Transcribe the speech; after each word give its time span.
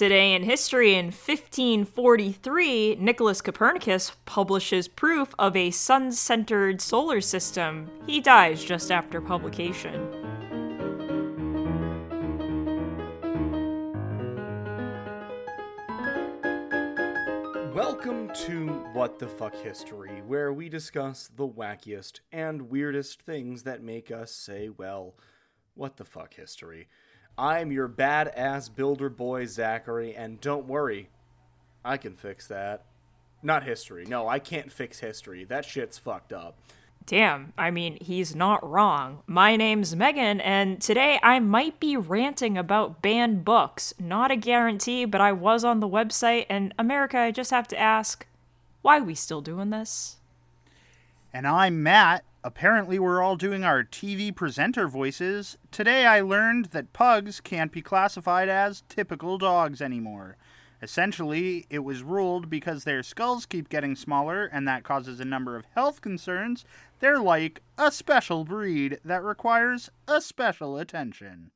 Today 0.00 0.32
in 0.32 0.44
history, 0.44 0.94
in 0.94 1.08
1543, 1.08 2.96
Nicholas 2.98 3.42
Copernicus 3.42 4.12
publishes 4.24 4.88
proof 4.88 5.34
of 5.38 5.54
a 5.54 5.70
sun 5.72 6.10
centered 6.10 6.80
solar 6.80 7.20
system. 7.20 7.90
He 8.06 8.22
dies 8.22 8.64
just 8.64 8.90
after 8.90 9.20
publication. 9.20 10.10
Welcome 17.74 18.30
to 18.46 18.68
What 18.94 19.18
the 19.18 19.28
Fuck 19.28 19.54
History, 19.54 20.22
where 20.26 20.50
we 20.50 20.70
discuss 20.70 21.28
the 21.28 21.46
wackiest 21.46 22.20
and 22.32 22.70
weirdest 22.70 23.20
things 23.20 23.64
that 23.64 23.82
make 23.82 24.10
us 24.10 24.32
say, 24.32 24.70
well, 24.70 25.14
what 25.74 25.98
the 25.98 26.04
fuck 26.06 26.34
history. 26.34 26.88
I'm 27.38 27.72
your 27.72 27.88
badass 27.88 28.74
builder 28.74 29.08
boy, 29.08 29.46
Zachary, 29.46 30.14
and 30.14 30.40
don't 30.40 30.66
worry, 30.66 31.08
I 31.84 31.96
can 31.96 32.14
fix 32.14 32.46
that. 32.48 32.84
Not 33.42 33.64
history. 33.64 34.04
No, 34.04 34.28
I 34.28 34.38
can't 34.38 34.70
fix 34.70 35.00
history. 35.00 35.44
That 35.44 35.64
shit's 35.64 35.98
fucked 35.98 36.32
up. 36.32 36.58
Damn, 37.06 37.54
I 37.56 37.70
mean, 37.70 37.96
he's 38.00 38.36
not 38.36 38.68
wrong. 38.68 39.22
My 39.26 39.56
name's 39.56 39.96
Megan, 39.96 40.40
and 40.40 40.80
today 40.80 41.18
I 41.22 41.40
might 41.40 41.80
be 41.80 41.96
ranting 41.96 42.58
about 42.58 43.00
banned 43.00 43.44
books. 43.44 43.94
Not 43.98 44.30
a 44.30 44.36
guarantee, 44.36 45.06
but 45.06 45.20
I 45.20 45.32
was 45.32 45.64
on 45.64 45.80
the 45.80 45.88
website, 45.88 46.46
and 46.50 46.74
America, 46.78 47.18
I 47.18 47.30
just 47.30 47.50
have 47.50 47.66
to 47.68 47.78
ask, 47.78 48.26
why 48.82 48.98
are 48.98 49.02
we 49.02 49.14
still 49.14 49.40
doing 49.40 49.70
this? 49.70 50.18
And 51.32 51.46
I'm 51.46 51.82
Matt. 51.82 52.24
Apparently, 52.42 52.98
we're 52.98 53.22
all 53.22 53.36
doing 53.36 53.64
our 53.64 53.84
TV 53.84 54.34
presenter 54.34 54.88
voices. 54.88 55.58
Today, 55.70 56.06
I 56.06 56.22
learned 56.22 56.66
that 56.66 56.94
pugs 56.94 57.38
can't 57.38 57.70
be 57.70 57.82
classified 57.82 58.48
as 58.48 58.82
typical 58.88 59.36
dogs 59.36 59.82
anymore. 59.82 60.38
Essentially, 60.82 61.66
it 61.68 61.80
was 61.80 62.02
ruled 62.02 62.48
because 62.48 62.84
their 62.84 63.02
skulls 63.02 63.44
keep 63.44 63.68
getting 63.68 63.94
smaller 63.94 64.46
and 64.46 64.66
that 64.66 64.84
causes 64.84 65.20
a 65.20 65.24
number 65.26 65.54
of 65.56 65.66
health 65.74 66.00
concerns. 66.00 66.64
They're 67.00 67.18
like 67.18 67.60
a 67.76 67.92
special 67.92 68.44
breed 68.44 68.98
that 69.04 69.22
requires 69.22 69.90
a 70.08 70.22
special 70.22 70.78
attention. 70.78 71.50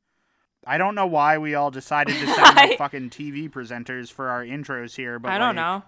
I 0.67 0.77
don't 0.77 0.95
know 0.95 1.07
why 1.07 1.39
we 1.39 1.55
all 1.55 1.71
decided 1.71 2.17
to 2.17 2.27
sound 2.27 2.57
like 2.57 2.79
fucking 2.79 3.11
TV 3.11 3.51
presenters 3.51 4.13
for 4.13 4.29
our 4.29 4.45
intros 4.45 4.97
here, 4.97 5.19
but 5.19 5.31
I 5.31 5.39
don't 5.39 5.57
like, 5.57 5.57
know. 5.57 5.83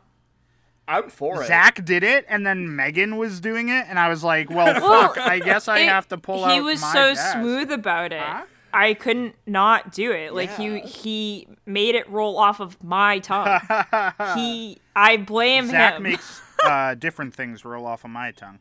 I'm 0.88 1.08
for 1.10 1.42
it. 1.42 1.46
Zach 1.48 1.84
did 1.84 2.02
it, 2.04 2.24
and 2.28 2.46
then 2.46 2.76
Megan 2.76 3.16
was 3.16 3.40
doing 3.40 3.68
it, 3.68 3.86
and 3.88 3.98
I 3.98 4.08
was 4.08 4.22
like, 4.22 4.48
"Well, 4.50 4.74
fuck! 5.14 5.18
I 5.18 5.38
guess 5.40 5.66
I 5.68 5.80
It- 5.80 5.88
have 5.88 6.06
to 6.08 6.18
pull 6.18 6.44
out." 6.44 6.52
He 6.52 6.60
was 6.60 6.80
my 6.80 6.92
so 6.92 7.14
best. 7.14 7.32
smooth 7.32 7.72
about 7.72 8.12
it. 8.12 8.20
Huh? 8.20 8.44
I 8.72 8.94
couldn't 8.94 9.34
not 9.46 9.90
do 9.92 10.12
it. 10.12 10.34
Like 10.34 10.54
he 10.56 10.66
Yeah. 10.76 10.84
he 10.84 11.48
made 11.64 11.94
it 11.94 12.08
roll 12.10 12.38
off 12.38 12.60
of 12.60 12.82
my 12.84 13.18
tongue. 13.20 13.60
he 14.36 14.78
I 14.94 15.16
blame 15.16 15.66
Zach 15.68 15.94
him. 15.94 16.02
makes 16.04 16.42
uh, 16.64 16.94
different 16.94 17.34
things 17.34 17.64
roll 17.64 17.86
off 17.86 18.04
of 18.04 18.10
my 18.10 18.32
tongue. 18.32 18.58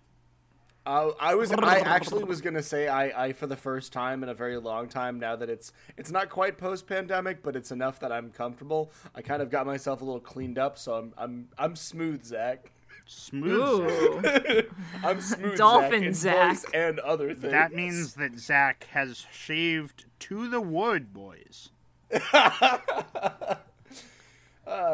Uh, 0.86 1.12
I 1.20 1.34
was. 1.36 1.52
I 1.52 1.80
actually 1.80 2.24
was 2.26 2.42
gonna 2.42 2.62
say 2.62 2.88
I, 2.88 3.26
I 3.28 3.34
for 3.34 3.48
the 3.48 3.56
first 3.56 3.92
time 3.92 4.22
in 4.22 4.30
a 4.30 4.34
very 4.36 4.58
long 4.58 4.88
time 4.88 5.20
now 5.20 5.36
that 5.36 5.50
it's 5.50 5.72
it's 5.98 6.12
not 6.12 6.30
quite 6.30 6.58
post 6.58 6.86
pandemic, 6.88 7.42
but 7.42 7.56
it's 7.56 7.72
enough 7.72 8.00
that 8.02 8.12
I'm 8.12 8.30
comfortable. 8.30 8.92
I 9.16 9.22
kind 9.22 9.42
of 9.42 9.50
got 9.50 9.66
myself 9.66 10.02
a 10.02 10.06
little 10.06 10.20
cleaned 10.20 10.60
up, 10.60 10.78
so 10.78 10.94
I'm 10.94 11.14
I'm 11.18 11.48
I'm 11.58 11.76
smooth, 11.76 12.24
Zach. 12.24 12.72
Smooth. 13.08 14.24
Zach. 14.24 14.66
I'm 15.04 15.22
smooth, 15.22 15.58
Dolphin 15.58 16.14
Zach, 16.14 16.34
Zach. 16.34 16.50
voice 16.50 16.66
and 16.74 17.00
other 17.00 17.34
things. 17.34 17.52
That 17.52 17.74
means 17.74 18.14
that 18.16 18.38
Zach 18.38 18.88
has 18.92 19.26
shaved 19.32 20.06
to 20.20 20.48
the 20.48 20.62
wood, 20.62 21.14
boys. 21.14 21.70
uh, 22.34 22.78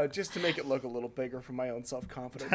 just 0.07 0.33
to 0.33 0.39
make 0.39 0.57
it 0.57 0.65
look 0.65 0.83
a 0.83 0.87
little 0.87 1.09
bigger 1.09 1.41
for 1.41 1.51
my 1.51 1.69
own 1.69 1.83
self 1.83 2.07
confidence. 2.07 2.51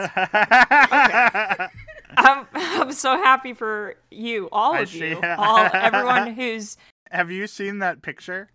I'm 2.16 2.47
I'm 2.54 2.93
so 2.93 3.16
happy 3.16 3.53
for 3.54 3.97
you, 4.10 4.49
all 4.53 4.75
I 4.75 4.81
of 4.81 4.94
you, 4.94 5.21
all 5.38 5.69
everyone 5.72 6.34
who's 6.34 6.77
Have 7.10 7.31
you 7.31 7.47
seen 7.47 7.78
that 7.81 8.03
picture? 8.03 8.50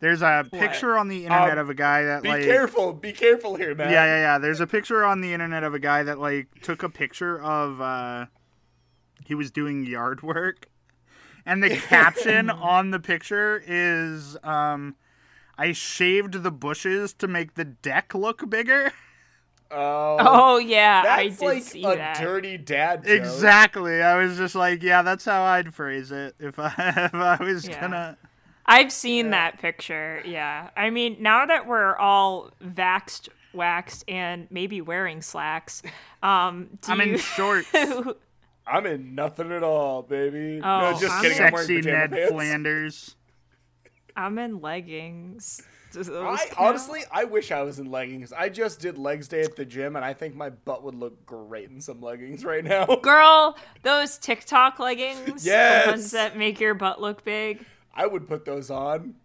There's 0.00 0.20
a 0.20 0.44
picture 0.50 0.96
on 0.96 1.06
the 1.06 1.24
internet 1.26 1.52
Um, 1.52 1.58
of 1.58 1.70
a 1.70 1.74
guy 1.74 2.02
that 2.02 2.22
be 2.24 2.28
like 2.28 2.40
Be 2.40 2.46
careful, 2.48 2.92
be 2.92 3.12
careful 3.12 3.54
here, 3.54 3.72
man. 3.74 3.92
Yeah, 3.92 4.04
yeah, 4.04 4.20
yeah. 4.20 4.38
There's 4.38 4.58
a 4.60 4.66
picture 4.66 5.04
on 5.04 5.20
the 5.20 5.32
internet 5.32 5.62
of 5.62 5.74
a 5.74 5.78
guy 5.78 6.02
that 6.02 6.18
like 6.18 6.48
took 6.60 6.82
a 6.82 6.88
picture 6.88 7.40
of 7.40 7.80
uh 7.80 8.26
he 9.24 9.34
was 9.36 9.50
doing 9.52 9.86
yard 9.86 10.22
work. 10.22 10.66
And 11.46 11.62
the 11.62 11.76
caption 11.88 12.50
on 12.50 12.90
the 12.90 12.98
picture 12.98 13.62
is 13.64 14.36
um 14.42 14.96
I 15.56 15.72
shaved 15.72 16.42
the 16.42 16.50
bushes 16.50 17.12
to 17.14 17.28
make 17.28 17.54
the 17.54 17.64
deck 17.64 18.14
look 18.14 18.48
bigger. 18.50 18.92
Oh, 19.72 20.16
Oh 20.20 20.58
yeah, 20.58 21.02
I 21.06 21.28
that's 21.28 21.38
did 21.40 21.46
like 21.46 21.62
see 21.62 21.82
a 21.84 21.96
that. 21.96 22.20
dirty 22.20 22.58
dad 22.58 23.04
joke. 23.04 23.10
exactly. 23.12 24.02
I 24.02 24.16
was 24.22 24.36
just 24.36 24.54
like, 24.54 24.82
yeah, 24.82 25.02
that's 25.02 25.24
how 25.24 25.42
I'd 25.42 25.74
phrase 25.74 26.12
it 26.12 26.34
if 26.38 26.58
I 26.58 26.66
if 27.06 27.14
I 27.14 27.36
was 27.42 27.66
Yeah. 27.66 27.80
gonna 27.80 28.18
I've 28.66 28.92
seen 28.92 29.30
that 29.30 29.58
picture. 29.60 30.22
Yeah. 30.24 30.70
I 30.76 30.90
mean, 30.90 31.16
now 31.20 31.46
that 31.46 31.66
we're 31.66 31.96
all 31.96 32.50
vaxed, 32.64 33.28
waxed, 33.52 34.04
and 34.08 34.46
maybe 34.50 34.80
wearing 34.80 35.20
slacks, 35.20 35.82
um, 36.22 36.68
do 36.80 36.92
I'm 36.92 37.00
in 37.00 37.08
you... 37.10 37.18
shorts. 37.18 37.68
I'm 38.66 38.86
in 38.86 39.16
nothing 39.16 39.50
at 39.50 39.64
all, 39.64 40.02
baby. 40.02 40.60
Oh, 40.62 40.80
no, 40.92 40.92
just 41.00 41.12
I'm 41.12 41.22
kidding. 41.22 41.42
I'm 41.42 41.52
wearing 41.52 41.66
Sexy 41.66 41.90
Ned 41.90 42.12
pants. 42.12 42.30
Flanders. 42.30 43.16
I'm 44.14 44.38
in 44.38 44.60
leggings. 44.60 45.60
I 46.08 46.48
honestly, 46.58 47.02
I 47.10 47.24
wish 47.24 47.50
I 47.50 47.62
was 47.62 47.78
in 47.78 47.90
leggings. 47.90 48.32
I 48.32 48.48
just 48.48 48.80
did 48.80 48.98
legs 48.98 49.28
day 49.28 49.42
at 49.42 49.56
the 49.56 49.64
gym, 49.64 49.96
and 49.96 50.04
I 50.04 50.12
think 50.14 50.34
my 50.34 50.50
butt 50.50 50.82
would 50.84 50.94
look 50.94 51.24
great 51.26 51.70
in 51.70 51.80
some 51.80 52.00
leggings 52.00 52.44
right 52.44 52.64
now. 52.64 52.86
Girl, 53.02 53.56
those 53.82 54.18
TikTok 54.18 54.78
leggings, 54.78 55.44
Yes. 55.44 55.84
the 55.84 55.90
ones 55.90 56.10
that 56.12 56.36
make 56.36 56.60
your 56.60 56.74
butt 56.74 57.00
look 57.00 57.24
big. 57.24 57.64
I 57.94 58.06
would 58.06 58.26
put 58.26 58.44
those 58.44 58.70
on. 58.70 59.16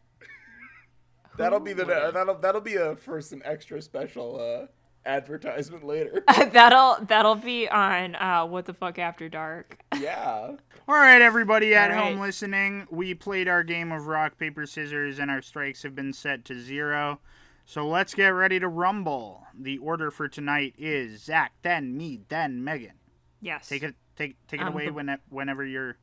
That'll 1.37 1.59
be 1.59 1.73
the 1.73 1.85
that'll 1.85 2.35
that'll 2.35 2.61
be 2.61 2.75
a 2.75 2.95
for 2.95 3.21
some 3.21 3.41
extra 3.45 3.81
special 3.81 4.39
uh, 4.39 4.67
advertisement 5.07 5.83
later. 5.85 6.23
that'll 6.51 6.97
that'll 7.05 7.35
be 7.35 7.67
on 7.69 8.15
uh, 8.15 8.45
what 8.45 8.65
the 8.65 8.73
fuck 8.73 8.99
after 8.99 9.29
dark. 9.29 9.77
yeah. 9.99 10.51
All 10.89 10.95
right, 10.95 11.21
everybody 11.21 11.73
at 11.75 11.91
All 11.91 11.97
right. 11.97 12.11
home 12.11 12.19
listening, 12.19 12.87
we 12.89 13.13
played 13.13 13.47
our 13.47 13.63
game 13.63 13.91
of 13.91 14.07
rock, 14.07 14.37
paper, 14.37 14.65
scissors, 14.65 15.19
and 15.19 15.29
our 15.31 15.41
strikes 15.41 15.83
have 15.83 15.95
been 15.95 16.13
set 16.13 16.45
to 16.45 16.59
zero. 16.59 17.19
So 17.65 17.85
let's 17.87 18.13
get 18.13 18.29
ready 18.29 18.59
to 18.59 18.67
rumble. 18.69 19.43
The 19.59 19.77
order 19.79 20.11
for 20.11 20.29
tonight 20.29 20.75
is 20.77 21.23
Zach, 21.23 21.51
then 21.63 21.97
me, 21.97 22.21
then 22.29 22.63
Megan. 22.63 22.93
Yes, 23.41 23.67
Take 23.67 23.83
it, 23.83 23.95
take, 24.15 24.37
take 24.47 24.61
it 24.61 24.67
Um, 24.67 24.73
away 24.73 24.85
the- 24.85 24.93
when, 24.93 25.17
whenever 25.29 25.65
you're. 25.65 25.97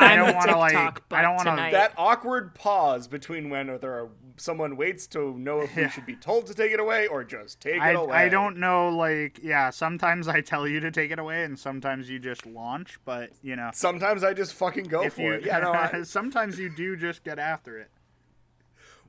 I'm 0.00 0.18
don't 0.18 0.34
wanna, 0.36 0.56
like- 0.58 1.02
I 1.12 1.22
don't 1.22 1.36
wanna- 1.36 1.70
That 1.72 1.92
awkward 1.96 2.54
pause 2.54 3.08
between 3.08 3.50
when 3.50 3.66
there 3.80 3.92
are, 3.92 4.08
someone 4.36 4.76
waits 4.76 5.06
to 5.08 5.36
know 5.38 5.60
if 5.62 5.74
we 5.74 5.88
should 5.88 6.06
be 6.06 6.14
told 6.16 6.46
to 6.46 6.54
take 6.54 6.72
it 6.72 6.78
away 6.80 7.06
or 7.08 7.24
just 7.24 7.60
take 7.60 7.80
I, 7.80 7.90
it 7.90 7.96
away. 7.96 8.16
I 8.16 8.28
don't 8.28 8.58
know, 8.58 8.88
like, 8.88 9.40
yeah, 9.42 9.70
sometimes 9.70 10.28
I 10.28 10.40
tell 10.40 10.66
you 10.68 10.80
to 10.80 10.90
take 10.90 11.10
it 11.10 11.18
away, 11.18 11.42
and 11.44 11.58
sometimes 11.58 12.08
you 12.08 12.18
just 12.18 12.46
launch, 12.46 12.98
but, 13.04 13.30
you 13.42 13.56
know. 13.56 13.70
Sometimes 13.74 14.22
I 14.22 14.34
just 14.34 14.54
fucking 14.54 14.84
go 14.84 15.02
If 15.02 15.14
for 15.14 15.22
you, 15.22 15.32
it. 15.32 15.44
Yeah, 15.44 15.58
no. 15.60 15.72
I, 15.72 16.02
sometimes 16.04 16.58
you 16.58 16.68
do 16.74 16.96
just 16.96 17.24
get 17.24 17.38
after 17.38 17.78
it. 17.78 17.90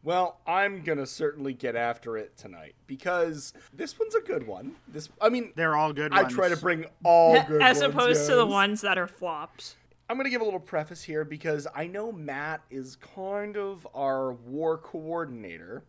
Well, 0.01 0.39
I'm 0.47 0.81
gonna 0.81 1.06
certainly 1.06 1.53
get 1.53 1.75
after 1.75 2.15
it 2.15 2.38
tonight 2.38 2.74
because 2.88 3.51
this 3.74 4.00
one's 4.00 4.15
a 4.15 4.21
good 4.21 4.47
one. 4.47 4.75
This, 4.88 5.09
I 5.21 5.27
mean, 5.27 5.51
They're 5.57 5.75
all 5.75 5.92
good 5.92 6.13
I 6.13 6.21
ones. 6.21 6.33
try 6.33 6.47
to 6.47 6.56
bring 6.56 6.85
all 7.03 7.33
good 7.47 7.62
as 7.62 7.81
ones, 7.81 7.94
opposed 7.94 8.30
to 8.30 8.35
the 8.35 8.45
ones 8.45 8.80
that 8.80 8.97
are 8.97 9.07
flops. 9.07 9.75
I'm 10.09 10.17
gonna 10.17 10.29
give 10.31 10.41
a 10.41 10.45
little 10.45 10.59
preface 10.59 11.03
here 11.03 11.23
because 11.23 11.67
I 11.75 11.85
know 11.85 12.11
Matt 12.11 12.61
is 12.71 12.95
kind 12.95 13.56
of 13.56 13.88
our 13.94 14.33
war 14.33 14.77
coordinator. 14.77 15.83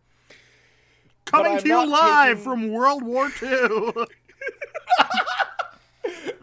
Coming 1.25 1.57
to 1.57 1.67
you 1.67 1.85
live 1.87 2.37
taking- 2.37 2.43
from 2.43 2.69
World 2.69 3.03
War 3.03 3.29
II. 3.41 3.91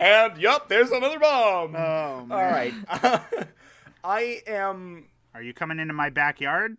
And 0.00 0.38
yep, 0.38 0.68
there's 0.68 0.90
another 0.90 1.18
bomb. 1.18 1.74
oh, 1.74 2.24
man. 2.24 2.30
all 2.30 2.50
right, 2.50 2.72
I 4.04 4.42
am. 4.46 5.06
Are 5.34 5.42
you 5.42 5.52
coming 5.52 5.80
into 5.80 5.92
my 5.92 6.10
backyard? 6.10 6.76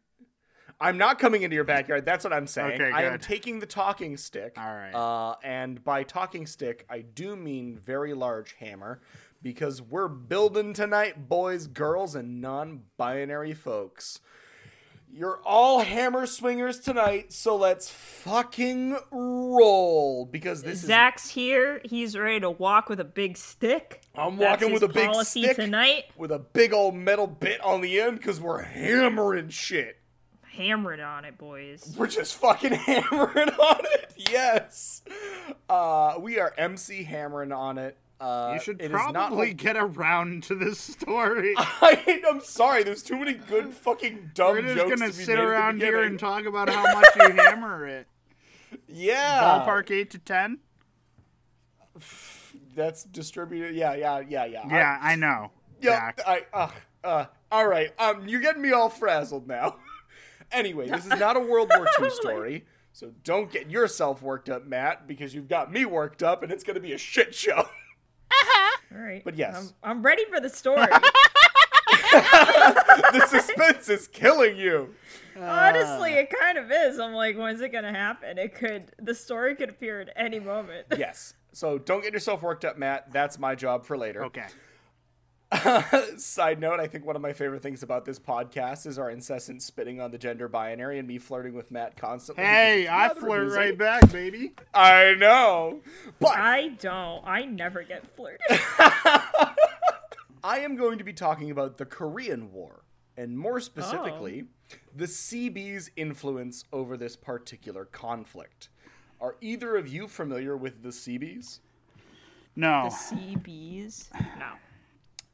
I'm 0.82 0.98
not 0.98 1.20
coming 1.20 1.42
into 1.42 1.56
your 1.56 1.66
backyard. 1.66 2.06
That's 2.06 2.24
what 2.24 2.32
I'm 2.32 2.48
saying. 2.48 2.82
Okay, 2.82 2.92
I 2.92 3.04
am 3.04 3.20
taking 3.20 3.60
the 3.60 3.66
talking 3.66 4.16
stick. 4.16 4.54
All 4.58 4.74
right. 4.74 4.94
Uh, 4.94 5.36
and 5.44 5.84
by 5.84 6.04
talking 6.04 6.46
stick, 6.46 6.86
I 6.90 7.02
do 7.02 7.36
mean 7.36 7.78
very 7.78 8.14
large 8.14 8.54
hammer 8.54 9.02
because 9.42 9.82
we're 9.82 10.08
building 10.08 10.74
tonight, 10.74 11.28
boys, 11.30 11.68
girls, 11.68 12.16
and 12.16 12.42
non 12.42 12.84
binary 12.98 13.54
folks. 13.54 14.20
You're 15.12 15.40
all 15.44 15.80
hammer 15.80 16.28
swingers 16.28 16.80
tonight, 16.80 17.34
so 17.34 17.56
let's 17.56 17.90
fucking 17.90 18.96
roll 19.10 20.26
because 20.26 20.62
this 20.62 20.84
is 20.84 20.88
Zach's 20.88 21.28
here. 21.32 21.82
He's 21.84 22.16
ready 22.16 22.42
to 22.42 22.52
walk 22.52 22.90
with 22.90 23.00
a 23.00 23.06
big 23.06 23.36
stick. 23.36 24.04
I'm 24.14 24.38
That's 24.38 24.62
walking 24.62 24.72
with 24.74 24.84
a 24.84 24.88
big 24.88 25.12
stick 25.26 25.56
tonight. 25.56 26.06
with 26.16 26.32
a 26.32 26.38
big 26.38 26.74
old 26.74 26.94
metal 26.94 27.26
bit 27.26 27.60
on 27.62 27.82
the 27.82 28.00
end 28.00 28.18
because 28.20 28.40
we're 28.40 28.62
hammering 28.62 29.50
shit. 29.50 29.98
Hammering 30.44 31.00
on 31.02 31.26
it, 31.26 31.40
boys. 31.40 31.96
We're 31.98 32.06
just 32.08 32.36
fucking 32.36 32.74
hammering 32.74 33.50
on 33.50 33.80
it. 33.86 34.14
Yes. 34.16 35.02
Uh, 35.68 36.16
we 36.20 36.38
are 36.38 36.54
MC 36.56 37.04
hammering 37.04 37.52
on 37.52 37.80
it. 37.80 37.98
Uh, 38.20 38.52
You 38.54 38.60
should 38.60 38.82
it 38.82 38.86
is 38.86 38.92
not- 38.92 39.14
probably 39.14 39.54
get 39.54 39.78
around 39.78 40.44
to 40.44 40.56
this 40.56 40.78
story. 40.80 41.54
I, 41.58 42.22
I'm 42.28 42.42
sorry. 42.42 42.84
There's 42.84 43.02
too 43.04 43.18
many 43.18 43.34
good 43.34 43.74
fucking 43.74 44.32
dumb 44.34 44.56
We're 44.56 44.62
just 44.64 44.76
jokes 44.76 44.90
gonna 45.00 45.12
to 45.12 45.18
be 45.18 45.24
sit 45.24 45.36
made 45.36 45.42
at 45.42 45.46
the 45.46 45.50
around 45.52 45.82
here 45.82 46.04
and 46.04 46.20
talk 46.20 46.46
about 46.46 46.70
how 46.70 46.84
much 46.84 47.06
you 47.16 47.30
hammer 47.42 47.88
it. 47.88 48.08
Yeah. 48.88 49.42
Ballpark 49.66 49.90
eight 49.92 50.10
to 50.12 50.20
ten. 50.20 50.60
That's 52.76 53.04
distributed. 53.04 53.76
Yeah, 53.76 53.94
yeah, 53.96 54.22
yeah, 54.28 54.46
yeah. 54.46 54.64
Yeah, 54.70 54.98
I 55.02 55.16
know. 55.16 55.52
Yep, 55.82 55.92
Zach. 55.94 56.22
I, 56.28 56.42
uh, 56.54 56.70
uh, 57.04 57.26
all 57.52 57.68
right. 57.68 57.92
Um, 58.00 58.28
you're 58.28 58.42
getting 58.42 58.62
me 58.62 58.72
all 58.72 58.90
frazzled 58.90 59.48
now. 59.48 59.78
anyway, 60.52 60.90
this 60.90 61.06
is 61.06 61.20
not 61.20 61.36
a 61.38 61.40
World 61.40 61.72
War 61.76 61.88
II 62.02 62.10
story, 62.10 62.66
so 62.94 63.12
don't 63.24 63.52
get 63.52 63.70
yourself 63.72 64.22
worked 64.22 64.50
up, 64.50 64.66
Matt, 64.68 65.08
because 65.08 65.34
you've 65.34 65.48
got 65.48 65.72
me 65.72 65.86
worked 65.86 66.22
up, 66.22 66.44
and 66.44 66.52
it's 66.52 66.64
gonna 66.64 66.80
be 66.80 66.94
a 66.94 66.98
shit 66.98 67.34
show. 67.34 67.70
All 68.92 69.02
right. 69.02 69.24
But 69.24 69.36
yes. 69.36 69.74
I'm, 69.84 69.98
I'm 69.98 70.02
ready 70.04 70.26
for 70.26 70.40
the 70.40 70.50
story. 70.50 70.88
the 72.12 73.26
suspense 73.28 73.90
is 73.90 74.08
killing 74.08 74.58
you. 74.58 74.94
Honestly, 75.40 76.14
it 76.14 76.34
kind 76.40 76.58
of 76.58 76.72
is. 76.72 77.00
I'm 77.00 77.14
like, 77.14 77.38
when's 77.38 77.62
it 77.62 77.72
gonna 77.72 77.92
happen? 77.94 78.38
It 78.38 78.56
could. 78.56 78.92
The 79.00 79.14
story 79.16 79.56
could 79.56 79.70
appear 79.70 80.02
at 80.02 80.10
any 80.16 80.40
moment. 80.40 80.88
Yes. 80.98 81.34
So 81.54 81.78
don't 81.78 82.02
get 82.02 82.14
yourself 82.14 82.42
worked 82.42 82.66
up, 82.66 82.78
Matt. 82.78 83.12
That's 83.12 83.40
my 83.40 83.56
job 83.56 83.86
for 83.86 83.98
later. 83.98 84.26
Okay. 84.26 84.46
Side 86.18 86.60
note, 86.60 86.80
I 86.80 86.86
think 86.86 87.06
one 87.06 87.16
of 87.16 87.22
my 87.22 87.34
favorite 87.34 87.64
things 87.64 87.82
about 87.82 88.06
this 88.06 88.20
podcast 88.20 88.86
is 88.86 89.00
our 89.00 89.10
incessant 89.10 89.64
spitting 89.64 90.00
on 90.00 90.12
the 90.12 90.18
gender 90.18 90.48
binary 90.48 91.00
and 91.00 91.08
me 91.08 91.18
flirting 91.18 91.54
with 91.54 91.72
Matt 91.72 91.98
constantly. 91.98 92.44
Hey, 92.44 92.88
I 92.88 93.10
flirt 93.10 93.42
amusing. 93.42 93.60
right 93.60 93.78
back, 93.78 94.12
baby. 94.12 94.54
I 94.74 95.16
know. 95.18 95.82
But 96.20 96.38
I 96.38 96.70
don't. 96.80 97.26
I 97.26 97.46
never 97.46 97.84
get 97.84 98.06
flirted. 98.16 98.40
I 100.44 100.60
am 100.60 100.76
going 100.76 101.00
to 101.00 101.04
be 101.04 101.14
talking 101.14 101.50
about 101.50 101.78
the 101.78 101.86
Korean 101.86 102.52
War, 102.52 102.84
and 103.18 103.38
more 103.38 103.60
specifically, 103.60 104.46
oh. 104.46 104.78
the 104.96 105.08
Seabees' 105.08 105.90
influence 105.96 106.64
over 106.72 106.96
this 106.96 107.16
particular 107.16 107.86
conflict. 107.86 108.70
Are 109.20 109.36
either 109.42 109.76
of 109.76 109.88
you 109.88 110.08
familiar 110.08 110.56
with 110.56 110.84
the 110.84 110.92
Seabees? 110.92 111.60
No. 112.56 112.90
the 112.90 113.16
CBs. 113.16 114.10
No. 114.38 114.52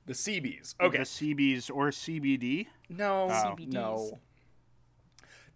The 0.06 0.14
Seabees. 0.14 0.76
Okay. 0.80 1.00
The 1.00 1.04
CBs 1.04 1.72
or 1.74 1.90
CBD. 1.90 2.68
No, 2.90 3.28
CBDs. 3.32 3.74
no. 3.74 4.20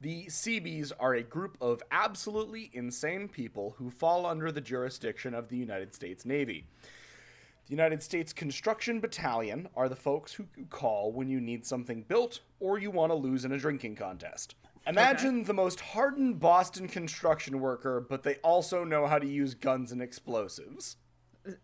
The 0.02 0.30
Seabees 0.30 0.92
are 0.94 1.14
a 1.14 1.24
group 1.24 1.58
of 1.60 1.84
absolutely 1.92 2.72
insane 2.74 3.28
people 3.28 3.76
who 3.78 3.92
fall 3.92 4.26
under 4.26 4.52
the 4.52 4.62
jurisdiction 4.62 5.34
of 5.34 5.50
the 5.50 5.58
United 5.58 5.94
States 5.94 6.26
Navy. 6.26 6.66
The 7.68 7.72
United 7.72 8.02
States 8.02 8.34
Construction 8.34 9.00
Battalion 9.00 9.68
are 9.76 9.90
the 9.90 9.96
folks 9.96 10.34
who 10.34 10.48
call 10.70 11.12
when 11.12 11.28
you 11.28 11.40
need 11.40 11.66
something 11.66 12.04
built 12.04 12.40
or 12.60 12.80
you 12.80 12.90
want 12.90 13.12
to 13.12 13.16
lose 13.16 13.46
in 13.46 13.52
a 13.52 13.60
drinking 13.60 13.96
contest. 13.98 14.56
Imagine 14.88 15.44
the 15.44 15.54
most 15.54 15.80
hardened 15.80 16.40
Boston 16.40 16.88
construction 16.88 17.60
worker, 17.60 18.00
but 18.00 18.24
they 18.24 18.36
also 18.36 18.84
know 18.84 19.06
how 19.06 19.20
to 19.20 19.28
use 19.28 19.54
guns 19.54 19.92
and 19.92 20.02
explosives. 20.02 20.96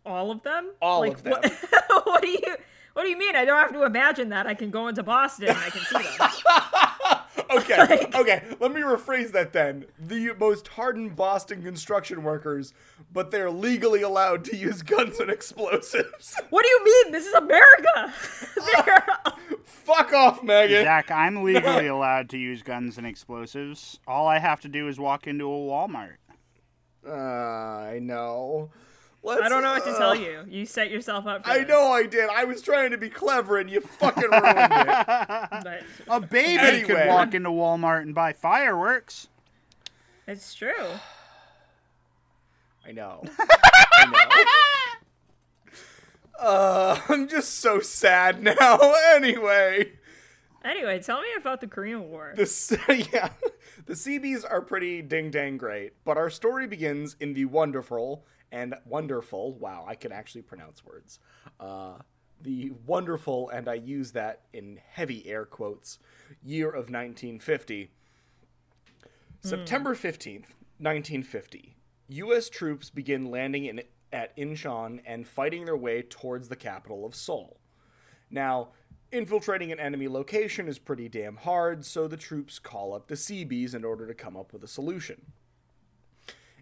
All 0.05 0.29
of 0.29 0.43
them. 0.43 0.71
All 0.81 0.99
like, 0.99 1.13
of 1.13 1.23
them. 1.23 1.31
What, 1.31 1.53
what 2.05 2.21
do 2.21 2.29
you? 2.29 2.55
What 2.95 3.03
do 3.03 3.09
you 3.09 3.17
mean? 3.17 3.35
I 3.35 3.43
don't 3.43 3.57
have 3.59 3.73
to 3.73 3.83
imagine 3.83 4.29
that. 4.29 4.47
I 4.47 4.53
can 4.53 4.71
go 4.71 4.87
into 4.87 5.03
Boston 5.03 5.49
and 5.49 5.57
I 5.57 5.69
can 5.69 5.81
see 5.81 6.17
them. 6.17 6.29
Okay, 7.51 8.07
okay, 8.15 8.43
let 8.59 8.73
me 8.73 8.81
rephrase 8.81 9.31
that 9.33 9.53
then. 9.53 9.85
The 9.99 10.33
most 10.39 10.67
hardened 10.69 11.15
Boston 11.15 11.61
construction 11.61 12.23
workers, 12.23 12.73
but 13.13 13.29
they're 13.29 13.51
legally 13.51 14.01
allowed 14.01 14.43
to 14.45 14.55
use 14.57 14.81
guns 14.81 15.19
and 15.19 15.29
explosives. 15.29 16.35
What 16.49 16.63
do 16.63 16.69
you 16.69 16.83
mean? 16.85 17.11
This 17.11 17.27
is 17.27 17.33
America. 17.33 18.13
They're- 18.55 19.05
Fuck 19.63 20.13
off, 20.13 20.43
Megan. 20.43 20.83
Zach, 20.83 21.11
I'm 21.11 21.43
legally 21.43 21.87
allowed 21.87 22.29
to 22.29 22.37
use 22.37 22.63
guns 22.63 22.97
and 22.97 23.05
explosives. 23.05 23.99
All 24.07 24.27
I 24.27 24.39
have 24.39 24.61
to 24.61 24.67
do 24.67 24.87
is 24.87 24.97
walk 24.99 25.27
into 25.27 25.45
a 25.45 25.55
Walmart. 25.57 26.15
Uh, 27.07 27.11
I 27.11 27.99
know. 28.01 28.71
Let's, 29.25 29.41
I 29.41 29.49
don't 29.49 29.63
know 29.63 29.71
what 29.71 29.83
to 29.85 29.89
uh, 29.91 29.97
tell 29.97 30.15
you. 30.15 30.45
You 30.47 30.65
set 30.67 30.91
yourself 30.91 31.25
up. 31.25 31.43
For 31.45 31.49
I 31.51 31.59
this, 31.59 31.67
know 31.67 31.91
I 31.91 32.03
did. 32.05 32.29
I 32.29 32.43
was 32.43 32.61
trying 32.61 32.91
to 32.91 32.97
be 32.97 33.09
clever 33.09 33.57
and 33.57 33.69
you 33.69 33.81
fucking 33.81 34.21
ruined 34.29 34.45
it. 34.45 35.07
but 35.63 35.81
A 36.07 36.21
baby 36.21 36.59
Anyway. 36.59 36.83
could 36.87 37.07
walk 37.07 37.33
into 37.33 37.49
Walmart 37.49 38.03
and 38.03 38.13
buy 38.13 38.33
fireworks. 38.33 39.27
it's 40.27 40.53
true. 40.53 40.71
I 42.87 42.91
know. 42.91 43.23
I 43.39 44.43
know. 44.43 45.75
Uh, 46.39 46.99
I'm 47.09 47.27
just 47.27 47.59
so 47.59 47.79
sad 47.79 48.43
now. 48.43 48.79
Anyway. 49.15 49.93
Anyway, 50.63 50.99
tell 50.99 51.21
me 51.21 51.27
about 51.37 51.61
the 51.61 51.67
Korean 51.67 52.09
War. 52.09 52.33
The 52.35 53.07
yeah, 53.13 53.29
the 53.85 53.95
Seabees 53.95 54.43
are 54.43 54.61
pretty 54.61 55.01
ding 55.01 55.31
dang 55.31 55.57
great, 55.57 55.93
but 56.03 56.17
our 56.17 56.29
story 56.29 56.67
begins 56.67 57.15
in 57.19 57.33
the 57.33 57.45
wonderful 57.45 58.25
and 58.51 58.75
wonderful. 58.85 59.53
Wow, 59.53 59.85
I 59.87 59.95
can 59.95 60.11
actually 60.11 60.43
pronounce 60.43 60.83
words. 60.85 61.19
Uh, 61.59 61.95
the 62.41 62.71
wonderful, 62.85 63.49
and 63.49 63.67
I 63.67 63.75
use 63.75 64.11
that 64.11 64.41
in 64.53 64.79
heavy 64.91 65.27
air 65.27 65.45
quotes, 65.45 65.99
year 66.43 66.67
of 66.67 66.89
1950. 66.89 67.89
September 69.41 69.93
15th, 69.93 70.49
1950. 70.79 71.75
U.S. 72.07 72.49
troops 72.49 72.89
begin 72.89 73.29
landing 73.29 73.65
in, 73.65 73.81
at 74.11 74.35
Incheon 74.37 75.01
and 75.05 75.27
fighting 75.27 75.65
their 75.65 75.77
way 75.77 76.01
towards 76.01 76.49
the 76.49 76.55
capital 76.55 77.05
of 77.05 77.15
Seoul. 77.15 77.59
Now, 78.29 78.69
infiltrating 79.11 79.71
an 79.71 79.79
enemy 79.79 80.07
location 80.07 80.67
is 80.67 80.79
pretty 80.79 81.09
damn 81.09 81.37
hard, 81.37 81.85
so 81.85 82.07
the 82.07 82.17
troops 82.17 82.59
call 82.59 82.93
up 82.93 83.07
the 83.07 83.15
Seabees 83.15 83.73
in 83.73 83.83
order 83.83 84.07
to 84.07 84.13
come 84.13 84.35
up 84.35 84.53
with 84.53 84.63
a 84.63 84.67
solution. 84.67 85.21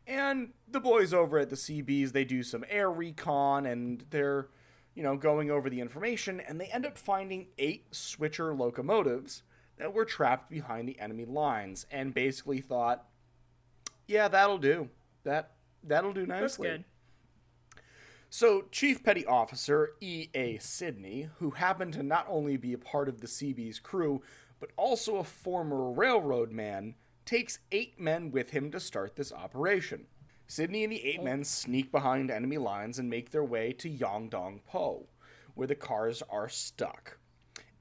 And 0.06 0.50
the 0.68 0.80
boys 0.80 1.14
over 1.14 1.40
at 1.40 1.50
the 1.50 1.56
Seabees, 1.56 2.12
they 2.12 2.26
do 2.26 2.44
some 2.44 2.66
air 2.70 2.92
recon 2.92 3.66
and 3.66 4.04
they're, 4.10 4.48
you 4.96 5.04
know, 5.04 5.16
going 5.16 5.50
over 5.50 5.70
the 5.70 5.80
information 5.80 6.42
and 6.42 6.60
they 6.60 6.66
end 6.68 6.86
up 6.86 6.98
finding 6.98 7.48
eight 7.58 7.86
switcher 7.96 8.54
locomotives 8.54 9.44
that 9.78 9.94
were 9.94 10.06
trapped 10.06 10.50
behind 10.50 10.88
the 10.88 11.00
enemy 11.00 11.26
lines 11.26 11.86
and 11.90 12.14
basically 12.14 12.60
thought, 12.60 13.06
yeah, 14.08 14.28
that'll 14.28 14.58
do. 14.58 14.90
That 15.24 15.52
that'll 15.84 16.14
do 16.14 16.26
nicely. 16.26 16.68
So, 18.36 18.64
Chief 18.72 19.04
Petty 19.04 19.28
Officer 19.28 19.92
E.A. 20.02 20.58
Sidney, 20.58 21.30
who 21.38 21.52
happened 21.52 21.94
to 21.94 22.02
not 22.02 22.26
only 22.28 22.58
be 22.58 22.74
a 22.74 22.80
part 22.80 23.08
of 23.08 23.22
the 23.22 23.28
Seabees 23.28 23.78
crew, 23.78 24.24
but 24.60 24.72
also 24.76 25.18
a 25.18 25.24
former 25.24 25.92
railroad 25.92 26.52
man, 26.52 26.96
takes 27.26 27.60
eight 27.72 28.00
men 28.00 28.32
with 28.32 28.50
him 28.50 28.72
to 28.72 28.80
start 28.80 29.16
this 29.16 29.32
operation. 29.32 30.08
Sidney 30.48 30.84
and 30.84 30.92
the 30.92 31.06
eight 31.06 31.22
men 31.22 31.44
sneak 31.44 31.92
behind 31.92 32.32
enemy 32.32 32.58
lines 32.58 32.98
and 32.98 33.08
make 33.08 33.30
their 33.30 33.44
way 33.44 33.72
to 33.74 33.88
Yongdong 33.88 34.62
Po, 34.66 35.06
where 35.54 35.68
the 35.68 35.76
cars 35.76 36.24
are 36.28 36.50
stuck. 36.50 37.20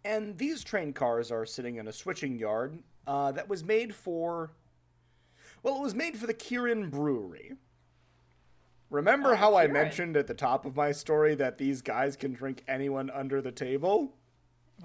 And 0.04 0.36
these 0.36 0.62
train 0.62 0.92
cars 0.92 1.32
are 1.32 1.46
sitting 1.46 1.76
in 1.76 1.88
a 1.88 1.94
switching 1.94 2.38
yard 2.38 2.78
uh, 3.06 3.32
that 3.32 3.48
was 3.48 3.64
made 3.64 3.94
for. 3.94 4.50
Well, 5.62 5.76
it 5.76 5.82
was 5.82 5.94
made 5.94 6.18
for 6.18 6.26
the 6.26 6.34
Kirin 6.34 6.90
Brewery. 6.90 7.52
Remember 8.92 9.32
oh, 9.32 9.36
how 9.36 9.56
I 9.56 9.68
mentioned 9.68 10.18
at 10.18 10.26
the 10.26 10.34
top 10.34 10.66
of 10.66 10.76
my 10.76 10.92
story 10.92 11.34
that 11.36 11.56
these 11.56 11.80
guys 11.80 12.14
can 12.14 12.34
drink 12.34 12.62
anyone 12.68 13.08
under 13.08 13.40
the 13.40 13.50
table? 13.50 14.12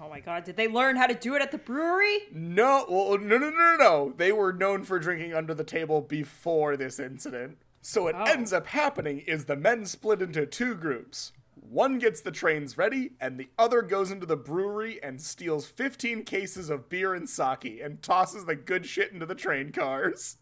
Oh 0.00 0.08
my 0.08 0.20
god, 0.20 0.44
did 0.44 0.56
they 0.56 0.66
learn 0.66 0.96
how 0.96 1.06
to 1.06 1.14
do 1.14 1.34
it 1.34 1.42
at 1.42 1.50
the 1.50 1.58
brewery? 1.58 2.20
No, 2.32 2.86
well, 2.88 3.08
oh, 3.10 3.16
no, 3.16 3.36
no, 3.36 3.50
no, 3.50 3.56
no, 3.56 3.76
no. 3.76 4.14
They 4.16 4.32
were 4.32 4.52
known 4.54 4.84
for 4.84 4.98
drinking 4.98 5.34
under 5.34 5.52
the 5.52 5.64
table 5.64 6.00
before 6.00 6.74
this 6.76 6.98
incident. 6.98 7.58
So 7.82 8.04
what 8.04 8.14
Oh. 8.14 8.24
ends 8.24 8.52
up 8.52 8.68
happening 8.68 9.18
is 9.20 9.44
the 9.44 9.56
men 9.56 9.84
split 9.84 10.22
into 10.22 10.46
two 10.46 10.74
groups. 10.74 11.32
One 11.54 11.98
gets 11.98 12.22
the 12.22 12.30
trains 12.30 12.78
ready, 12.78 13.12
and 13.20 13.38
the 13.38 13.50
other 13.58 13.82
goes 13.82 14.10
into 14.10 14.24
the 14.24 14.36
brewery 14.36 15.02
and 15.02 15.20
steals 15.20 15.66
15 15.66 16.24
cases 16.24 16.70
of 16.70 16.88
beer 16.88 17.12
and 17.12 17.28
sake 17.28 17.78
and 17.82 18.02
tosses 18.02 18.46
the 18.46 18.56
good 18.56 18.86
shit 18.86 19.12
into 19.12 19.26
the 19.26 19.34
train 19.34 19.70
cars. 19.70 20.38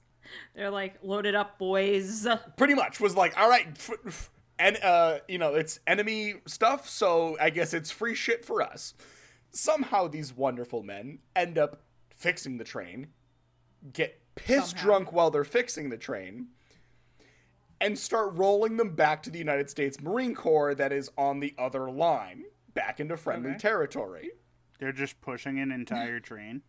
They're 0.55 0.71
like, 0.71 0.97
loaded 1.03 1.35
up, 1.35 1.59
boys. 1.59 2.27
Pretty 2.57 2.75
much 2.75 3.01
was 3.01 3.15
like, 3.17 3.37
all 3.39 3.49
right, 3.49 3.67
f- 3.77 3.91
f- 4.07 4.31
and 4.59 4.77
uh, 4.83 5.19
you 5.29 5.39
know, 5.39 5.55
it's 5.55 5.81
enemy 5.87 6.35
stuff, 6.47 6.89
so 6.89 7.37
I 7.41 7.51
guess 7.51 7.75
it's 7.75 7.91
free 7.91 8.15
shit 8.15 8.45
for 8.45 8.63
us. 8.63 8.95
Somehow 9.51 10.09
these 10.09 10.35
wonderful 10.35 10.83
men 10.83 11.19
end 11.35 11.59
up 11.59 11.83
fixing 12.15 12.57
the 12.59 12.65
train, 12.65 13.09
get 13.93 14.21
piss 14.35 14.71
Somehow. 14.71 14.83
drunk 14.85 15.13
while 15.13 15.31
they're 15.31 15.45
fixing 15.45 15.91
the 15.91 15.97
train, 15.99 16.49
and 17.81 17.99
start 17.99 18.35
rolling 18.35 18.77
them 18.79 18.95
back 18.95 19.23
to 19.23 19.31
the 19.31 19.39
United 19.39 19.69
States 19.69 20.01
Marine 20.01 20.35
Corps 20.35 20.75
that 20.75 20.93
is 20.93 21.11
on 21.19 21.41
the 21.41 21.55
other 21.59 21.91
line, 21.91 22.45
back 22.75 23.01
into 23.01 23.17
friendly 23.17 23.51
Okay. 23.51 23.59
territory. 23.59 24.31
They're 24.79 24.93
just 24.93 25.21
pushing 25.21 25.59
an 25.59 25.71
entire 25.73 26.21
train. 26.31 26.63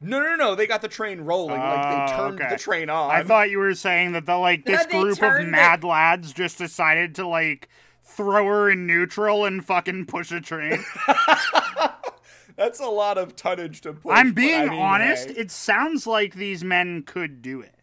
No, 0.00 0.22
no, 0.22 0.36
no, 0.36 0.54
they 0.54 0.66
got 0.68 0.80
the 0.80 0.88
train 0.88 1.22
rolling, 1.22 1.58
like 1.60 1.82
they 2.08 2.14
Oh, 2.14 2.16
turned 2.16 2.40
okay. 2.40 2.50
the 2.50 2.58
train 2.58 2.88
on. 2.88 3.10
I 3.10 3.24
thought 3.24 3.50
you 3.50 3.58
were 3.58 3.74
saying 3.74 4.12
that 4.12 4.26
the 4.26 4.36
like 4.36 4.64
this 4.64 4.82
That 4.82 4.90
they 4.90 5.00
group 5.00 5.12
of 5.14 5.18
turned 5.18 5.50
mad 5.50 5.82
lads 5.82 6.32
just 6.32 6.58
decided 6.58 7.16
to 7.16 7.26
like 7.26 7.68
throw 8.04 8.46
her 8.46 8.70
in 8.70 8.86
neutral 8.86 9.44
and 9.44 9.64
fucking 9.64 10.06
push 10.06 10.30
a 10.30 10.40
train. 10.40 10.84
That's 12.56 12.80
a 12.80 12.86
lot 12.86 13.18
of 13.18 13.36
tonnage 13.36 13.80
to 13.82 13.92
push. 13.92 14.12
I'm 14.16 14.28
but 14.30 14.36
being 14.36 14.62
I 14.62 14.70
mean, 14.70 14.78
honest, 14.80 15.28
hey. 15.28 15.34
it 15.36 15.50
sounds 15.50 16.06
like 16.06 16.34
these 16.34 16.64
men 16.64 17.02
could 17.04 17.40
do 17.42 17.60
it. 17.60 17.74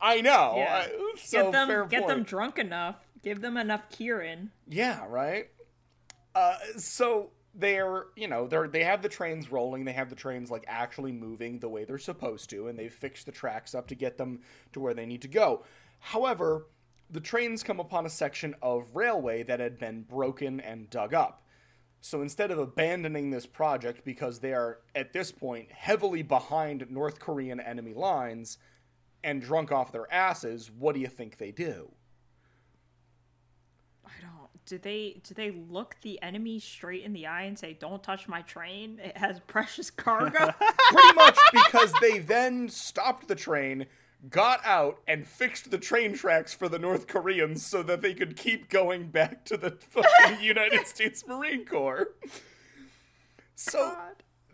I 0.00 0.20
know. 0.20 0.54
Yeah. 0.56 0.86
I- 0.86 1.14
so 1.16 1.42
get 1.44 1.52
them, 1.52 1.68
fair 1.68 1.84
get 1.86 2.06
them 2.06 2.18
point. 2.18 2.28
drunk 2.28 2.58
enough. 2.58 2.96
Give 3.22 3.40
them 3.40 3.56
enough 3.56 3.82
Kirin. 3.90 4.48
Yeah, 4.68 5.04
right. 5.08 5.48
Uh, 6.34 6.56
so 6.76 7.30
they're 7.54 8.06
you 8.16 8.28
know 8.28 8.46
they're 8.46 8.68
they 8.68 8.84
have 8.84 9.02
the 9.02 9.08
trains 9.08 9.50
rolling. 9.50 9.84
They 9.84 9.92
have 9.92 10.10
the 10.10 10.16
trains 10.16 10.50
like 10.50 10.64
actually 10.68 11.12
moving 11.12 11.58
the 11.58 11.68
way 11.68 11.84
they're 11.84 11.98
supposed 11.98 12.50
to, 12.50 12.68
and 12.68 12.78
they've 12.78 12.92
fixed 12.92 13.26
the 13.26 13.32
tracks 13.32 13.74
up 13.74 13.86
to 13.88 13.94
get 13.94 14.18
them 14.18 14.40
to 14.72 14.80
where 14.80 14.94
they 14.94 15.06
need 15.06 15.22
to 15.22 15.28
go. 15.28 15.64
However, 15.98 16.66
the 17.10 17.20
trains 17.20 17.62
come 17.62 17.80
upon 17.80 18.06
a 18.06 18.10
section 18.10 18.54
of 18.62 18.94
railway 18.94 19.42
that 19.42 19.60
had 19.60 19.78
been 19.78 20.02
broken 20.02 20.60
and 20.60 20.90
dug 20.90 21.14
up. 21.14 21.42
So 22.00 22.22
instead 22.22 22.50
of 22.50 22.58
abandoning 22.58 23.30
this 23.30 23.46
project 23.46 24.04
because 24.04 24.38
they 24.38 24.52
are 24.52 24.78
at 24.94 25.12
this 25.12 25.32
point 25.32 25.72
heavily 25.72 26.22
behind 26.22 26.90
North 26.90 27.18
Korean 27.18 27.60
enemy 27.60 27.92
lines 27.94 28.58
and 29.24 29.42
drunk 29.42 29.72
off 29.72 29.90
their 29.90 30.12
asses, 30.12 30.70
what 30.70 30.94
do 30.94 31.00
you 31.00 31.08
think 31.08 31.38
they 31.38 31.50
do? 31.50 31.90
I 34.06 34.12
don't. 34.20 34.37
Do 34.68 34.76
they 34.76 35.22
do 35.24 35.32
they 35.32 35.50
look 35.50 35.96
the 36.02 36.20
enemy 36.20 36.58
straight 36.58 37.02
in 37.02 37.14
the 37.14 37.26
eye 37.26 37.44
and 37.44 37.58
say, 37.58 37.72
"Don't 37.72 38.02
touch 38.02 38.28
my 38.28 38.42
train. 38.42 39.00
It 39.02 39.16
has 39.16 39.40
precious 39.46 39.90
cargo." 39.90 40.52
Pretty 40.90 41.14
much 41.14 41.38
because 41.50 41.90
they 42.02 42.18
then 42.18 42.68
stopped 42.68 43.28
the 43.28 43.34
train, 43.34 43.86
got 44.28 44.60
out, 44.66 44.98
and 45.08 45.26
fixed 45.26 45.70
the 45.70 45.78
train 45.78 46.12
tracks 46.12 46.52
for 46.52 46.68
the 46.68 46.78
North 46.78 47.06
Koreans 47.06 47.64
so 47.64 47.82
that 47.82 48.02
they 48.02 48.12
could 48.12 48.36
keep 48.36 48.68
going 48.68 49.08
back 49.08 49.46
to 49.46 49.56
the 49.56 49.70
fucking 49.80 50.42
United 50.42 50.86
States 50.86 51.26
Marine 51.26 51.64
Corps. 51.64 52.08
So 53.54 53.96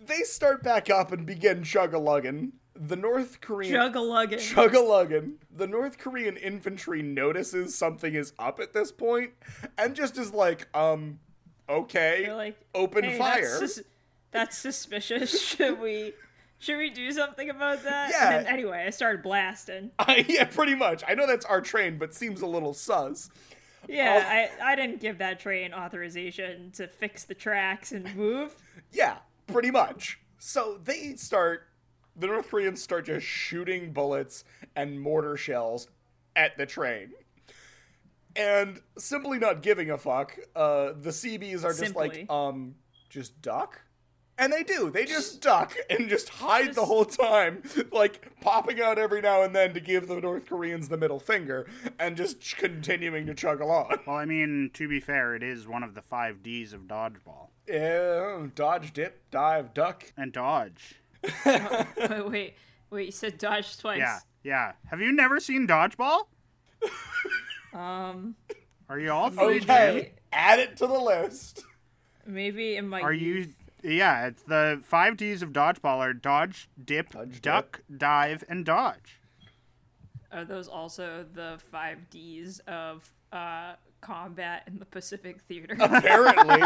they 0.06 0.20
start 0.20 0.62
back 0.62 0.88
up 0.88 1.10
and 1.10 1.26
begin 1.26 1.64
chug-a-lugging. 1.64 2.52
The 2.76 2.96
North 2.96 3.40
Korean 3.40 3.72
Jugglugging. 3.72 4.40
chug-a-lugging. 4.40 5.34
The 5.54 5.66
North 5.66 5.96
Korean 5.98 6.36
infantry 6.36 7.02
notices 7.02 7.74
something 7.76 8.14
is 8.14 8.32
up 8.38 8.58
at 8.60 8.72
this 8.72 8.90
point 8.90 9.32
and 9.78 9.94
just 9.94 10.18
is 10.18 10.32
like, 10.32 10.66
um, 10.76 11.20
okay, 11.68 12.24
They're 12.26 12.34
like, 12.34 12.58
open 12.74 13.04
"Hey, 13.04 13.18
fire. 13.18 13.42
That's, 13.60 13.74
sus- 13.76 13.84
that's 14.32 14.58
suspicious. 14.58 15.40
Should 15.46 15.80
we? 15.80 16.14
Should 16.58 16.78
we 16.78 16.88
do 16.90 17.12
something 17.12 17.50
about 17.50 17.82
that? 17.84 18.10
Yeah. 18.10 18.36
And 18.38 18.46
then, 18.46 18.52
anyway, 18.52 18.84
I 18.86 18.90
started 18.90 19.22
blasting. 19.22 19.90
yeah, 20.28 20.44
pretty 20.44 20.74
much. 20.74 21.02
I 21.06 21.14
know 21.14 21.26
that's 21.26 21.44
our 21.44 21.60
train, 21.60 21.98
but 21.98 22.14
seems 22.14 22.40
a 22.40 22.46
little 22.46 22.72
sus. 22.74 23.28
Yeah, 23.86 24.48
Oh. 24.58 24.64
I, 24.64 24.72
I 24.72 24.74
didn't 24.76 25.00
give 25.00 25.18
that 25.18 25.38
train 25.40 25.74
authorization 25.74 26.70
to 26.72 26.86
fix 26.88 27.24
the 27.24 27.34
tracks 27.34 27.92
and 27.92 28.14
move. 28.16 28.56
Yeah, 28.92 29.18
pretty 29.48 29.70
much. 29.72 30.20
So 30.38 30.78
they 30.82 31.16
start, 31.16 31.68
the 32.16 32.26
North 32.26 32.48
Koreans 32.48 32.82
start 32.82 33.06
just 33.06 33.26
shooting 33.26 33.92
bullets 33.92 34.44
and 34.76 35.00
mortar 35.00 35.36
shells 35.36 35.88
at 36.36 36.56
the 36.56 36.66
train. 36.66 37.12
And 38.36 38.80
simply 38.98 39.38
not 39.38 39.62
giving 39.62 39.90
a 39.90 39.98
fuck, 39.98 40.36
uh, 40.56 40.92
the 41.00 41.12
Seabees 41.12 41.64
are 41.64 41.68
just 41.70 41.78
Simply. 41.78 42.08
like, 42.08 42.30
um, 42.30 42.74
just 43.08 43.40
duck? 43.40 43.80
And 44.36 44.52
they 44.52 44.64
do. 44.64 44.90
They 44.90 45.04
just 45.04 45.40
duck 45.40 45.76
and 45.88 46.08
just 46.08 46.28
hide 46.28 46.74
the 46.74 46.84
whole 46.84 47.04
time, 47.04 47.62
like 47.92 48.32
popping 48.40 48.80
out 48.80 48.98
every 48.98 49.20
now 49.20 49.42
and 49.42 49.54
then 49.54 49.72
to 49.74 49.80
give 49.80 50.08
the 50.08 50.20
North 50.20 50.46
Koreans 50.46 50.88
the 50.88 50.96
middle 50.96 51.20
finger 51.20 51.68
and 52.00 52.16
just 52.16 52.40
ch- 52.40 52.56
continuing 52.56 53.26
to 53.26 53.34
chug 53.34 53.60
along. 53.60 53.94
Well, 54.06 54.16
I 54.16 54.24
mean, 54.24 54.70
to 54.74 54.88
be 54.88 54.98
fair, 54.98 55.36
it 55.36 55.42
is 55.44 55.68
one 55.68 55.84
of 55.84 55.94
the 55.94 56.02
five 56.02 56.42
D's 56.42 56.72
of 56.72 56.82
dodgeball. 56.88 57.50
Yeah, 57.68 58.46
dodge, 58.56 58.92
dip, 58.92 59.30
dive, 59.30 59.72
duck. 59.72 60.12
And 60.16 60.32
dodge. 60.32 60.96
wait, 61.46 62.26
wait, 62.28 62.54
wait. 62.90 63.06
You 63.06 63.12
said 63.12 63.38
dodge 63.38 63.78
twice. 63.78 63.98
Yeah, 63.98 64.18
yeah. 64.42 64.72
Have 64.90 65.00
you 65.00 65.12
never 65.12 65.40
seen 65.40 65.66
dodgeball? 65.66 66.22
Um, 67.74 68.36
Are 68.88 69.00
you 69.00 69.10
all 69.10 69.30
three? 69.30 69.56
Okay, 69.56 70.02
Jim? 70.02 70.12
add 70.32 70.60
it 70.60 70.76
to 70.76 70.86
the 70.86 70.96
list. 70.98 71.64
maybe 72.24 72.76
in 72.76 72.88
my 72.88 73.00
Are 73.00 73.12
you? 73.12 73.48
Yeah, 73.82 74.28
it's 74.28 74.42
the 74.44 74.80
five 74.84 75.16
D's 75.16 75.42
of 75.42 75.52
dodgeball 75.52 75.98
are 75.98 76.12
dodge, 76.12 76.68
dip, 76.82 77.10
Dodge, 77.10 77.42
duck, 77.42 77.80
dive, 77.96 78.44
and 78.48 78.64
dodge. 78.64 79.20
Are 80.30 80.44
those 80.44 80.68
also 80.68 81.26
the 81.34 81.58
five 81.72 82.08
D's 82.10 82.60
of 82.68 83.12
uh, 83.32 83.74
combat 84.00 84.62
in 84.68 84.78
the 84.78 84.84
Pacific 84.86 85.40
Theater? 85.42 85.76
Apparently, 85.80 86.62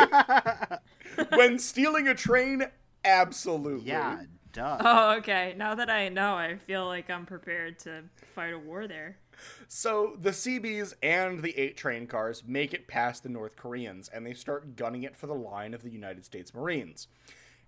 when 1.39 1.59
stealing 1.59 2.07
a 2.07 2.15
train, 2.15 2.67
absolutely. 3.05 3.89
Yeah, 3.89 4.25
duh. 4.59 4.79
oh, 4.81 5.17
okay. 5.19 5.55
Now 5.57 5.75
that 5.75 5.89
I 5.89 6.09
know, 6.09 6.35
I 6.35 6.57
feel 6.57 6.87
like 6.87 7.09
I'm 7.11 7.27
prepared 7.27 7.79
to 7.81 8.03
fight 8.35 8.53
a 8.53 8.59
war 8.59 8.87
there. 8.87 9.17
So 9.69 10.17
the 10.21 10.33
Seabees 10.33 10.95
and 11.03 11.43
the 11.43 11.57
eight 11.57 11.77
train 11.77 12.07
cars 12.07 12.43
make 12.47 12.75
it 12.75 12.89
past 12.89 13.23
the 13.23 13.29
North 13.29 13.57
Koreans, 13.57 14.09
and 14.09 14.27
they 14.27 14.35
start 14.35 14.77
gunning 14.77 15.05
it 15.05 15.17
for 15.17 15.27
the 15.27 15.35
line 15.35 15.75
of 15.75 15.83
the 15.83 15.91
United 15.91 16.25
States 16.25 16.53
Marines. 16.53 17.07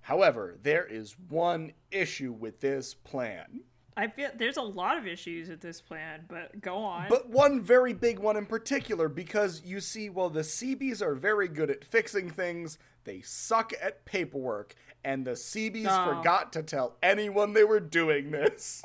However, 0.03 0.57
there 0.63 0.85
is 0.85 1.15
one 1.29 1.73
issue 1.91 2.33
with 2.33 2.61
this 2.61 2.95
plan. 2.95 3.61
I 3.97 4.07
feel 4.09 4.31
there's 4.37 4.57
a 4.57 4.63
lot 4.63 4.97
of 4.97 5.07
issues 5.07 5.49
with 5.49 5.61
this 5.61 5.81
plan, 5.81 6.25
but 6.29 6.61
go 6.61 6.77
on. 6.77 7.07
But 7.09 7.29
one 7.29 7.61
very 7.61 7.93
big 7.93 8.19
one 8.19 8.37
in 8.37 8.47
particular, 8.47 9.09
because 9.09 9.63
you 9.65 9.81
see, 9.81 10.09
well, 10.09 10.31
the 10.31 10.45
Seabees 10.45 11.03
are 11.03 11.15
very 11.15 11.49
good 11.49 11.71
at 11.71 11.85
fixing 11.85 12.31
things, 12.31 12.79
they 13.05 13.21
suck 13.21 13.73
at 13.83 14.05
paperwork, 14.05 14.75
and 15.05 15.27
the 15.27 15.37
Seabees 15.37 15.89
Oh. 15.91 16.17
forgot 16.17 16.53
to 16.55 16.63
tell 16.63 16.97
anyone 17.03 17.53
they 17.53 17.65
were 17.65 17.81
doing 17.81 18.31
this. 18.31 18.83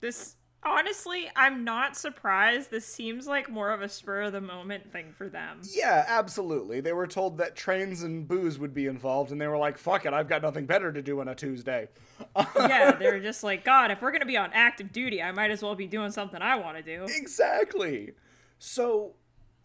this 0.00 0.36
honestly, 0.64 1.30
I'm 1.36 1.64
not 1.64 1.96
surprised. 1.96 2.70
This 2.70 2.86
seems 2.86 3.26
like 3.26 3.50
more 3.50 3.70
of 3.70 3.82
a 3.82 3.88
spur 3.88 4.22
of 4.22 4.32
the 4.32 4.40
moment 4.40 4.90
thing 4.92 5.12
for 5.16 5.28
them. 5.28 5.60
yeah, 5.74 6.04
absolutely. 6.06 6.80
They 6.80 6.92
were 6.92 7.06
told 7.06 7.38
that 7.38 7.56
trains 7.56 8.02
and 8.02 8.26
booze 8.26 8.58
would 8.58 8.74
be 8.74 8.86
involved, 8.86 9.30
and 9.30 9.40
they 9.40 9.46
were 9.46 9.58
like, 9.58 9.78
fuck 9.78 10.06
it, 10.06 10.12
I've 10.12 10.28
got 10.28 10.42
nothing 10.42 10.66
better 10.66 10.92
to 10.92 11.02
do 11.02 11.20
on 11.20 11.28
a 11.28 11.34
Tuesday. 11.34 11.88
yeah, 12.56 12.92
they're 12.92 13.20
just 13.20 13.42
like, 13.44 13.64
God, 13.64 13.90
if 13.90 14.02
we're 14.02 14.12
gonna 14.12 14.26
be 14.26 14.36
on 14.36 14.50
active 14.52 14.92
duty, 14.92 15.22
I 15.22 15.32
might 15.32 15.50
as 15.50 15.62
well 15.62 15.74
be 15.74 15.86
doing 15.86 16.10
something 16.10 16.40
I 16.40 16.56
want 16.56 16.76
to 16.76 16.82
do. 16.82 17.06
Exactly. 17.08 18.12
So, 18.58 19.14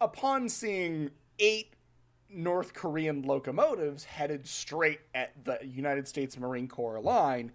upon 0.00 0.48
seeing 0.48 1.10
eight 1.38 1.74
North 2.28 2.74
Korean 2.74 3.22
locomotives 3.22 4.04
headed 4.04 4.46
straight 4.46 5.00
at 5.14 5.44
the 5.44 5.58
United 5.64 6.06
States 6.06 6.36
Marine 6.38 6.68
Corps 6.68 7.00
line, 7.00 7.52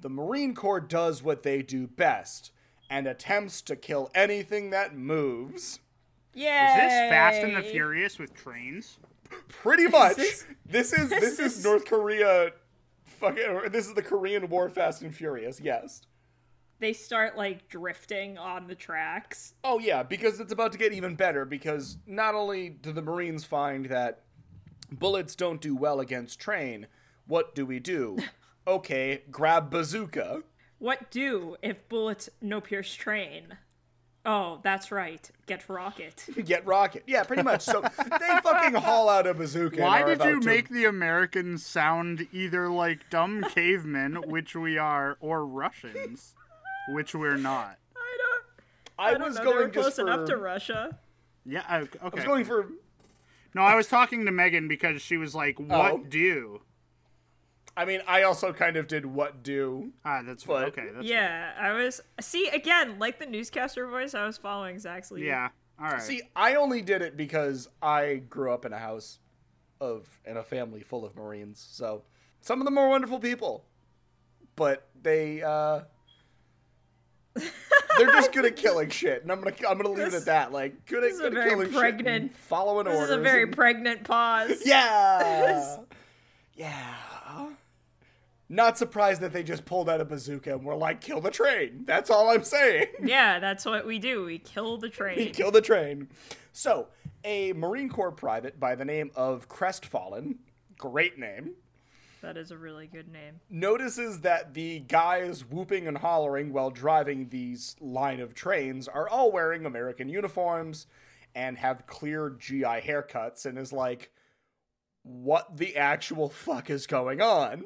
the 0.00 0.08
Marine 0.08 0.54
Corps 0.54 0.80
does 0.80 1.22
what 1.22 1.42
they 1.42 1.62
do 1.62 1.86
best 1.86 2.52
and 2.90 3.06
attempts 3.06 3.60
to 3.62 3.76
kill 3.76 4.10
anything 4.14 4.70
that 4.70 4.96
moves. 4.96 5.80
Yeah. 6.34 6.74
Is 6.74 6.82
this 6.82 7.10
Fast 7.10 7.42
and 7.42 7.56
the 7.56 7.62
Furious 7.62 8.18
with 8.18 8.34
trains? 8.34 8.98
Pretty 9.48 9.88
much. 9.88 10.16
this- 10.16 10.46
this, 10.64 10.92
is 10.92 11.08
this, 11.10 11.20
this 11.20 11.38
is 11.38 11.58
is- 11.58 11.64
North 11.64 11.84
Korea 11.84 12.50
fucking 13.04 13.44
or 13.46 13.68
this 13.68 13.86
is 13.86 13.94
the 13.94 14.02
Korean 14.02 14.48
War 14.48 14.68
Fast 14.68 15.02
and 15.02 15.14
Furious. 15.14 15.60
Yes. 15.60 16.02
They 16.78 16.92
start 16.92 17.36
like 17.38 17.68
drifting 17.68 18.36
on 18.36 18.66
the 18.66 18.74
tracks. 18.74 19.54
Oh 19.64 19.78
yeah, 19.78 20.02
because 20.02 20.40
it's 20.40 20.52
about 20.52 20.72
to 20.72 20.78
get 20.78 20.92
even 20.92 21.14
better 21.14 21.44
because 21.46 21.96
not 22.06 22.34
only 22.34 22.68
do 22.68 22.92
the 22.92 23.00
Marines 23.00 23.44
find 23.44 23.86
that 23.86 24.24
bullets 24.92 25.34
don't 25.34 25.60
do 25.60 25.74
well 25.74 26.00
against 26.00 26.38
train, 26.38 26.86
what 27.26 27.54
do 27.54 27.64
we 27.66 27.78
do? 27.80 28.18
Okay, 28.68 29.22
grab 29.30 29.70
bazooka. 29.70 30.42
What 30.78 31.10
do 31.10 31.56
if 31.62 31.88
bullets 31.88 32.28
no 32.40 32.60
pierce 32.60 32.94
train? 32.94 33.56
Oh, 34.24 34.58
that's 34.64 34.90
right. 34.90 35.30
Get 35.46 35.68
rocket. 35.68 36.24
Get 36.44 36.66
rocket. 36.66 37.04
Yeah, 37.06 37.22
pretty 37.22 37.44
much. 37.44 37.62
So 37.62 37.80
they 37.80 38.40
fucking 38.42 38.74
haul 38.74 39.08
out 39.08 39.26
a 39.26 39.34
bazooka. 39.34 39.80
Why 39.80 40.00
did 40.02 40.18
you 40.20 40.32
about 40.32 40.42
to- 40.42 40.46
make 40.48 40.68
the 40.68 40.84
Americans 40.84 41.64
sound 41.64 42.26
either 42.32 42.68
like 42.68 43.08
dumb 43.08 43.44
cavemen, 43.54 44.16
which 44.28 44.56
we 44.56 44.78
are, 44.78 45.16
or 45.20 45.46
Russians, 45.46 46.34
which 46.88 47.14
we're 47.14 47.36
not? 47.36 47.78
I 47.96 48.16
don't. 48.18 48.44
I, 48.98 49.08
I 49.10 49.12
don't 49.12 49.22
was 49.22 49.36
know. 49.36 49.44
going 49.44 49.56
they 49.58 49.62
were 49.62 49.68
just 49.70 49.96
close 49.96 49.98
enough 50.00 50.26
to 50.28 50.36
Russia. 50.36 50.98
Yeah, 51.44 51.62
I- 51.68 51.88
I 52.02 52.08
was 52.08 52.24
going 52.24 52.44
for. 52.44 52.66
No, 53.54 53.62
I 53.62 53.76
was 53.76 53.86
talking 53.86 54.26
to 54.26 54.32
Megan 54.32 54.66
because 54.68 55.00
she 55.00 55.16
was 55.16 55.34
like, 55.36 55.58
"What 55.60 55.92
Oh. 55.92 55.98
do?" 55.98 56.62
I 57.76 57.84
mean, 57.84 58.00
I 58.08 58.22
also 58.22 58.52
kind 58.54 58.76
of 58.76 58.86
did 58.88 59.04
what 59.04 59.42
do. 59.42 59.92
Ah, 60.04 60.22
that's 60.24 60.44
But- 60.44 60.68
okay. 60.68 60.88
That's 60.94 61.06
Yeah, 61.06 61.52
I 61.58 61.72
was. 61.72 62.00
See 62.20 62.48
again, 62.48 62.98
like 62.98 63.18
the 63.18 63.26
newscaster 63.26 63.86
voice, 63.86 64.14
I 64.14 64.24
was 64.26 64.38
following 64.38 64.78
Zach's 64.78 65.10
lead. 65.10 65.24
yeah. 65.26 65.48
All 65.78 65.88
right. 65.90 66.00
See, 66.00 66.22
I 66.34 66.54
only 66.54 66.80
did 66.80 67.02
it 67.02 67.16
because 67.18 67.68
I 67.82 68.22
grew 68.30 68.50
up 68.50 68.64
in 68.64 68.72
a 68.72 68.78
house 68.78 69.18
of 69.78 70.20
in 70.24 70.38
a 70.38 70.42
family 70.42 70.80
full 70.80 71.04
of 71.04 71.14
Marines. 71.16 71.66
So 71.70 72.04
some 72.40 72.62
of 72.62 72.64
them 72.64 72.78
are 72.78 72.88
wonderful 72.88 73.18
people, 73.18 73.66
but 74.56 74.88
they 75.02 75.42
uh 75.42 75.82
they're 77.98 78.06
just 78.06 78.32
good 78.32 78.46
at 78.46 78.56
killing 78.56 78.88
shit, 78.88 79.22
and 79.22 79.30
I'm 79.30 79.42
gonna 79.42 79.54
I'm 79.68 79.76
gonna 79.76 79.90
leave 79.90 80.06
it 80.08 80.14
at 80.14 80.24
that. 80.24 80.50
Like 80.52 80.86
good 80.86 81.04
at, 81.04 81.10
is 81.10 81.18
a 81.20 81.24
good 81.24 81.36
at 81.36 81.44
very 81.44 81.50
killing 81.50 81.72
pregnant- 81.72 82.08
and 82.08 82.34
following 82.34 82.86
This 82.86 82.94
orders. 82.94 83.10
is 83.10 83.16
a 83.16 83.20
very 83.20 83.42
and- 83.42 83.52
pregnant 83.54 84.04
pause. 84.04 84.62
yeah, 84.64 85.76
yeah. 86.54 86.94
Not 88.48 88.78
surprised 88.78 89.20
that 89.22 89.32
they 89.32 89.42
just 89.42 89.64
pulled 89.64 89.88
out 89.88 90.00
a 90.00 90.04
bazooka 90.04 90.52
and 90.52 90.64
were 90.64 90.76
like, 90.76 91.00
"Kill 91.00 91.20
the 91.20 91.30
train." 91.32 91.82
That's 91.84 92.10
all 92.10 92.28
I'm 92.30 92.44
saying. 92.44 92.86
Yeah, 93.04 93.40
that's 93.40 93.64
what 93.64 93.86
we 93.86 93.98
do. 93.98 94.24
We 94.24 94.38
kill 94.38 94.78
the 94.78 94.86
He 94.86 94.92
train. 94.92 95.32
killed 95.32 95.54
the 95.54 95.60
train. 95.60 96.08
So, 96.52 96.88
a 97.24 97.52
Marine 97.54 97.88
Corps 97.88 98.12
private 98.12 98.60
by 98.60 98.74
the 98.76 98.84
name 98.84 99.10
of 99.16 99.48
Crestfallen, 99.48 100.36
great 100.78 101.18
name, 101.18 101.54
That 102.22 102.36
is 102.36 102.50
a 102.52 102.56
really 102.56 102.86
good 102.86 103.08
name. 103.12 103.40
notices 103.50 104.20
that 104.20 104.54
the 104.54 104.78
guys 104.80 105.44
whooping 105.44 105.86
and 105.88 105.98
hollering 105.98 106.52
while 106.52 106.70
driving 106.70 107.28
these 107.28 107.74
line 107.80 108.20
of 108.20 108.32
trains 108.34 108.86
are 108.88 109.08
all 109.08 109.32
wearing 109.32 109.66
American 109.66 110.08
uniforms 110.08 110.86
and 111.34 111.58
have 111.58 111.86
clear 111.86 112.30
GI 112.38 112.62
haircuts 112.62 113.44
and 113.44 113.58
is 113.58 113.72
like, 113.72 114.10
what 115.02 115.56
the 115.56 115.76
actual 115.76 116.28
fuck 116.28 116.70
is 116.70 116.86
going 116.86 117.20
on? 117.20 117.64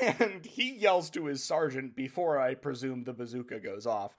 And 0.00 0.44
he 0.46 0.72
yells 0.74 1.10
to 1.10 1.26
his 1.26 1.42
sergeant 1.44 1.94
before 1.96 2.38
I 2.38 2.54
presume 2.54 3.04
the 3.04 3.12
bazooka 3.12 3.60
goes 3.60 3.86
off 3.86 4.16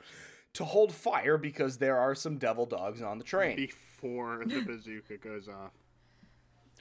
to 0.53 0.65
hold 0.65 0.91
fire 0.93 1.37
because 1.37 1.77
there 1.77 1.97
are 1.97 2.15
some 2.15 2.37
devil 2.37 2.65
dogs 2.65 3.01
on 3.01 3.17
the 3.17 3.23
train. 3.23 3.55
Before 3.55 4.43
the 4.45 4.61
bazooka 4.61 5.17
goes 5.17 5.47
off, 5.47 5.71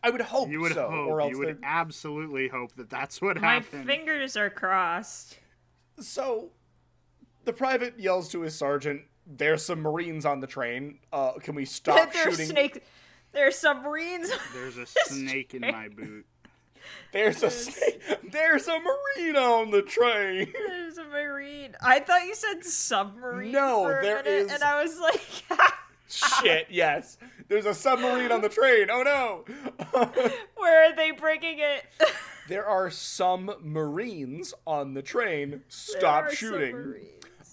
I 0.02 0.10
would 0.10 0.20
hope 0.20 0.48
you 0.48 0.60
would 0.60 0.74
so, 0.74 0.88
hope. 0.88 1.08
or 1.08 1.20
else 1.20 1.30
You 1.32 1.38
would 1.38 1.48
they're- 1.48 1.58
absolutely 1.62 2.48
hope 2.48 2.74
that 2.76 2.88
that's 2.90 3.20
what 3.20 3.36
happens. 3.38 3.42
My 3.42 3.54
happened. 3.78 3.86
fingers 3.86 4.36
are 4.36 4.50
crossed. 4.50 5.38
So, 6.00 6.50
the 7.44 7.52
private 7.52 7.98
yells 7.98 8.28
to 8.30 8.42
his 8.42 8.54
sergeant, 8.54 9.02
"There's 9.26 9.64
some 9.64 9.80
Marines 9.80 10.24
on 10.24 10.38
the 10.40 10.46
train. 10.46 11.00
Uh, 11.12 11.32
can 11.40 11.54
we 11.56 11.64
stop 11.64 12.12
There's 12.12 12.36
shooting? 12.36 12.46
snake. 12.46 12.84
There's 13.32 13.56
submarines. 13.58 14.30
There's 14.54 14.76
a 14.78 14.86
snake 14.86 15.54
in 15.54 15.62
my 15.62 15.88
boot. 15.88 16.26
There's 17.12 17.42
a 17.42 17.50
snake. 17.50 18.02
There's 18.30 18.68
a 18.68 18.78
Marine 18.78 19.36
on 19.36 19.70
the 19.70 19.82
train." 19.82 20.52
There's 20.66 20.98
a 20.98 21.04
marine. 21.04 21.74
I 21.82 22.00
thought 22.00 22.24
you 22.26 22.34
said 22.34 22.64
submarine. 22.64 23.52
No, 23.52 23.84
for 23.84 23.98
a 24.00 24.02
there 24.02 24.22
minute, 24.22 24.46
is- 24.46 24.52
and 24.52 24.62
I 24.62 24.82
was 24.82 24.98
like, 24.98 25.20
Shit. 26.10 26.68
Yes, 26.70 27.18
there's 27.48 27.66
a 27.66 27.74
submarine 27.74 28.32
on 28.32 28.40
the 28.40 28.48
train. 28.48 28.88
Oh 28.90 29.02
no. 29.02 29.44
where 30.56 30.84
are 30.90 30.96
they 30.96 31.10
bringing 31.10 31.58
it? 31.58 31.84
there 32.48 32.64
are 32.66 32.88
some 32.90 33.50
Marines 33.62 34.54
on 34.66 34.94
the 34.94 35.02
train. 35.02 35.50
There 35.50 35.60
Stop 35.68 36.30
shooting. 36.30 37.04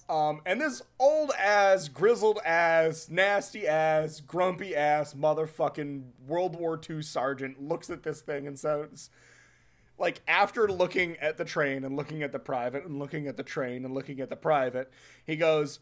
Um, 0.08 0.42
and 0.46 0.62
this 0.62 0.84
old 1.00 1.32
ass, 1.38 1.88
grizzled 1.88 2.40
ass, 2.46 3.08
nasty 3.10 3.68
ass, 3.68 4.22
grumpy 4.22 4.75
ass, 4.75 5.16
motherfucking 5.16 6.03
World 6.27 6.56
War 6.56 6.79
II 6.88 7.01
sergeant 7.01 7.62
looks 7.62 7.90
at 7.90 8.03
this 8.03 8.22
thing 8.22 8.46
and 8.46 8.58
says, 8.60 9.10
like, 9.98 10.22
after 10.27 10.68
looking 10.68 11.18
at 11.18 11.38
the 11.38 11.46
train 11.46 11.84
and 11.84 11.96
looking 11.96 12.22
at 12.22 12.32
the 12.32 12.38
private 12.40 12.86
and 12.86 13.00
looking 13.00 13.27
at 13.27 13.36
the 13.38 13.44
train 13.44 13.84
and 13.84 13.94
looking 13.96 14.20
at 14.20 14.29
the 14.29 14.36
private, 14.36 14.92
he 15.25 15.36
goes, 15.36 15.79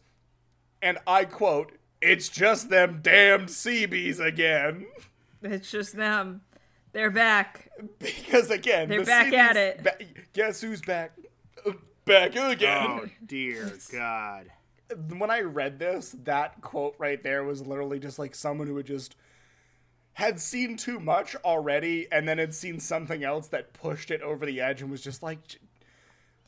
and 0.80 0.96
I 1.06 1.26
quote, 1.26 1.72
it's 2.00 2.28
just 2.30 2.70
them 2.70 3.00
damned 3.02 3.50
Seabees 3.50 4.20
again. 4.20 4.86
It's 5.46 5.70
just 5.70 5.94
them. 5.94 6.40
They're 6.92 7.10
back. 7.10 7.68
Because 7.98 8.50
again, 8.50 8.88
They're 8.88 9.00
the 9.00 9.04
back 9.04 9.24
Seabees 9.26 9.38
at 9.40 9.56
it. 9.58 9.82
ba- 9.82 9.98
guess 10.32 10.62
who's 10.62 10.80
back? 10.80 11.12
Back 12.04 12.36
again. 12.36 12.86
Oh 12.86 13.06
dear 13.24 13.72
God. 13.92 14.46
when 15.16 15.30
I 15.30 15.40
read 15.40 15.78
this, 15.78 16.14
that 16.24 16.60
quote 16.60 16.94
right 16.98 17.22
there 17.22 17.44
was 17.44 17.66
literally 17.66 17.98
just 17.98 18.18
like 18.18 18.34
someone 18.34 18.66
who 18.66 18.76
had 18.76 18.86
just 18.86 19.16
had 20.14 20.38
seen 20.40 20.76
too 20.76 21.00
much 21.00 21.34
already 21.36 22.06
and 22.12 22.28
then 22.28 22.38
had 22.38 22.54
seen 22.54 22.78
something 22.78 23.24
else 23.24 23.48
that 23.48 23.72
pushed 23.72 24.10
it 24.10 24.22
over 24.22 24.46
the 24.46 24.60
edge 24.60 24.80
and 24.80 24.90
was 24.90 25.02
just 25.02 25.22
like 25.22 25.38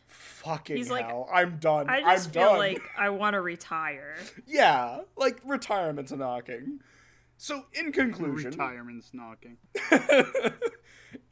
fucking 0.07 0.77
He's 0.77 0.91
like, 0.91 1.07
hell. 1.07 1.29
I'm 1.33 1.59
done. 1.59 1.89
I 1.89 2.01
just 2.15 2.29
I'm 2.29 2.33
feel 2.33 2.43
done. 2.51 2.59
like 2.59 2.83
I 2.97 3.11
want 3.11 3.35
to 3.35 3.41
retire. 3.41 4.15
yeah, 4.47 5.01
like 5.17 5.41
retirement's 5.45 6.13
a 6.13 6.17
knocking. 6.17 6.81
So 7.39 7.67
in 7.75 7.93
conclusion, 7.93 8.53
Retirement's 8.53 9.11
knocking. 9.13 9.59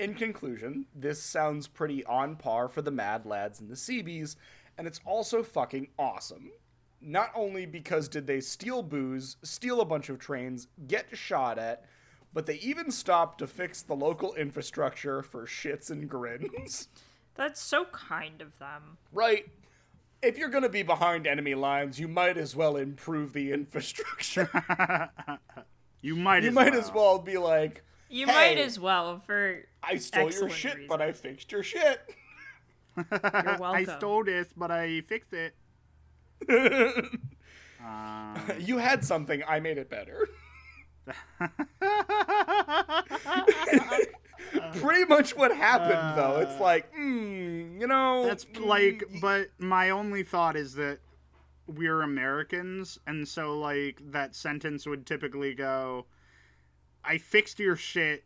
in 0.05 0.15
conclusion, 0.15 0.87
this 0.95 1.23
sounds 1.23 1.67
pretty 1.67 2.05
on 2.05 2.37
par 2.37 2.69
for 2.69 2.83
the 2.83 2.91
Mad 2.91 3.25
Lads 3.27 3.61
and 3.61 3.71
the 3.71 3.77
Seabees, 3.77 4.37
and 4.77 4.87
it's 4.87 5.01
also 5.05 5.43
fucking 5.43 5.89
awesome. 5.99 6.51
Not 7.01 7.31
only 7.35 7.67
because 7.67 8.09
did 8.09 8.27
they 8.27 8.41
steal 8.41 8.83
booze, 8.83 9.37
steal 9.43 9.81
a 9.81 9.85
bunch 9.85 10.09
of 10.09 10.19
trains, 10.19 10.69
get 10.87 11.07
shot 11.17 11.59
at, 11.59 11.85
but 12.33 12.47
they 12.47 12.55
even 12.57 12.91
stopped 12.91 13.39
to 13.39 13.47
fix 13.47 13.83
the 13.83 13.95
local 13.95 14.35
infrastructure 14.35 15.23
for 15.23 15.47
shits 15.47 15.91
and 15.91 16.09
grins. 16.09 16.89
That's 17.35 17.61
so 17.61 17.85
kind 17.87 18.41
of 18.41 18.59
them. 18.59 18.99
right? 19.13 19.47
If 20.23 20.39
you're 20.39 20.49
gonna 20.49 20.69
be 20.69 20.83
behind 20.83 21.27
enemy 21.27 21.55
lines, 21.55 21.99
you 22.01 22.09
might 22.09 22.37
as 22.39 22.57
well 22.57 22.77
improve 22.77 23.33
the 23.33 23.53
infrastructure. 23.59 24.49
You 26.03 26.17
might. 26.17 26.43
you 26.43 26.51
as 26.51 26.55
might 26.55 26.73
well. 26.73 26.81
as 26.83 26.93
well 26.93 27.19
be 27.19 27.39
like, 27.39 27.83
You 28.09 28.27
Hey. 28.27 28.33
might 28.55 28.59
as 28.59 28.79
well 28.79 29.21
for 29.27 29.65
I 29.83 29.97
stole 29.97 30.23
your 30.23 30.29
Excellent 30.31 30.53
shit, 30.53 30.89
but 30.89 31.03
I 31.03 31.13
fixed 31.13 31.51
your 31.53 31.63
shit. 31.63 32.01
you're 32.97 33.59
welcome. 33.59 33.63
I 33.75 33.85
stole 33.85 34.25
this, 34.25 34.49
but 34.57 34.71
I 34.71 35.01
fixed 35.03 35.33
it. 35.33 35.55
um, 37.81 38.41
You 38.59 38.79
had 38.79 39.05
something, 39.05 39.43
I 39.49 39.61
made 39.61 39.79
it 39.79 39.91
better. 39.91 40.29
Pretty 44.81 45.05
much 45.07 45.37
what 45.37 45.55
happened, 45.55 46.19
though. 46.19 46.41
It's 46.41 46.61
like, 46.61 46.93
hmm, 46.95 47.81
you 47.81 47.87
know. 47.87 48.27
that's 48.27 48.47
like, 48.61 49.05
but 49.21 49.49
my 49.59 49.91
only 49.91 50.23
thought 50.23 50.57
is 50.57 50.75
that 50.75 50.99
we're 51.67 52.03
Americans, 52.03 52.99
and 53.07 53.27
so 53.27 53.59
like 53.59 54.01
that 54.13 54.35
sentence 54.35 54.87
would 54.87 55.07
typically 55.07 55.55
go, 55.55 56.07
"I 57.05 57.19
fixed 57.19 57.59
your 57.59 57.77
shit," 57.77 58.25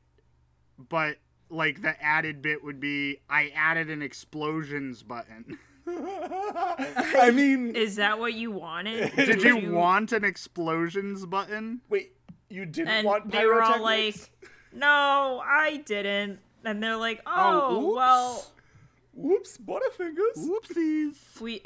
but 0.79 1.19
like 1.51 1.83
the 1.83 2.01
added 2.03 2.43
bit 2.43 2.63
would 2.63 2.81
be, 2.81 3.21
"I 3.29 3.51
added 3.55 3.91
an 3.91 4.03
explosions 4.03 5.03
button." 5.03 5.59
I 5.87 7.31
mean, 7.35 7.75
Is 7.75 7.97
that 7.97 8.19
what 8.19 8.35
you 8.35 8.51
wanted? 8.51 9.11
Did 9.17 9.43
you 9.43 9.71
want 9.73 10.13
an 10.13 10.23
explosions 10.25 11.25
button? 11.27 11.81
wait, 11.89 12.13
you 12.51 12.67
didn't 12.67 12.89
And 12.89 13.07
want 13.07 13.31
they 13.31 13.47
were 13.47 13.63
all 13.63 13.81
like, 13.83 14.15
pyrotechnics? 14.15 14.31
"No, 14.73 15.43
I 15.45 15.79
didn't." 15.87 16.41
And 16.65 16.83
they're 16.83 16.97
like, 16.97 17.21
Oh, 17.27 17.33
"Oh, 17.71 17.87
oops. 17.87 17.97
well, 17.97 18.53
Whoops, 19.15 19.59
Butterfingers. 19.59 20.37
Whoopsies. 20.37 21.41
we 21.41 21.63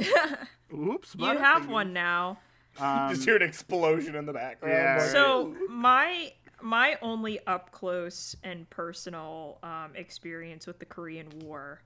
Oops. 0.73 1.15
you 1.19 1.27
have 1.39 1.69
one 1.69 1.93
now." 1.93 2.39
Um, 2.79 3.11
Just 3.11 3.25
hear 3.25 3.37
an 3.37 3.43
explosion 3.43 4.15
in 4.15 4.25
the 4.25 4.33
background. 4.33 4.73
Yeah. 4.75 4.99
So 5.09 5.55
my 5.69 6.33
my 6.63 6.97
only 7.03 7.45
up 7.47 7.71
close 7.73 8.37
and 8.43 8.69
personal 8.71 9.59
um, 9.63 9.93
experience 9.95 10.67
with 10.67 10.79
the 10.79 10.85
Korean 10.85 11.29
War 11.41 11.83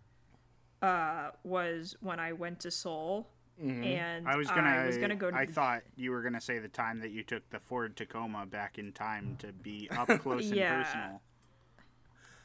uh, 0.83 1.31
was 1.43 1.97
when 2.01 2.21
I 2.21 2.33
went 2.33 2.61
to 2.61 2.71
Seoul, 2.71 3.29
and 3.59 4.29
I 4.29 4.37
was 4.37 4.49
gonna. 4.49 4.69
I 4.69 4.87
was 4.87 4.99
gonna 4.99 5.17
go. 5.17 5.31
To, 5.31 5.37
I 5.37 5.47
thought 5.47 5.83
you 5.97 6.11
were 6.11 6.23
gonna 6.23 6.41
say 6.41 6.59
the 6.59 6.69
time 6.69 7.01
that 7.01 7.11
you 7.11 7.23
took 7.23 7.49
the 7.51 7.59
Ford 7.59 7.97
Tacoma 7.97 8.45
back 8.47 8.79
in 8.79 8.93
time 8.93 9.37
to 9.39 9.53
be 9.53 9.89
up 9.97 10.09
close 10.21 10.51
and 10.51 10.61
personal. 10.61 11.23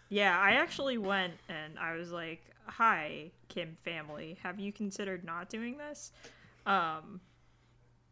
yeah, 0.10 0.40
I 0.40 0.52
actually 0.52 0.98
went 0.98 1.34
and 1.50 1.78
I 1.78 1.96
was 1.96 2.12
like, 2.12 2.44
"Hi, 2.66 3.32
Kim 3.50 3.78
family, 3.84 4.38
have 4.44 4.60
you 4.60 4.72
considered 4.72 5.26
not 5.26 5.50
doing 5.50 5.78
this?" 5.78 6.14
Um, 6.66 7.20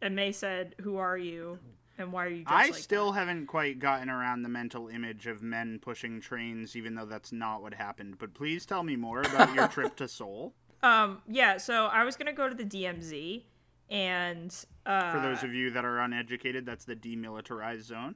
and 0.02 0.18
they 0.18 0.32
said, 0.32 0.74
"Who 0.82 0.98
are 0.98 1.16
you, 1.16 1.58
and 2.00 2.12
why 2.12 2.24
are 2.24 2.28
you?" 2.28 2.44
Dressed 2.44 2.52
I 2.52 2.66
like 2.66 2.74
still 2.74 3.12
that? 3.12 3.18
haven't 3.18 3.46
quite 3.46 3.78
gotten 3.78 4.10
around 4.10 4.42
the 4.42 4.48
mental 4.48 4.88
image 4.88 5.26
of 5.26 5.42
men 5.42 5.78
pushing 5.80 6.20
trains, 6.20 6.76
even 6.76 6.94
though 6.94 7.06
that's 7.06 7.32
not 7.32 7.62
what 7.62 7.74
happened. 7.74 8.18
But 8.18 8.34
please 8.34 8.66
tell 8.66 8.82
me 8.82 8.96
more 8.96 9.20
about 9.20 9.54
your 9.54 9.68
trip 9.76 9.96
to 9.96 10.08
Seoul. 10.08 10.54
Um, 10.82 11.22
yeah. 11.28 11.58
So 11.58 11.86
I 11.86 12.04
was 12.04 12.16
gonna 12.16 12.32
go 12.32 12.48
to 12.48 12.54
the 12.54 12.64
DMZ, 12.64 13.44
and 13.90 14.54
uh, 14.86 15.12
For 15.12 15.20
those 15.20 15.42
of 15.42 15.52
you 15.54 15.70
that 15.70 15.84
are 15.84 16.00
uneducated, 16.00 16.64
that's 16.66 16.84
the 16.84 16.96
demilitarized 16.96 17.82
zone. 17.82 18.14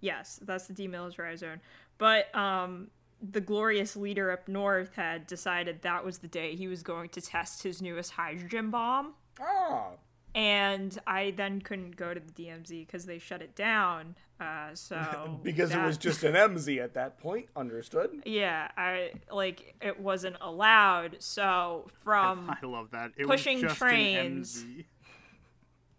Yes, 0.00 0.38
that's 0.42 0.66
the 0.66 0.74
demilitarized 0.74 1.38
zone. 1.38 1.60
But 1.98 2.34
um, 2.34 2.88
the 3.20 3.40
glorious 3.40 3.96
leader 3.96 4.30
up 4.30 4.46
north 4.48 4.94
had 4.94 5.26
decided 5.26 5.82
that 5.82 6.04
was 6.04 6.18
the 6.18 6.28
day 6.28 6.54
he 6.54 6.68
was 6.68 6.82
going 6.82 7.08
to 7.10 7.20
test 7.20 7.64
his 7.64 7.82
newest 7.82 8.12
hydrogen 8.12 8.70
bomb. 8.70 9.14
Ah. 9.40 9.90
And 10.38 10.96
I 11.04 11.32
then 11.32 11.60
couldn't 11.60 11.96
go 11.96 12.14
to 12.14 12.20
the 12.20 12.30
DMZ 12.30 12.86
because 12.86 13.06
they 13.06 13.18
shut 13.18 13.42
it 13.42 13.56
down. 13.56 14.14
Uh, 14.40 14.68
so 14.72 15.40
Because 15.42 15.72
it 15.74 15.82
was 15.82 15.98
just 15.98 16.22
an 16.22 16.34
MZ 16.54 16.78
at 16.80 16.94
that 16.94 17.18
point. 17.18 17.46
Understood? 17.56 18.22
yeah, 18.24 18.68
I 18.76 19.10
like 19.32 19.74
it 19.82 19.98
wasn't 19.98 20.36
allowed. 20.40 21.16
So 21.18 21.88
from 22.04 22.48
I 22.50 22.64
love 22.64 22.92
that. 22.92 23.10
It 23.16 23.26
Pushing 23.26 23.56
was 23.56 23.62
just 23.62 23.78
trains. 23.78 24.62
An 24.62 24.84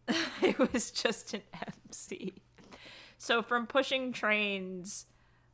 MZ. 0.07 0.25
it 0.41 0.71
was 0.71 0.91
just 0.91 1.33
an 1.33 1.41
MC. 1.89 2.33
So 3.17 3.41
from 3.41 3.67
pushing 3.67 4.13
trains 4.13 5.05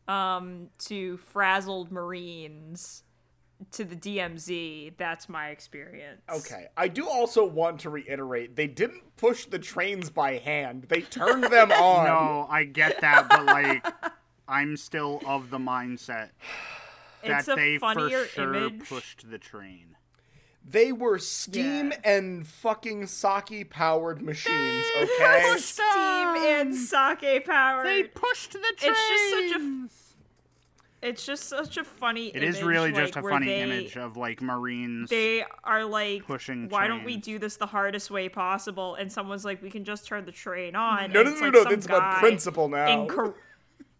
um, 0.07 0.69
to 0.85 1.17
frazzled 1.17 1.91
Marines 1.91 3.01
to 3.71 3.83
the 3.85 3.95
DMZ, 3.95 4.93
that's 4.97 5.29
my 5.29 5.49
experience. 5.49 6.21
Okay. 6.29 6.67
I 6.75 6.87
do 6.87 7.07
also 7.07 7.45
want 7.45 7.79
to 7.81 7.89
reiterate 7.89 8.55
they 8.55 8.67
didn't 8.67 9.15
push 9.17 9.45
the 9.45 9.59
trains 9.59 10.09
by 10.09 10.37
hand, 10.37 10.85
they 10.89 11.01
turned 11.01 11.43
them 11.45 11.71
on. 11.71 12.05
No, 12.05 12.47
I 12.49 12.65
get 12.65 13.01
that, 13.01 13.27
but 13.29 13.45
like, 13.45 13.85
I'm 14.47 14.75
still 14.77 15.21
of 15.25 15.49
the 15.49 15.57
mindset 15.57 16.29
that 17.23 17.39
It's 17.39 17.47
a 17.47 17.55
they 17.55 17.77
funnier 17.77 18.25
for 18.25 18.29
sure 18.29 18.53
image. 18.55 18.87
pushed 18.89 19.29
the 19.29 19.37
train. 19.37 19.95
They 20.67 20.91
were 20.91 21.19
steam 21.19 21.91
Yeah. 21.91 21.97
and 22.03 22.47
fucking 22.47 23.05
sake 23.07 23.69
powered 23.69 24.21
machines, 24.21 24.85
okay? 24.97 25.55
Steam 25.57 25.85
and 25.87 26.75
sake 26.75 27.45
powered. 27.45 27.85
They 27.85 28.03
pushed 28.03 28.53
the 28.53 28.59
train. 28.77 28.91
It's 28.91 29.09
just 29.09 29.53
such 29.53 29.61
a- 29.61 30.04
it's 31.01 31.25
just 31.25 31.43
such 31.43 31.77
a 31.77 31.83
funny 31.83 32.27
It 32.27 32.43
is 32.43 32.57
image, 32.57 32.67
really 32.67 32.91
like, 32.91 33.05
just 33.05 33.15
a 33.17 33.21
funny 33.21 33.47
they- 33.47 33.61
image 33.61 33.95
of 33.97 34.17
like 34.17 34.41
Marines. 34.41 35.09
They 35.09 35.43
are 35.63 35.85
like, 35.85 36.25
Pushing 36.25 36.69
why 36.69 36.87
don't 36.87 37.03
we 37.03 37.17
do 37.17 37.37
this 37.39 37.57
the 37.57 37.67
hardest 37.67 38.09
way 38.09 38.29
possible? 38.29 38.95
And 38.95 39.11
someone's 39.11 39.45
like, 39.45 39.61
we 39.61 39.69
can 39.69 39.83
just 39.83 40.07
turn 40.07 40.25
the 40.25 40.31
train 40.31 40.75
on. 40.75 41.11
No, 41.11 41.23
no, 41.23 41.31
it's 41.31 41.39
no, 41.39 41.45
like 41.47 41.53
no, 41.53 41.63
some 41.63 41.73
it's 41.73 41.85
about 41.85 42.19
principle 42.19 42.69
now. 42.69 42.87
In, 42.87 43.07
Kor- 43.07 43.35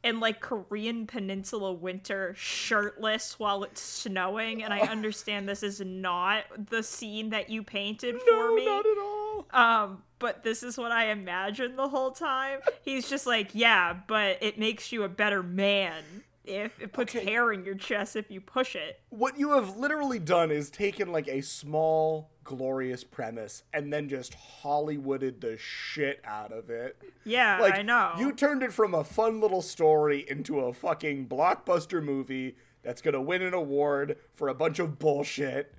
in 0.04 0.20
like 0.20 0.40
Korean 0.40 1.06
Peninsula 1.06 1.74
winter, 1.74 2.34
shirtless 2.38 3.38
while 3.40 3.64
it's 3.64 3.82
snowing. 3.82 4.64
And 4.64 4.74
I 4.74 4.80
understand 4.92 5.48
this 5.48 5.64
is 5.64 5.82
not 5.82 6.46
the 6.70 6.82
scene 6.82 7.30
that 7.32 7.50
you 7.50 7.62
painted 7.62 8.20
for 8.22 8.32
no, 8.32 8.56
me. 8.56 8.66
not 8.66 8.86
at 8.86 8.98
all. 8.98 9.46
Um, 9.52 10.04
but 10.18 10.44
this 10.44 10.64
is 10.64 10.78
what 10.78 10.92
I 10.92 11.12
imagined 11.12 11.78
the 11.78 11.90
whole 11.90 12.12
time. 12.12 12.60
He's 12.84 13.10
just 13.10 13.28
like, 13.28 13.50
yeah, 13.54 13.96
but 14.08 14.38
it 14.42 14.58
makes 14.58 14.92
you 14.92 15.04
a 15.04 15.10
better 15.10 15.44
man 15.44 16.04
if 16.48 16.80
it 16.82 16.94
puts 16.94 17.16
Okay. 17.16 17.26
hair 17.26 17.52
in 17.52 17.66
your 17.66 17.76
chest 17.76 18.16
if 18.16 18.30
you 18.32 18.42
push 18.42 18.76
it. 18.76 19.00
What 19.10 19.38
you 19.40 19.52
have 19.54 19.78
literally 19.78 20.20
done 20.20 20.52
is 20.52 20.70
taken 20.70 21.12
like 21.12 21.28
a 21.28 21.42
small, 21.42 22.32
glorious 22.44 23.04
premise 23.04 23.64
and 23.74 23.92
then 23.92 24.08
just 24.10 24.36
Hollywooded 24.64 25.42
the 25.42 25.58
shit 25.58 26.22
out 26.26 26.52
of 26.52 26.70
it. 26.70 27.02
Yeah, 27.24 27.60
Like 27.60 27.76
I 27.76 27.82
know. 27.82 28.14
you 28.18 28.32
turned 28.34 28.64
it 28.64 28.74
from 28.74 28.94
a 28.94 29.04
fun 29.04 29.40
little 29.42 29.62
story 29.62 30.26
into 30.30 30.60
a 30.60 30.74
fucking 30.74 31.28
blockbuster 31.28 32.04
movie 32.04 32.56
that's 32.84 33.02
gonna 33.02 33.22
win 33.22 33.42
an 33.42 33.54
award 33.54 34.18
for 34.34 34.48
a 34.48 34.54
bunch 34.54 34.80
of 34.80 35.00
bullshit. 35.00 35.74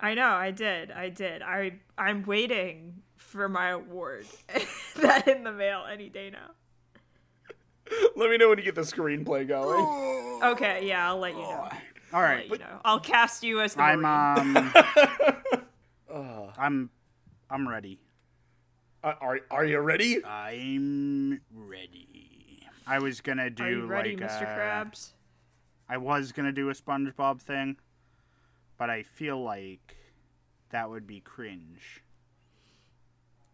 I 0.00 0.14
know, 0.14 0.28
I 0.30 0.50
did. 0.52 0.90
I 0.92 1.08
did. 1.08 1.42
I 1.42 1.80
I'm 1.98 2.22
waiting 2.22 3.02
for 3.16 3.48
my 3.48 3.70
award. 3.70 4.26
that 4.96 5.26
in 5.28 5.42
the 5.44 5.52
mail 5.52 5.84
any 5.90 6.08
day 6.08 6.30
now. 6.30 6.50
Let 8.16 8.30
me 8.30 8.36
know 8.36 8.48
when 8.48 8.58
you 8.58 8.64
get 8.64 8.74
the 8.74 8.82
screenplay 8.82 9.46
going. 9.46 10.14
Okay, 10.40 10.86
yeah, 10.86 11.08
I'll 11.08 11.18
let 11.18 11.32
you 11.32 11.40
know. 11.40 11.48
All 11.48 11.62
right, 11.62 11.82
I'll 12.12 12.20
right, 12.22 12.48
you 12.48 12.58
know. 12.58 12.80
I'll 12.84 13.00
cast 13.00 13.42
you 13.42 13.60
as 13.60 13.74
the 13.74 13.82
I'm 13.82 14.04
um, 14.04 14.72
I'm, 16.56 16.90
I'm 17.50 17.68
ready. 17.68 17.98
Uh, 19.02 19.14
are 19.20 19.40
are 19.50 19.64
you 19.64 19.80
ready? 19.80 20.24
I'm 20.24 21.40
ready. 21.52 22.66
I 22.86 23.00
was 23.00 23.20
gonna 23.20 23.50
do 23.50 23.64
Are 23.64 23.70
you 23.70 23.84
ready, 23.86 24.16
like 24.16 24.30
Mr. 24.30 24.42
a- 24.42 24.46
Krabs? 24.58 25.10
I 25.88 25.96
was 25.96 26.30
gonna 26.30 26.52
do 26.52 26.70
a 26.70 26.72
SpongeBob 26.72 27.40
thing, 27.40 27.76
but 28.76 28.90
I 28.90 29.02
feel 29.02 29.42
like 29.42 29.96
that 30.70 30.88
would 30.88 31.06
be 31.06 31.18
cringe. 31.18 32.02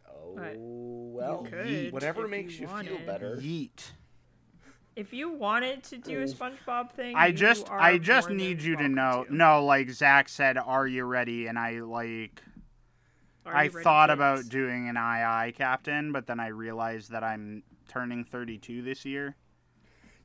Oh 0.07 0.35
But 0.37 0.55
well, 0.59 1.47
could 1.51 1.93
whatever 1.93 2.29
makes 2.29 2.59
you 2.59 2.69
you, 2.69 2.85
feel 2.97 3.07
better. 3.07 3.39
Yeet. 3.41 3.93
If 4.97 5.13
you 5.13 5.31
wanted 5.33 5.83
to 5.85 5.99
do 5.99 6.21
a 6.21 6.25
SpongeBob 6.25 6.93
thing, 6.93 7.17
I 7.17 7.29
you 7.29 7.33
just, 7.33 7.69
are 7.69 7.81
I 7.81 7.99
just 7.99 8.31
need 8.31 8.63
you 8.63 8.77
to 8.77 8.89
know. 8.89 9.25
to. 9.27 9.35
No, 9.35 9.65
like 9.65 9.91
Zach 9.91 10.29
said, 10.29 10.57
"Are 10.57 10.87
you 10.87 11.05
ready?" 11.05 11.47
And 11.49 11.59
I 11.59 11.81
like, 11.81 12.41
Are 13.45 13.55
I 13.57 13.65
you 13.65 13.71
ready, 13.71 13.83
thought 13.85 14.09
kids? 14.11 14.15
about 14.19 14.49
doing 14.49 14.89
an 14.89 14.97
II 14.97 15.53
captain, 15.53 16.13
but 16.13 16.27
then 16.29 16.39
I 16.39 16.49
realized 16.49 17.11
that 17.11 17.25
I'm 17.25 17.65
turning 17.89 18.25
32 18.25 18.83
this 18.83 19.05
year. 19.05 19.35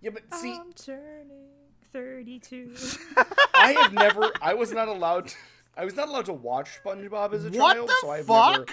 Yeah, 0.02 0.12
but 0.12 0.24
see, 0.40 0.54
I'm 0.54 0.72
turning 0.74 1.50
32. 1.92 2.76
I 3.56 3.72
have 3.72 3.92
never. 3.94 4.32
I 4.42 4.54
was 4.54 4.72
not 4.72 4.88
allowed. 4.88 5.30
To, 5.30 5.36
I 5.76 5.84
was 5.86 5.96
not 5.96 6.10
allowed 6.10 6.26
to 6.26 6.34
watch 6.34 6.80
SpongeBob 6.84 7.34
as 7.34 7.46
a 7.46 7.50
What 7.50 7.74
child, 7.76 7.90
the 7.90 7.96
so 8.02 8.10
I've 8.12 8.26
fuck? 8.28 8.70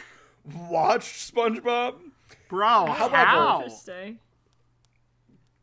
never 0.47 0.69
watched 0.71 1.35
SpongeBob. 1.35 1.95
Bro, 2.51 2.87
However- 2.87 3.17
how? 3.17 3.57
Interesting. 3.63 4.19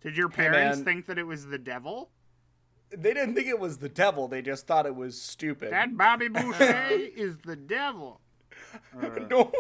Did 0.04 0.18
your 0.18 0.30
parents 0.30 0.78
man. 0.78 0.86
think 0.86 1.06
that 1.08 1.18
it 1.18 1.26
was 1.26 1.48
the 1.48 1.58
devil? 1.58 2.10
They 2.92 3.14
didn't 3.14 3.36
think 3.36 3.48
it 3.48 3.60
was 3.60 3.78
the 3.78 3.90
devil. 3.90 4.28
They 4.28 4.42
just 4.42 4.68
thought 4.68 4.86
it 4.86 4.96
was 4.96 5.20
stupid. 5.20 5.72
That 5.72 5.98
Bobby 5.98 6.28
Boucher 6.30 6.90
is 6.90 7.38
the 7.38 7.56
devil. 7.56 8.20
no. 9.30 9.52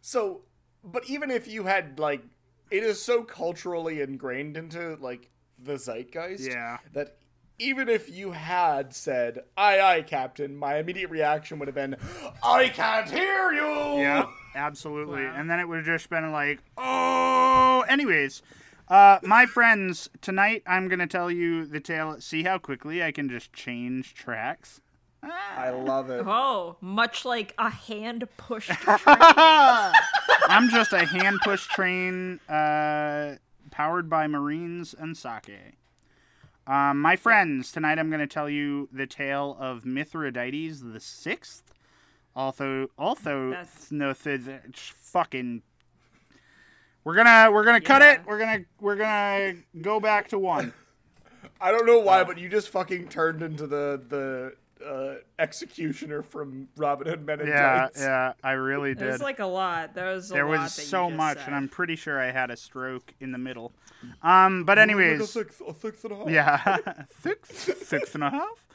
so, 0.00 0.42
but 0.84 1.08
even 1.08 1.30
if 1.30 1.48
you 1.48 1.64
had 1.64 1.98
like, 1.98 2.22
it 2.70 2.82
is 2.82 3.00
so 3.02 3.22
culturally 3.22 4.00
ingrained 4.00 4.56
into 4.56 4.96
like 5.00 5.30
the 5.58 5.78
zeitgeist. 5.78 6.48
Yeah. 6.48 6.78
That 6.92 7.16
even 7.58 7.88
if 7.88 8.10
you 8.10 8.32
had 8.32 8.94
said 8.94 9.40
"Aye, 9.56 9.80
aye, 9.80 10.02
Captain," 10.02 10.56
my 10.56 10.78
immediate 10.78 11.10
reaction 11.10 11.58
would 11.58 11.68
have 11.68 11.74
been, 11.74 11.96
"I 12.42 12.68
can't 12.68 13.10
hear 13.10 13.52
you." 13.52 14.00
Yeah, 14.00 14.26
absolutely. 14.54 15.24
Wow. 15.24 15.34
And 15.36 15.50
then 15.50 15.60
it 15.60 15.68
would 15.68 15.78
have 15.78 15.86
just 15.86 16.10
been 16.10 16.32
like, 16.32 16.60
oh. 16.76 17.84
Anyways, 17.88 18.42
uh, 18.88 19.18
my 19.22 19.46
friends, 19.46 20.08
tonight 20.20 20.62
I'm 20.66 20.88
gonna 20.88 21.06
tell 21.06 21.30
you 21.30 21.64
the 21.66 21.80
tale. 21.80 22.20
See 22.20 22.42
how 22.44 22.58
quickly 22.58 23.02
I 23.02 23.12
can 23.12 23.28
just 23.28 23.52
change 23.52 24.14
tracks. 24.14 24.80
I 25.22 25.70
love 25.70 26.08
it. 26.10 26.24
Oh, 26.26 26.76
much 26.80 27.24
like 27.24 27.52
a 27.58 27.68
hand 27.70 28.28
pushed 28.36 28.70
train. 28.70 28.98
I'm 29.06 30.68
just 30.70 30.92
a 30.92 31.04
hand 31.04 31.38
push 31.42 31.66
train, 31.66 32.38
uh, 32.48 33.36
powered 33.72 34.08
by 34.08 34.28
Marines 34.28 34.94
and 34.96 35.16
sake. 35.16 35.74
Um, 36.68 37.00
my 37.00 37.16
friends, 37.16 37.72
tonight 37.72 37.98
I'm 37.98 38.08
going 38.08 38.20
to 38.20 38.26
tell 38.28 38.48
you 38.50 38.88
the 38.92 39.06
tale 39.06 39.56
of 39.58 39.84
Mithridates 39.84 40.80
the 40.80 41.00
Sixth. 41.00 41.72
Also, 42.36 42.88
also, 42.98 43.50
That's- 43.50 43.90
no, 43.90 44.12
th- 44.12 44.44
th- 44.44 44.60
fucking. 44.76 45.62
We're 47.06 47.14
gonna 47.14 47.52
we're 47.52 47.62
gonna 47.64 47.80
cut 47.80 48.02
Yeah. 48.02 48.14
it. 48.14 48.20
We're 48.26 48.38
gonna 48.40 48.64
we're 48.80 48.96
gonna 48.96 49.54
go 49.80 50.00
back 50.00 50.26
to 50.30 50.40
one. 50.40 50.72
I 51.60 51.70
don't 51.70 51.86
know 51.86 52.00
why, 52.00 52.24
but 52.24 52.36
you 52.36 52.48
just 52.48 52.68
fucking 52.70 53.06
turned 53.10 53.42
into 53.44 53.68
the 53.68 54.02
the 54.08 54.84
uh, 54.84 55.14
executioner 55.38 56.22
from 56.22 56.66
Robin 56.76 57.06
Hood 57.06 57.24
Men 57.24 57.40
in 57.42 57.46
Yeah, 57.46 57.82
Tights. 57.82 58.00
yeah, 58.00 58.32
I 58.42 58.52
really 58.52 58.90
did. 58.90 58.98
There's 58.98 59.18
did. 59.18 59.24
like 59.24 59.38
a 59.38 59.46
lot. 59.46 59.94
There 59.94 60.06
was 60.12 60.32
a 60.32 60.34
there 60.34 60.46
lot 60.46 60.62
was 60.62 60.74
that 60.74 60.82
so 60.82 61.08
much, 61.08 61.38
said. 61.38 61.46
and 61.46 61.54
I'm 61.54 61.68
pretty 61.68 61.94
sure 61.94 62.20
I 62.20 62.32
had 62.32 62.50
a 62.50 62.56
stroke 62.56 63.14
in 63.20 63.30
the 63.30 63.38
middle. 63.38 63.72
Um, 64.24 64.64
but 64.64 64.76
anyways, 64.80 65.20
Like 65.20 65.28
a 65.28 65.32
six, 65.32 65.62
a 65.66 65.74
six 65.74 66.02
and 66.02 66.12
a 66.12 66.16
half. 66.16 66.28
Yeah, 66.28 67.04
six, 67.22 67.50
six 67.86 68.14
and 68.16 68.24
a 68.24 68.30
half. 68.30 68.66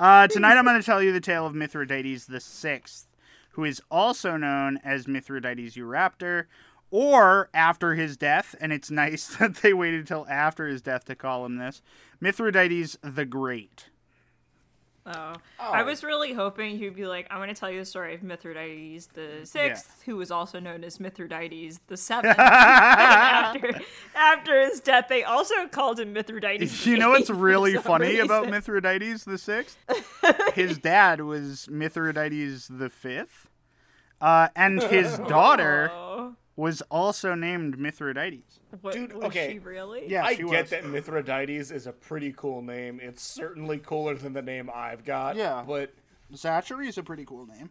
Uh, 0.00 0.26
tonight 0.26 0.56
I'm 0.56 0.64
going 0.64 0.78
to 0.80 0.84
tell 0.84 1.00
you 1.00 1.12
the 1.12 1.20
tale 1.20 1.46
of 1.46 1.54
Mithridates 1.54 2.26
the 2.26 2.40
Sixth, 2.40 3.06
who 3.52 3.62
is 3.64 3.80
also 3.92 4.36
known 4.36 4.80
as 4.84 5.06
Mithridates 5.06 5.76
Eupator, 5.76 6.46
or 6.90 7.50
after 7.52 7.94
his 7.94 8.16
death, 8.16 8.54
and 8.60 8.72
it's 8.72 8.90
nice 8.90 9.36
that 9.38 9.56
they 9.56 9.72
waited 9.72 10.00
until 10.00 10.26
after 10.28 10.66
his 10.66 10.82
death 10.82 11.04
to 11.06 11.14
call 11.14 11.44
him 11.44 11.56
this, 11.56 11.82
Mithridates 12.20 12.96
the 13.02 13.24
Great. 13.24 13.90
Oh. 15.08 15.34
I 15.60 15.84
was 15.84 16.02
really 16.02 16.32
hoping 16.32 16.78
he'd 16.78 16.96
be 16.96 17.06
like, 17.06 17.28
I'm 17.30 17.38
going 17.38 17.48
to 17.48 17.54
tell 17.54 17.70
you 17.70 17.78
the 17.78 17.84
story 17.84 18.14
of 18.14 18.24
Mithridates 18.24 19.06
the 19.06 19.40
sixth, 19.44 20.02
who 20.04 20.16
was 20.16 20.32
also 20.32 20.58
known 20.58 20.82
as 20.82 20.98
Mithridates 20.98 21.78
the 21.86 21.96
seventh. 21.96 22.36
after, 22.38 23.80
after 24.16 24.60
his 24.62 24.80
death, 24.80 25.06
they 25.08 25.22
also 25.22 25.68
called 25.68 26.00
him 26.00 26.12
Mithridates. 26.12 26.82
the 26.84 26.90
You 26.90 26.96
know 26.96 27.10
what's 27.10 27.30
really 27.30 27.74
some 27.74 27.84
funny 27.84 28.18
about. 28.18 28.50
Mithridates 28.50 29.24
the 29.24 29.38
Sixth? 29.38 29.78
His 30.54 30.78
dad 30.78 31.20
was 31.20 31.68
Mithridates 31.70 32.66
the 32.66 32.90
Fifth, 32.90 33.48
uh, 34.20 34.48
and 34.56 34.82
his 34.82 35.18
daughter 35.18 35.90
Oh, 35.94 36.05
was 36.56 36.80
also 36.90 37.34
named 37.34 37.78
Mithridates. 37.78 38.60
what, 38.80 38.94
Dude, 38.94 39.12
was 39.12 39.24
okay. 39.26 39.52
she 39.52 39.58
really? 39.58 40.08
Yeah, 40.08 40.24
I 40.24 40.34
she 40.34 40.42
get 40.44 40.62
was. 40.62 40.70
that 40.70 40.84
Mithridates 40.86 41.70
is 41.70 41.86
a 41.86 41.92
pretty 41.92 42.32
cool 42.36 42.62
name. 42.62 42.98
It's 43.02 43.22
certainly 43.22 43.78
cooler 43.78 44.14
than 44.14 44.32
the 44.32 44.42
name 44.42 44.70
I've 44.74 45.04
got. 45.04 45.36
Yeah. 45.36 45.62
But 45.66 45.92
Zachary 46.34 46.88
is 46.88 46.96
a 46.98 47.02
pretty 47.02 47.24
cool 47.26 47.46
name. 47.46 47.70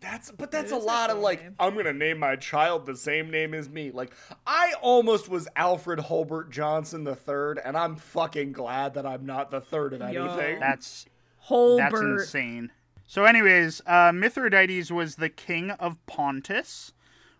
that's 0.00 0.30
but 0.30 0.50
that's 0.52 0.72
a 0.72 0.76
is 0.76 0.82
a 0.82 0.86
lot 0.86 1.10
of 1.10 1.18
like 1.18 1.42
name. 1.42 1.54
I'm 1.58 1.76
gonna 1.76 1.92
name 1.92 2.18
my 2.20 2.36
child 2.36 2.86
the 2.86 2.96
same 2.96 3.30
name 3.30 3.54
as 3.54 3.68
me. 3.68 3.90
Like 3.90 4.12
I 4.46 4.72
almost 4.80 5.28
was 5.28 5.48
Alfred 5.56 5.98
Holbert 5.98 6.50
Johnson 6.50 7.02
the 7.04 7.16
third, 7.16 7.60
and 7.64 7.76
I'm 7.76 7.96
fucking 7.96 8.52
glad 8.52 8.94
that 8.94 9.04
I'm 9.04 9.26
not 9.26 9.50
the 9.50 9.60
third 9.60 9.94
of 9.94 10.00
Yo. 10.12 10.26
anything. 10.26 10.60
That's 10.60 11.06
Holbert. 11.48 11.78
that's 11.90 12.00
insane. 12.00 12.70
So, 13.04 13.24
anyways, 13.24 13.82
uh, 13.86 14.10
Mithridates 14.14 14.90
was 14.90 15.16
the 15.16 15.28
king 15.28 15.70
of 15.72 15.98
Pontus, 16.06 16.94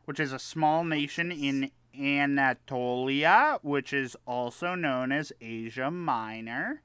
which 0.04 0.20
is 0.20 0.32
a 0.32 0.38
small 0.38 0.84
nation 0.84 1.30
in 1.32 1.70
Anatolia, 1.98 3.58
which 3.62 3.92
is 3.92 4.16
also 4.26 4.74
known 4.74 5.12
as 5.12 5.32
Asia 5.40 5.90
Minor. 5.90 6.82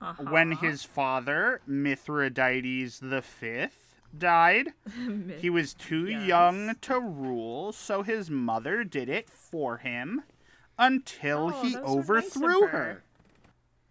Uh-huh. 0.00 0.24
When 0.30 0.52
his 0.52 0.84
father, 0.84 1.60
Mithridates 1.66 3.00
V, 3.00 3.66
died, 4.16 4.68
he 5.40 5.50
was 5.50 5.74
too 5.74 6.06
young 6.06 6.74
to 6.82 7.00
rule, 7.00 7.72
so 7.72 8.02
his 8.02 8.30
mother 8.30 8.84
did 8.84 9.08
it 9.08 9.28
for 9.28 9.78
him 9.78 10.22
until 10.78 11.52
Oh, 11.54 11.62
he 11.62 11.72
so 11.72 11.80
nice 11.80 11.88
overthrew 11.88 12.66
her. 12.68 13.02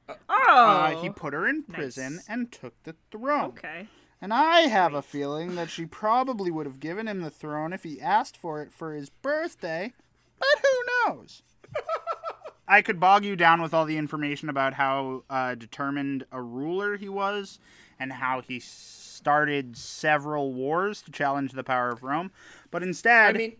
her. 0.08 0.18
Oh. 0.30 0.94
Uh, 0.96 1.02
he 1.02 1.10
put 1.10 1.34
her 1.34 1.46
in 1.46 1.64
prison 1.64 2.16
Nice. 2.16 2.26
and 2.30 2.52
took 2.52 2.82
the 2.84 2.96
throne. 3.12 3.46
Okay. 3.50 3.90
And 4.22 4.34
I 4.34 4.62
have 4.62 4.94
a 4.94 5.02
feeling 5.02 5.56
that 5.56 5.70
she 5.70 5.86
probably 5.86 6.50
would 6.50 6.66
have 6.66 6.80
given 6.80 7.08
him 7.08 7.22
the 7.22 7.30
throne 7.30 7.72
if 7.74 7.84
he 7.84 8.02
asked 8.02 8.36
for 8.36 8.62
it 8.62 8.72
for 8.72 8.94
his 8.94 9.10
birthday. 9.10 9.94
But 10.40 10.48
who 10.64 11.12
knows? 11.14 11.44
I 12.68 12.82
could 12.82 13.00
bog 13.00 13.24
you 13.24 13.36
down 13.36 13.62
with 13.62 13.74
all 13.74 13.86
the 13.86 13.98
information 13.98 14.50
about 14.50 14.74
how 14.74 15.24
uh, 15.30 15.56
determined 15.56 16.26
a 16.32 16.42
ruler 16.42 16.98
he 16.98 17.08
was 17.10 17.60
and 18.00 18.12
how 18.12 18.42
he 18.42 18.60
started 18.60 19.78
several 19.78 20.52
wars 20.54 21.02
to 21.04 21.12
challenge 21.12 21.52
the 21.54 21.64
power 21.64 21.90
of 21.90 22.04
Rome. 22.04 22.32
But 22.72 22.84
instead. 22.84 23.36
I 23.36 23.38
mean, 23.38 23.56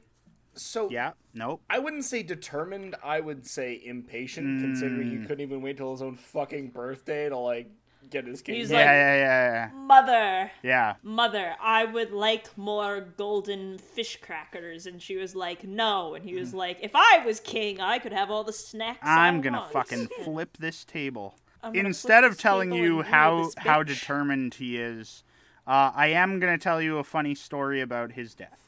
so 0.56 0.90
yeah, 0.90 1.12
nope. 1.36 1.62
I 1.70 1.80
wouldn't 1.80 2.04
say 2.06 2.24
determined. 2.24 2.96
I 3.04 3.20
would 3.20 3.46
say 3.46 3.80
impatient, 3.86 4.60
considering 4.62 5.08
Mm. 5.10 5.22
he 5.22 5.26
couldn't 5.28 5.42
even 5.42 5.62
wait 5.62 5.78
till 5.78 5.92
his 5.92 6.02
own 6.02 6.16
fucking 6.16 6.70
birthday 6.72 7.30
to 7.30 7.38
like 7.38 7.70
get 8.10 8.26
his 8.26 8.42
kingdom. 8.42 8.60
He's 8.62 8.72
Yeah, 8.72 8.78
like- 8.78 8.86
yeah, 8.86 9.16
yeah, 9.16 9.52
yeah, 9.52 9.70
Mother, 9.74 10.52
yeah. 10.64 10.96
mother, 11.04 11.56
I 11.62 11.86
would 11.86 12.12
like 12.12 12.58
more 12.58 13.02
golden 13.02 13.78
fish 13.78 14.18
crackers. 14.22 14.86
And 14.86 15.02
she 15.02 15.16
was 15.18 15.36
like, 15.36 15.64
no. 15.64 16.16
And 16.16 16.24
he 16.26 16.36
was 16.36 16.54
like, 16.54 16.80
if 16.82 16.92
I 16.96 17.22
was 17.26 17.40
king, 17.40 17.80
I 17.82 18.00
could 18.00 18.14
have 18.14 18.30
all 18.32 18.44
the 18.44 18.54
snacks 18.54 19.00
I 19.04 19.28
I'm 19.28 19.42
gonna 19.42 19.60
want." 19.60 19.74
fucking 19.74 20.08
flip 20.24 20.58
this 20.58 20.84
table. 20.84 21.36
Instead 21.74 22.24
of 22.24 22.38
telling 22.38 22.72
you 22.72 23.02
how 23.02 23.50
how 23.58 23.84
determined 23.84 24.54
he 24.54 24.78
is, 24.78 25.24
uh, 25.66 25.92
I 25.94 26.08
am 26.08 26.40
gonna 26.40 26.58
tell 26.58 26.82
you 26.82 26.98
a 26.98 27.04
funny 27.04 27.36
story 27.36 27.82
about 27.82 28.14
his 28.14 28.34
death. 28.34 28.62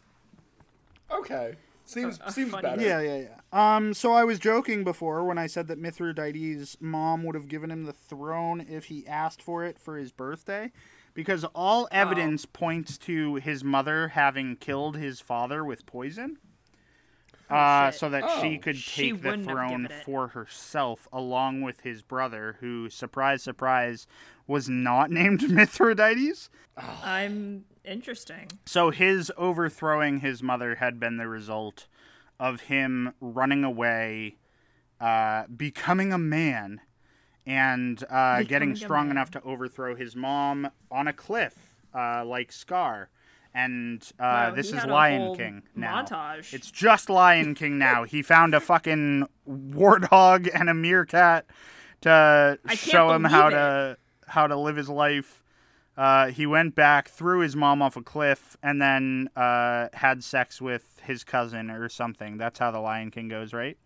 Okay, 1.12 1.56
seems 1.90 2.20
A- 2.20 2.24
a 2.28 2.32
seems 2.32 2.52
funny- 2.52 2.64
better. 2.64 2.82
Yeah, 2.82 3.00
yeah, 3.02 3.18
yeah. 3.28 3.76
Um, 3.76 3.94
so 3.94 4.14
I 4.14 4.24
was 4.24 4.40
joking 4.40 4.84
before 4.84 5.26
when 5.26 5.38
I 5.38 5.48
said 5.48 5.68
that 5.68 5.78
Mithridates' 5.80 6.78
mom 6.80 7.24
would 7.24 7.36
have 7.36 7.48
given 7.48 7.72
him 7.72 7.84
the 7.86 7.94
throne 7.94 8.66
if 8.70 8.86
he 8.86 9.06
asked 9.08 9.42
for 9.42 9.64
it 9.66 9.80
for 9.80 9.98
his 9.98 10.12
birthday, 10.12 10.72
because 11.14 11.44
all 11.56 11.88
evidence 11.92 12.46
points 12.46 12.98
to 13.00 13.36
his 13.36 13.64
mother 13.64 14.10
having 14.10 14.56
killed 14.56 14.96
his 14.98 15.20
father 15.20 15.66
with 15.66 15.86
poison. 15.86 16.38
Uh, 17.50 17.90
so 17.90 18.10
that 18.10 18.40
she 18.40 18.58
Oh. 18.58 18.60
could 18.62 18.78
She 18.78 19.12
take 19.12 19.24
the 19.24 19.38
throne 19.40 19.88
for 20.06 20.28
herself, 20.30 21.08
along 21.12 21.62
with 21.64 21.80
his 21.82 22.04
brother, 22.04 22.58
who, 22.60 22.92
surprise, 22.92 23.42
surprise, 23.42 24.06
was 24.46 24.70
not 24.70 25.10
named 25.12 25.50
Mithridates. 25.50 26.52
I'm 26.78 27.66
interesting. 27.86 28.48
So 28.66 28.90
his 28.92 29.32
overthrowing 29.38 30.20
his 30.20 30.42
mother 30.44 30.76
had 30.76 31.00
been 31.00 31.18
the 31.18 31.28
result 31.28 31.88
of 32.40 32.62
him 32.62 33.14
running 33.20 33.64
away, 33.64 34.38
uh, 35.00 35.44
becoming 35.48 36.14
a 36.14 36.18
man, 36.18 36.82
and 37.46 38.04
uh, 38.10 38.44
getting 38.44 38.76
strong 38.76 39.10
enough 39.10 39.32
to 39.32 39.42
overthrow 39.42 39.96
his 39.96 40.16
mom 40.16 40.70
on 40.92 41.08
a 41.08 41.14
cliff, 41.14 41.76
uh, 41.94 42.24
like 42.26 42.52
Scar. 42.52 43.10
And 43.54 44.04
uh, 44.20 44.24
Wow, 44.24 44.52
this 44.56 44.72
is 44.72 44.86
Lion 44.86 45.36
King 45.36 45.64
now. 45.76 46.04
montage. 46.04 46.54
It's 46.54 46.70
just 46.70 47.10
Lion 47.10 47.56
King 47.56 47.80
now. 47.80 48.04
he 48.04 48.22
found 48.22 48.54
a 48.54 48.60
fucking 48.60 49.28
warthog 49.50 50.48
and 50.54 50.70
a 50.70 50.74
meerkat 50.76 51.48
to 52.02 52.60
show 52.76 53.12
him 53.12 53.24
how 53.24 53.50
believe 53.50 53.54
to 53.60 53.98
how 54.28 54.46
to 54.46 54.56
live 54.56 54.76
his 54.76 54.88
life. 54.88 55.44
Uh, 56.00 56.28
he 56.28 56.46
went 56.46 56.76
back, 56.76 57.10
threw 57.10 57.42
his 57.42 57.58
mom 57.58 57.82
off 57.82 57.98
a 57.98 58.02
cliff, 58.02 58.56
and 58.64 58.82
then 58.82 59.30
uh, 59.36 59.90
had 59.92 60.24
sex 60.24 60.62
with 60.62 60.98
his 61.04 61.26
cousin 61.26 61.70
or 61.70 61.90
something. 61.90 62.38
That's 62.38 62.58
how 62.58 62.72
the 62.72 62.80
Lion 62.80 63.12
King 63.12 63.28
goes, 63.28 63.52
right? 63.52 63.78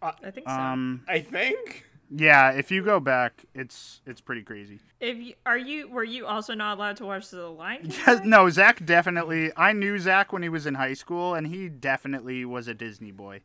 I 0.00 0.30
think 0.30 0.48
so. 0.48 0.54
Um, 0.54 1.02
I 1.06 1.18
think. 1.20 1.84
yeah. 2.10 2.52
If 2.52 2.70
you 2.70 2.82
go 2.82 2.98
back, 2.98 3.44
it's 3.54 4.00
it's 4.06 4.22
pretty 4.22 4.42
crazy. 4.42 4.80
if 5.00 5.18
you, 5.18 5.34
are 5.44 5.58
you 5.58 5.88
were 5.90 6.02
you 6.04 6.24
also 6.26 6.54
not 6.54 6.78
allowed 6.78 6.96
to 6.96 7.04
watch 7.04 7.28
the 7.28 7.46
Lion 7.46 7.82
King? 7.82 7.92
Yes, 8.06 8.20
no, 8.24 8.48
Zach 8.48 8.82
definitely. 8.86 9.52
I 9.54 9.72
knew 9.72 9.98
Zach 9.98 10.32
when 10.32 10.42
he 10.42 10.48
was 10.48 10.64
in 10.64 10.76
high 10.76 10.94
school, 10.94 11.34
and 11.34 11.46
he 11.46 11.68
definitely 11.68 12.46
was 12.46 12.68
a 12.68 12.74
Disney 12.74 13.10
boy. 13.10 13.40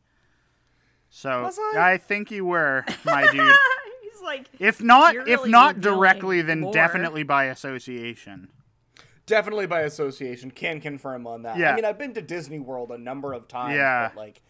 So 1.10 1.44
Was 1.44 1.60
I? 1.76 1.92
I 1.94 1.98
think 1.98 2.32
you 2.32 2.46
were, 2.46 2.86
my 3.04 3.30
dude. 3.30 3.56
He's 4.22 4.26
like, 4.26 4.48
If 4.60 4.82
not, 4.82 5.16
if 5.16 5.26
really 5.26 5.50
not 5.50 5.82
directly, 5.82 6.42
then 6.42 6.62
lore. 6.62 6.74
definitely 6.74 7.24
by 7.24 7.46
association. 7.46 8.50
Definitely 9.26 9.68
by 9.68 9.82
association. 9.82 10.52
Can 10.52 10.82
confirm 10.82 11.26
on 11.28 11.44
that. 11.44 11.58
Yeah. 11.58 11.72
I 11.72 11.76
mean, 11.76 11.86
I've 11.86 11.98
been 11.98 12.14
to 12.16 12.22
Disney 12.22 12.60
World 12.60 12.92
a 12.92 12.98
number 12.98 13.34
of 13.34 13.48
times. 13.48 13.76
Yeah. 13.76 14.10
But, 14.10 14.18
like, 14.18 14.42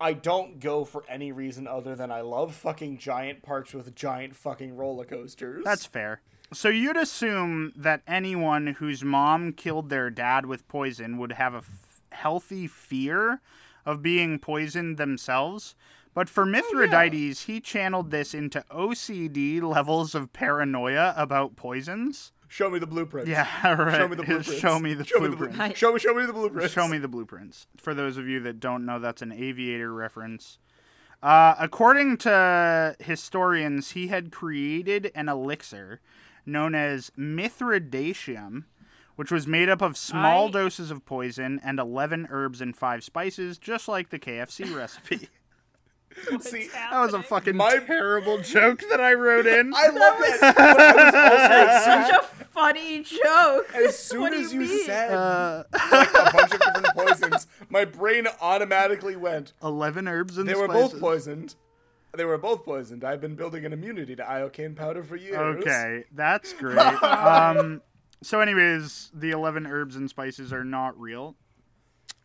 I 0.00 0.12
don't 0.12 0.60
go 0.60 0.84
for 0.84 1.04
any 1.08 1.32
reason 1.32 1.66
other 1.66 1.94
than 1.94 2.10
I 2.10 2.20
love 2.20 2.54
fucking 2.54 2.98
giant 2.98 3.42
parks 3.42 3.72
with 3.74 3.94
giant 3.94 4.36
fucking 4.36 4.76
roller 4.76 5.04
coasters. 5.04 5.64
That's 5.64 5.86
fair. 5.86 6.20
So 6.52 6.68
you'd 6.68 6.96
assume 6.96 7.72
that 7.76 8.02
anyone 8.06 8.68
whose 8.78 9.02
mom 9.02 9.52
killed 9.52 9.88
their 9.88 10.10
dad 10.10 10.46
with 10.46 10.68
poison 10.68 11.16
would 11.18 11.32
have 11.32 11.54
a 11.54 11.58
f- 11.58 12.02
healthy 12.10 12.66
fear 12.66 13.40
of 13.86 14.02
being 14.02 14.38
poisoned 14.38 14.98
themselves. 14.98 15.74
But 16.14 16.28
for 16.28 16.44
Mithridates, 16.44 17.44
he 17.44 17.60
channeled 17.60 18.10
this 18.10 18.34
into 18.34 18.64
OCD 18.70 19.62
levels 19.62 20.14
of 20.14 20.32
paranoia 20.32 21.14
about 21.16 21.56
poisons. 21.56 22.32
Show 22.48 22.68
me 22.68 22.78
the 22.78 22.86
blueprints. 22.86 23.30
Yeah, 23.30 23.46
right. 23.72 23.96
Show 23.96 24.08
me 24.08 24.16
the 24.16 24.22
blueprints. 24.24 24.58
Show 24.58 24.78
me 24.78 24.92
the 24.92 25.04
show 25.06 25.20
Me 25.20 25.28
the 25.28 25.36
blueprints. 25.36 25.56
blueprints. 25.56 25.78
show 25.78 25.92
me, 25.94 25.98
show 25.98 26.12
me 26.14 26.26
the 26.26 26.32
blueprints. 26.34 26.72
Show 26.74 26.86
me 26.88 26.98
the 26.98 27.08
blueprints. 27.08 27.66
For 27.78 27.94
those 27.94 28.18
of 28.18 28.28
you 28.28 28.40
that 28.40 28.60
don't 28.60 28.84
know, 28.84 28.98
that's 28.98 29.22
an 29.22 29.32
aviator 29.32 29.90
reference. 29.94 30.58
Uh, 31.22 31.54
according 31.58 32.18
to 32.18 32.94
historians, 33.00 33.92
he 33.92 34.08
had 34.08 34.30
created 34.32 35.10
an 35.14 35.30
elixir 35.30 36.00
known 36.44 36.74
as 36.74 37.10
Mithridatium, 37.18 38.64
which 39.16 39.30
was 39.30 39.46
made 39.46 39.68
up 39.70 39.80
of 39.80 39.96
small 39.96 40.48
I- 40.48 40.50
doses 40.50 40.90
of 40.90 41.06
poison 41.06 41.60
and 41.64 41.78
11 41.78 42.28
herbs 42.30 42.60
and 42.60 42.76
5 42.76 43.02
spices, 43.04 43.56
just 43.56 43.88
like 43.88 44.10
the 44.10 44.18
KFC 44.18 44.74
recipe. 44.76 45.28
See, 46.40 46.68
that 46.68 46.92
was 47.00 47.14
a 47.14 47.22
fucking 47.22 47.56
My- 47.56 47.78
terrible 47.78 48.38
joke 48.38 48.82
that 48.90 49.00
I 49.00 49.14
wrote 49.14 49.46
in. 49.46 49.72
I 49.74 49.86
love 49.88 50.18
that. 50.18 50.54
but 50.56 50.70
I 50.80 50.94
was 50.94 51.14
also, 52.10 52.12
such 52.12 52.22
a 52.22 52.44
funny 52.46 53.02
joke. 53.02 53.74
as 53.74 53.98
soon 53.98 54.20
What 54.20 54.32
do 54.32 54.38
as 54.40 54.52
you 54.52 54.62
you, 54.62 54.84
said 54.84 55.12
Uh, 55.12 55.64
like 55.72 56.10
a 56.14 56.32
bunch 56.32 56.52
of 56.54 56.60
different 56.60 56.86
poisons, 56.96 57.46
my 57.68 57.84
brain 57.84 58.26
automatically 58.40 59.16
went. 59.16 59.52
11 59.62 60.06
herbs 60.08 60.38
and 60.38 60.46
spices 60.48 60.54
They 60.54 60.54
were 60.54 60.66
spices. 60.68 60.92
both 60.92 61.00
poisoned. 61.00 61.54
They 62.14 62.24
were 62.26 62.36
both 62.38 62.64
poisoned. 62.64 63.04
I've 63.04 63.22
been 63.22 63.36
building 63.36 63.64
an 63.64 63.72
immunity 63.72 64.14
to 64.16 64.22
iocane 64.22 64.76
powder 64.76 65.02
for 65.02 65.16
years. 65.16 65.36
Okay, 65.38 66.04
that's 66.12 66.52
great. 66.52 66.76
um, 67.02 67.80
so, 68.22 68.40
anyways, 68.40 69.10
the 69.14 69.30
11 69.30 69.66
herbs 69.66 69.96
and 69.96 70.10
spices 70.10 70.52
are 70.52 70.62
not 70.64 70.98
real. 71.00 71.36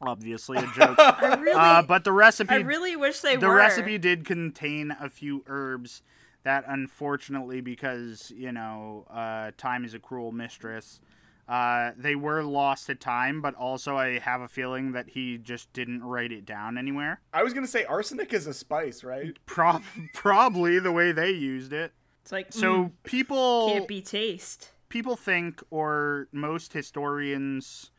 Obviously, 0.01 0.57
a 0.57 0.67
joke. 0.75 0.95
I 0.99 1.35
really, 1.39 1.59
uh, 1.59 1.81
but 1.81 2.03
the 2.03 2.11
recipe, 2.11 2.53
I 2.53 2.57
really 2.59 2.95
wish 2.95 3.21
they 3.21 3.35
were 3.35 3.41
the 3.41 3.47
were. 3.47 3.55
recipe 3.55 3.97
did 3.97 4.25
contain 4.25 4.95
a 4.99 5.09
few 5.09 5.43
herbs 5.47 6.01
that 6.43 6.63
unfortunately, 6.67 7.61
because 7.61 8.31
you 8.35 8.51
know, 8.51 9.05
uh, 9.09 9.51
time 9.57 9.83
is 9.85 9.93
a 9.93 9.99
cruel 9.99 10.31
mistress. 10.31 10.99
Uh, 11.47 11.91
they 11.95 12.13
were 12.13 12.43
lost 12.43 12.87
to 12.87 12.95
time, 12.95 13.41
but 13.41 13.55
also 13.55 13.95
I 13.95 14.19
have 14.19 14.41
a 14.41 14.49
feeling 14.49 14.91
that 14.91 15.09
he 15.09 15.37
just 15.37 15.71
didn't 15.71 16.03
write 16.03 16.33
it 16.33 16.45
down 16.45 16.77
anywhere. 16.77 17.21
I 17.33 17.41
was 17.43 17.53
gonna 17.53 17.67
say 17.67 17.85
arsenic 17.85 18.33
is 18.33 18.47
a 18.47 18.53
spice, 18.53 19.03
right? 19.03 19.37
Pro- 19.45 19.79
probably 20.13 20.77
the 20.79 20.91
way 20.91 21.11
they 21.13 21.31
used 21.31 21.71
it. 21.71 21.93
It's 22.21 22.31
like 22.33 22.51
So 22.51 22.83
mm, 22.85 22.91
people 23.03 23.69
can't 23.69 23.87
be 23.87 24.01
taste. 24.01 24.71
people 24.89 25.15
think, 25.15 25.63
or 25.71 26.27
most 26.33 26.73
historians 26.73 27.91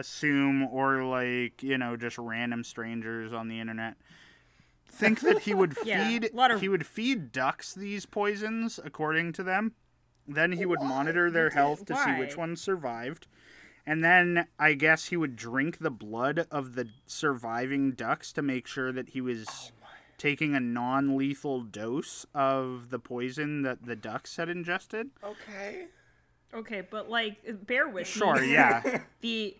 assume, 0.00 0.64
or 0.64 1.04
like 1.04 1.62
you 1.62 1.78
know, 1.78 1.96
just 1.96 2.18
random 2.18 2.64
strangers 2.64 3.32
on 3.32 3.48
the 3.48 3.60
internet 3.60 3.96
think 4.90 5.20
that 5.20 5.40
he 5.40 5.54
would 5.54 5.76
Yeah, 5.84 6.06
feed 6.06 6.30
a 6.34 6.50
of- 6.50 6.60
he 6.60 6.68
would 6.68 6.86
feed 6.86 7.32
ducks 7.32 7.74
these 7.74 8.06
poisons 8.06 8.78
according 8.84 9.32
to 9.34 9.42
them. 9.42 9.72
Then 10.26 10.52
he 10.52 10.66
would 10.66 10.80
monitor 10.80 11.30
their 11.30 11.50
health 11.50 11.86
to 11.86 11.96
see 11.96 12.12
which 12.18 12.36
ones 12.36 12.60
survived. 12.60 13.26
And 13.86 14.04
then 14.04 14.46
I 14.58 14.74
guess 14.74 15.06
he 15.06 15.16
would 15.16 15.34
drink 15.34 15.78
the 15.78 15.90
blood 15.90 16.46
of 16.50 16.74
the 16.74 16.88
surviving 17.06 17.92
ducks 17.92 18.32
to 18.34 18.42
make 18.42 18.66
sure 18.66 18.92
that 18.92 19.10
he 19.10 19.20
was 19.20 19.46
oh 19.48 19.76
taking 20.18 20.54
a 20.54 20.60
non-lethal 20.60 21.62
dose 21.62 22.26
of 22.34 22.90
the 22.90 22.98
poison 22.98 23.62
that 23.62 23.86
the 23.86 23.96
ducks 23.96 24.36
had 24.36 24.50
ingested. 24.50 25.08
Okay. 25.24 25.86
Okay, 26.52 26.82
but 26.88 27.08
like, 27.08 27.38
bear 27.66 27.88
with 27.88 28.06
me. 28.06 28.20
Sure, 28.20 28.40
me. 28.40 28.52
yeah. 28.52 29.00
The 29.22 29.56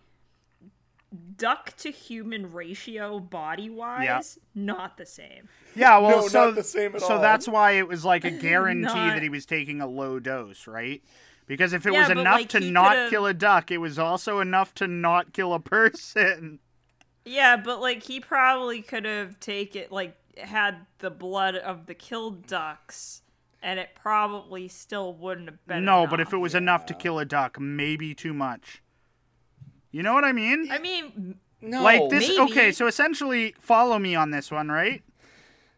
duck 1.37 1.75
to 1.77 1.91
human 1.91 2.51
ratio, 2.51 3.19
body 3.19 3.69
wise, 3.69 4.03
Yeah. 4.03 4.21
not 4.63 4.97
the 4.97 5.05
same. 5.05 5.49
Yeah, 5.75 5.97
well, 5.97 6.21
No, 6.21 6.27
so 6.27 6.45
not 6.47 6.55
the 6.55 6.63
same 6.63 6.95
at 6.95 7.01
so 7.01 7.15
all. 7.15 7.21
that's 7.21 7.47
why 7.47 7.71
it 7.71 7.87
was 7.87 8.05
like 8.05 8.23
a 8.25 8.31
guarantee 8.47 8.81
Not- 8.93 9.13
that 9.15 9.21
he 9.23 9.29
was 9.29 9.45
taking 9.45 9.81
a 9.81 9.87
low 9.87 10.19
dose, 10.19 10.67
right? 10.67 11.03
Because 11.47 11.73
if 11.73 11.85
it 11.85 11.91
Yeah, 11.93 12.01
was 12.01 12.09
enough 12.09 12.33
like, 12.35 12.49
to 12.49 12.59
not 12.61 12.95
could've- 12.95 13.09
kill 13.09 13.25
a 13.25 13.33
duck, 13.33 13.71
it 13.71 13.77
was 13.79 13.99
also 13.99 14.39
enough 14.39 14.73
to 14.75 14.87
not 14.87 15.33
kill 15.33 15.53
a 15.53 15.59
person. 15.59 16.59
Yeah, 17.25 17.57
but 17.57 17.81
like 17.81 18.03
he 18.03 18.19
probably 18.19 18.81
could 18.81 19.05
have 19.05 19.39
taken 19.39 19.85
like 19.91 20.15
had 20.37 20.85
the 20.99 21.09
blood 21.11 21.55
of 21.55 21.85
the 21.87 21.93
killed 21.93 22.47
ducks, 22.47 23.21
and 23.61 23.79
it 23.79 23.89
probably 23.95 24.67
still 24.69 25.13
wouldn't 25.13 25.49
have 25.49 25.65
been. 25.67 25.83
no, 25.85 26.07
but 26.07 26.19
if 26.21 26.31
it 26.33 26.37
was 26.37 26.55
enough 26.55 26.85
to 26.87 26.93
kill 26.93 27.19
a 27.19 27.25
duck, 27.25 27.59
maybe 27.59 28.15
too 28.15 28.33
much. 28.33 28.81
You 29.91 30.03
know 30.03 30.13
what 30.13 30.23
I 30.23 30.31
mean? 30.31 30.69
I 30.71 30.79
mean, 30.79 31.35
No. 31.61 31.83
like 31.83 32.09
this. 32.09 32.27
maybe. 32.29 32.39
Okay, 32.51 32.71
so 32.71 32.87
essentially, 32.87 33.53
follow 33.59 33.99
me 33.99 34.15
on 34.15 34.31
this 34.31 34.51
one, 34.51 34.69
right? 34.69 35.03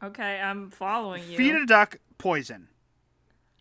okay, 0.04 0.42
I'm 0.42 0.70
following 0.70 1.24
you. 1.30 1.38
Feed 1.38 1.56
a 1.56 1.66
duck 1.66 1.98
poison. 2.18 2.68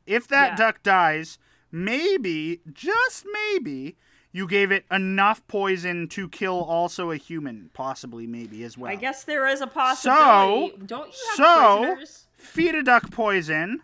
If 0.06 0.26
that 0.28 0.50
Yeah. 0.52 0.56
duck 0.56 0.82
dies, 0.82 1.38
maybe, 1.70 2.60
just 2.72 3.24
maybe, 3.32 3.96
you 4.32 4.48
gave 4.48 4.72
it 4.72 4.84
enough 4.90 5.46
poison 5.46 6.08
to 6.08 6.28
kill 6.28 6.62
also 6.64 7.10
a 7.12 7.16
human, 7.16 7.70
possibly, 7.74 8.26
maybe 8.26 8.64
as 8.64 8.76
well. 8.76 8.90
I 8.90 8.96
guess 8.96 9.22
there 9.24 9.46
is 9.46 9.60
a 9.60 9.66
possibility. 9.68 10.76
Don't 10.84 11.06
you 11.12 11.26
have 11.28 11.36
so 11.36 11.78
prisoners? 11.84 12.26
feed 12.36 12.74
a 12.74 12.82
duck 12.82 13.10
poison. 13.12 13.82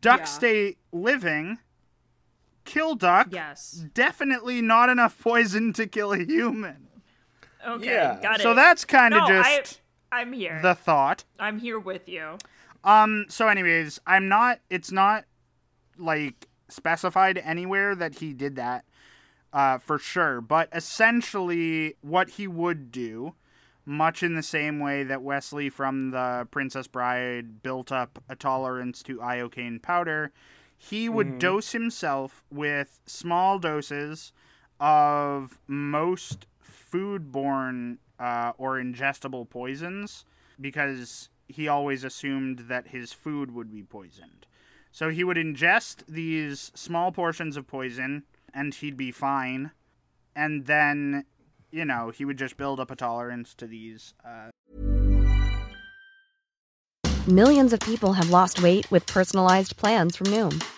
Duck 0.00 0.20
Yeah. 0.20 0.24
stay 0.26 0.76
living. 0.92 1.58
Kill 2.64 2.94
duck. 2.94 3.28
Yes. 3.30 3.84
Definitely 3.94 4.62
not 4.62 4.88
enough 4.88 5.18
poison 5.20 5.72
to 5.74 5.86
kill 5.86 6.12
a 6.12 6.18
human. 6.24 6.88
Okay, 7.66 7.86
Yeah. 7.86 8.18
got 8.20 8.40
it. 8.40 8.42
So 8.42 8.54
that's 8.54 8.84
kind 8.84 9.14
of 9.14 9.22
no, 9.22 9.28
just 9.28 9.80
I, 10.12 10.20
I'm 10.20 10.32
here. 10.32 10.60
the 10.62 10.74
thought. 10.74 11.24
I'm 11.38 11.58
here 11.58 11.78
with 11.78 12.08
you. 12.08 12.38
Um. 12.82 13.26
So, 13.28 13.48
anyways, 13.48 14.00
I'm 14.06 14.28
not. 14.28 14.60
It's 14.68 14.92
not 14.92 15.24
like 15.96 16.48
specified 16.68 17.38
anywhere 17.38 17.94
that 17.94 18.16
he 18.16 18.32
did 18.34 18.56
that, 18.56 18.84
uh, 19.52 19.78
for 19.78 19.98
sure. 19.98 20.40
But 20.42 20.68
essentially, 20.72 21.94
what 22.02 22.30
he 22.30 22.46
would 22.46 22.90
do, 22.92 23.34
much 23.86 24.22
in 24.22 24.34
the 24.34 24.42
same 24.42 24.80
way 24.80 25.02
that 25.04 25.22
Wesley 25.22 25.70
from 25.70 26.10
the 26.10 26.46
Princess 26.50 26.86
Bride 26.86 27.62
built 27.62 27.90
up 27.90 28.22
a 28.28 28.36
tolerance 28.36 29.02
to 29.04 29.18
iocane 29.18 29.80
powder, 29.80 30.32
he 30.90 31.08
would 31.08 31.38
dose 31.38 31.72
himself 31.72 32.44
with 32.50 33.00
small 33.06 33.58
doses 33.58 34.32
of 34.78 35.58
most 35.66 36.46
foodborne 36.62 37.98
uh, 38.18 38.52
or 38.58 38.74
ingestible 38.76 39.48
poisons 39.48 40.24
because 40.60 41.30
he 41.48 41.68
always 41.68 42.04
assumed 42.04 42.60
that 42.68 42.88
his 42.88 43.12
food 43.12 43.54
would 43.54 43.72
be 43.72 43.82
poisoned. 43.82 44.46
So 44.92 45.08
he 45.08 45.24
would 45.24 45.36
ingest 45.36 46.04
these 46.06 46.70
small 46.74 47.12
portions 47.12 47.56
of 47.56 47.66
poison 47.66 48.24
and 48.52 48.74
he'd 48.74 48.96
be 48.96 49.10
fine. 49.10 49.72
And 50.36 50.66
then, 50.66 51.24
you 51.70 51.84
know, 51.84 52.10
he 52.10 52.24
would 52.24 52.38
just 52.38 52.56
build 52.56 52.78
up 52.78 52.90
a 52.90 52.96
tolerance 52.96 53.54
to 53.54 53.66
these. 53.66 54.14
Uh, 54.24 54.50
Millions 57.26 57.72
of 57.72 57.80
people 57.80 58.12
have 58.12 58.28
lost 58.28 58.62
weight 58.62 58.90
with 58.90 59.06
personalized 59.06 59.78
plans 59.78 60.14
from 60.14 60.26
Noom, 60.26 60.62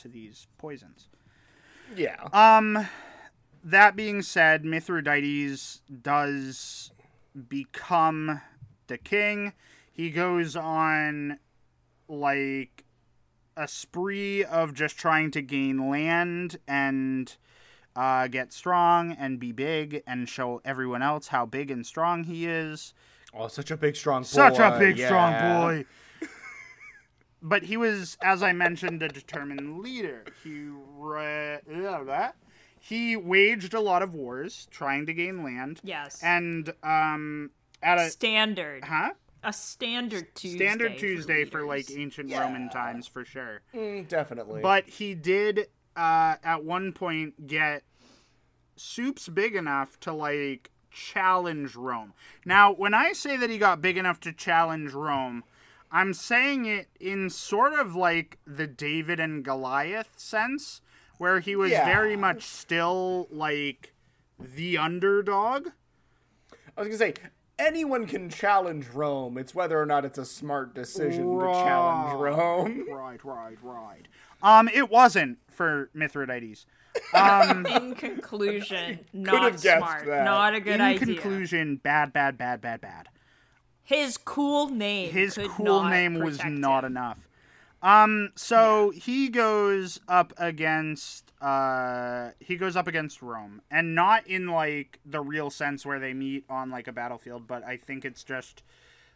To 0.00 0.08
these 0.08 0.46
poisons. 0.58 1.08
Yeah. 1.96 2.28
Um, 2.32 2.88
that 3.64 3.96
being 3.96 4.22
said, 4.22 4.64
Mithridates 4.64 5.82
does 6.02 6.92
become 7.48 8.40
the 8.86 8.98
king. 8.98 9.52
He 9.92 10.10
goes 10.10 10.56
on 10.56 11.38
like 12.08 12.84
a 13.56 13.68
spree 13.68 14.44
of 14.44 14.74
just 14.74 14.96
trying 14.96 15.30
to 15.32 15.42
gain 15.42 15.90
land 15.90 16.58
and 16.66 17.36
uh, 17.94 18.28
get 18.28 18.52
strong 18.52 19.12
and 19.12 19.38
be 19.38 19.52
big 19.52 20.02
and 20.06 20.28
show 20.28 20.60
everyone 20.64 21.02
else 21.02 21.28
how 21.28 21.44
big 21.44 21.70
and 21.70 21.84
strong 21.84 22.24
he 22.24 22.46
is. 22.46 22.94
oh, 23.34 23.48
such 23.48 23.70
a 23.70 23.76
big, 23.76 23.96
strong 23.96 24.22
boy. 24.22 24.26
Such 24.26 24.58
a 24.58 24.78
big, 24.78 24.98
strong 24.98 25.32
boy. 25.32 25.84
But 27.42 27.64
he 27.64 27.76
was, 27.76 28.16
as 28.22 28.42
I 28.42 28.52
mentioned, 28.52 29.02
a 29.02 29.08
determined 29.08 29.80
leader. 29.80 30.24
He 30.42 30.68
re- 30.96 31.60
that 31.66 32.34
he 32.80 33.14
waged 33.14 33.74
a 33.74 33.80
lot 33.80 34.02
of 34.02 34.14
wars 34.14 34.66
trying 34.70 35.06
to 35.06 35.12
gain 35.12 35.44
land. 35.44 35.80
Yes. 35.84 36.20
And 36.22 36.72
um, 36.82 37.50
at 37.82 37.98
a 37.98 38.10
standard. 38.10 38.84
huh 38.84 39.10
A 39.44 39.52
standard 39.52 40.34
Tuesday. 40.34 40.56
standard 40.56 40.98
Tuesday 40.98 41.44
for, 41.44 41.66
like 41.66 41.88
leaders. 41.88 41.96
ancient 41.98 42.32
Roman 42.34 42.70
times 42.70 43.06
for 43.06 43.24
sure. 43.24 43.60
Mm, 43.74 44.08
definitely. 44.08 44.62
But 44.62 44.88
he 44.88 45.14
did 45.14 45.68
uh, 45.94 46.36
at 46.42 46.64
one 46.64 46.92
point 46.92 47.46
get 47.46 47.82
soups 48.76 49.28
big 49.28 49.54
enough 49.54 50.00
to 50.00 50.12
like 50.12 50.70
challenge 50.90 51.76
Rome. 51.76 52.14
Now, 52.46 52.72
when 52.72 52.94
I 52.94 53.12
say 53.12 53.36
that 53.36 53.50
he 53.50 53.58
got 53.58 53.82
big 53.82 53.98
enough 53.98 54.20
to 54.20 54.32
challenge 54.32 54.92
Rome, 54.92 55.44
I'm 55.92 56.14
saying 56.14 56.66
it 56.66 56.88
in 57.00 57.30
sort 57.30 57.72
of 57.72 57.94
like 57.96 58.38
the 58.46 58.66
David 58.66 59.18
and 59.20 59.44
Goliath 59.44 60.18
sense, 60.18 60.80
where 61.18 61.40
he 61.40 61.56
was 61.56 61.70
Yeah. 61.72 61.84
very 61.84 62.16
much 62.16 62.42
still 62.44 63.26
like 63.30 63.92
the 64.38 64.78
underdog. 64.78 65.68
I 66.76 66.80
was 66.80 66.88
gonna 66.88 66.98
say, 66.98 67.14
anyone 67.58 68.06
can 68.06 68.30
challenge 68.30 68.88
Rome. 68.88 69.36
It's 69.36 69.54
whether 69.54 69.80
or 69.80 69.84
not 69.86 70.04
it's 70.04 70.18
a 70.18 70.24
smart 70.24 70.74
decision 70.74 71.38
to 71.38 71.44
challenge 71.46 72.20
Rome. 72.20 72.86
Right, 72.90 73.22
right, 73.24 73.58
right. 73.62 74.06
Um, 74.42 74.68
it 74.68 74.88
wasn't 74.88 75.38
for 75.50 75.90
Mithridates. 75.92 76.64
Um, 77.12 77.66
In 77.66 77.94
conclusion, 77.94 79.00
not 79.12 79.42
have 79.42 79.62
guessed 79.62 79.78
smart. 79.78 80.06
that. 80.06 80.24
Not 80.24 80.54
a 80.54 80.60
good 80.60 80.74
in 80.76 80.80
idea. 80.80 81.00
In 81.00 81.14
conclusion, 81.16 81.76
bad, 81.76 82.12
bad, 82.12 82.38
bad, 82.38 82.60
bad, 82.60 82.80
bad. 82.80 83.08
His 83.90 84.16
cool 84.16 84.68
name. 84.68 85.10
His 85.12 85.34
could 85.34 85.50
cool 85.50 85.82
not 85.82 85.90
name 85.90 86.14
was 86.14 86.36
protect 86.38 86.56
not 86.58 86.84
him. 86.84 86.92
enough. 86.92 87.28
Um, 87.82 88.30
so 88.36 88.90
he 88.90 89.28
goes 89.30 90.00
up 90.06 90.32
against 90.36 91.32
uh 91.40 92.30
he 92.38 92.56
goes 92.56 92.76
up 92.76 92.86
against 92.86 93.22
Rome, 93.22 93.62
and 93.70 93.94
not 93.94 94.26
in 94.26 94.46
like 94.48 95.00
the 95.06 95.20
real 95.20 95.50
sense 95.50 95.84
where 95.86 95.98
they 95.98 96.12
meet 96.12 96.44
on 96.50 96.70
like 96.70 96.88
a 96.88 96.92
battlefield, 96.92 97.46
but 97.46 97.64
I 97.64 97.76
think 97.78 98.04
it's 98.04 98.22
just 98.22 98.62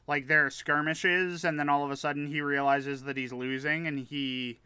like 0.06 0.26
there 0.26 0.46
are 0.46 0.50
skirmishes, 0.50 1.44
and 1.44 1.58
then 1.60 1.68
all 1.68 1.84
of 1.84 1.90
a 1.90 1.96
sudden 1.96 2.26
he 2.26 2.40
realizes 2.40 3.02
that 3.04 3.16
he's 3.16 3.32
losing, 3.32 3.86
and 3.86 3.98
he 3.98 4.58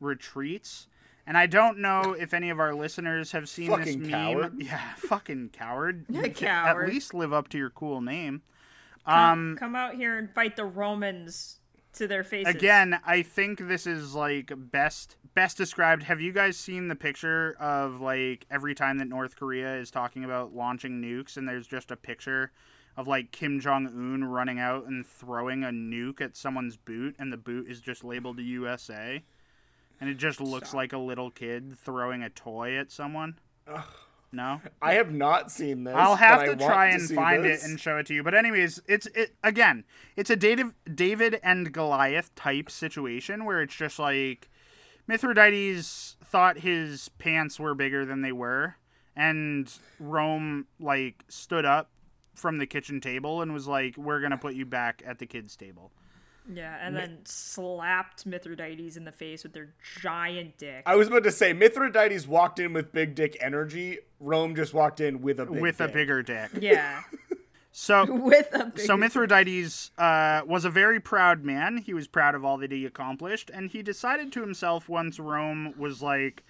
retreats. 0.00 0.86
And 1.26 1.36
I 1.36 1.46
don't 1.46 1.78
know 1.78 2.14
if 2.18 2.32
any 2.32 2.50
of 2.50 2.60
our 2.60 2.74
listeners 2.74 3.32
have 3.32 3.48
seen 3.48 3.70
this 3.80 3.96
meme. 3.96 4.10
coward. 4.10 4.54
Yeah, 4.58 4.94
fucking 4.96 5.50
coward. 5.52 6.06
You 6.08 6.22
can 6.22 6.34
Coward. 6.34 6.88
At 6.88 6.94
least 6.94 7.14
live 7.14 7.32
up 7.32 7.48
to 7.48 7.58
your 7.58 7.70
cool 7.70 8.00
name. 8.00 8.42
Come, 9.06 9.18
um, 9.18 9.56
come 9.58 9.76
out 9.76 9.94
here 9.94 10.18
and 10.18 10.28
fight 10.30 10.56
the 10.56 10.64
Romans 10.64 11.60
to 11.94 12.06
their 12.06 12.24
faces. 12.24 12.54
Again, 12.54 12.98
I 13.06 13.22
think 13.22 13.58
this 13.68 13.86
is 13.86 14.14
like 14.14 14.52
best 14.56 15.16
best 15.34 15.56
described. 15.56 16.02
Have 16.04 16.20
you 16.20 16.32
guys 16.32 16.56
seen 16.56 16.88
the 16.88 16.94
picture 16.94 17.56
of 17.60 18.00
like 18.00 18.46
every 18.50 18.74
time 18.74 18.98
that 18.98 19.08
North 19.08 19.36
Korea 19.36 19.76
is 19.76 19.90
talking 19.90 20.24
about 20.24 20.54
launching 20.54 21.00
nukes 21.00 21.36
and 21.36 21.48
there's 21.48 21.66
just 21.66 21.90
a 21.90 21.96
picture 21.96 22.52
of 22.96 23.06
like 23.06 23.30
Kim 23.30 23.60
Jong 23.60 23.86
Un 23.86 24.24
running 24.24 24.58
out 24.58 24.86
and 24.86 25.06
throwing 25.06 25.64
a 25.64 25.68
nuke 25.68 26.20
at 26.20 26.36
someone's 26.36 26.76
boot 26.76 27.14
and 27.18 27.32
the 27.32 27.36
boot 27.36 27.68
is 27.68 27.80
just 27.80 28.04
labeled 28.04 28.38
USA? 28.38 29.22
And 30.00 30.10
it 30.10 30.14
just 30.14 30.40
looks 30.40 30.74
like 30.74 30.92
a 30.92 30.98
little 30.98 31.30
kid 31.30 31.78
throwing 31.78 32.22
a 32.22 32.28
toy 32.28 32.76
at 32.76 32.90
someone? 32.90 33.38
No? 34.36 34.60
I 34.82 34.92
have 34.94 35.12
not 35.12 35.50
seen 35.50 35.84
this. 35.84 35.94
I'll 35.96 36.16
have 36.16 36.44
to 36.44 36.56
try 36.56 36.88
and 36.88 37.02
see 37.02 37.14
find 37.14 37.42
this. 37.42 37.64
it 37.64 37.70
and 37.70 37.80
show 37.80 37.96
it 37.96 38.06
to 38.06 38.14
you. 38.14 38.22
But 38.22 38.34
anyways, 38.34 38.82
it's 38.86 39.06
it 39.06 39.34
again. 39.42 39.84
It's 40.14 40.28
a 40.28 40.36
David 40.36 40.66
David 40.94 41.40
and 41.42 41.72
Goliath 41.72 42.34
type 42.34 42.70
situation 42.70 43.46
where 43.46 43.62
it's 43.62 43.74
just 43.74 43.98
like 43.98 44.50
Mithridates 45.06 46.16
thought 46.22 46.58
his 46.58 47.08
pants 47.18 47.58
were 47.58 47.74
bigger 47.74 48.04
than 48.04 48.20
they 48.20 48.32
were, 48.32 48.76
and 49.16 49.72
Rome 49.98 50.66
like 50.78 51.24
stood 51.28 51.64
up 51.64 51.90
from 52.34 52.58
the 52.58 52.66
kitchen 52.66 53.00
table 53.00 53.40
and 53.40 53.54
was 53.54 53.66
like, 53.66 53.96
"We're 53.96 54.20
gonna 54.20 54.36
put 54.36 54.54
you 54.54 54.66
back 54.66 55.02
at 55.06 55.18
the 55.18 55.26
kids' 55.26 55.56
table." 55.56 55.92
Yeah, 56.52 56.76
and 56.80 56.96
then 56.96 57.18
slapped 57.24 58.24
Mithridates 58.24 58.96
in 58.96 59.04
the 59.04 59.12
face 59.12 59.42
with 59.42 59.52
their 59.52 59.70
giant 60.00 60.58
dick. 60.58 60.84
I 60.86 60.94
was 60.94 61.08
about 61.08 61.24
to 61.24 61.32
say 61.32 61.52
Mithridates 61.52 62.26
walked 62.26 62.58
in 62.58 62.72
with 62.72 62.92
big 62.92 63.14
dick 63.14 63.36
energy. 63.40 63.98
Rome 64.20 64.54
just 64.54 64.72
walked 64.72 65.00
in 65.00 65.22
with 65.22 65.40
a 65.40 65.46
big 65.46 65.60
with 65.60 65.80
a 65.80 65.88
bigger 65.88 66.22
dick. 66.22 66.50
yeah, 66.60 67.02
So 67.78 68.06
with 68.10 68.54
a. 68.54 68.72
So 68.80 68.96
Mithridates 68.96 69.90
uh, 69.98 70.40
was 70.46 70.64
a 70.64 70.70
very 70.70 70.98
proud 70.98 71.44
man. 71.44 71.76
He 71.76 71.92
was 71.92 72.08
proud 72.08 72.34
of 72.34 72.42
all 72.42 72.56
that 72.58 72.72
he 72.72 72.86
accomplished, 72.86 73.50
and 73.52 73.70
he 73.70 73.82
decided 73.82 74.32
to 74.32 74.40
himself 74.40 74.88
once 74.88 75.20
Rome 75.20 75.74
was 75.76 76.00
like, 76.00 76.42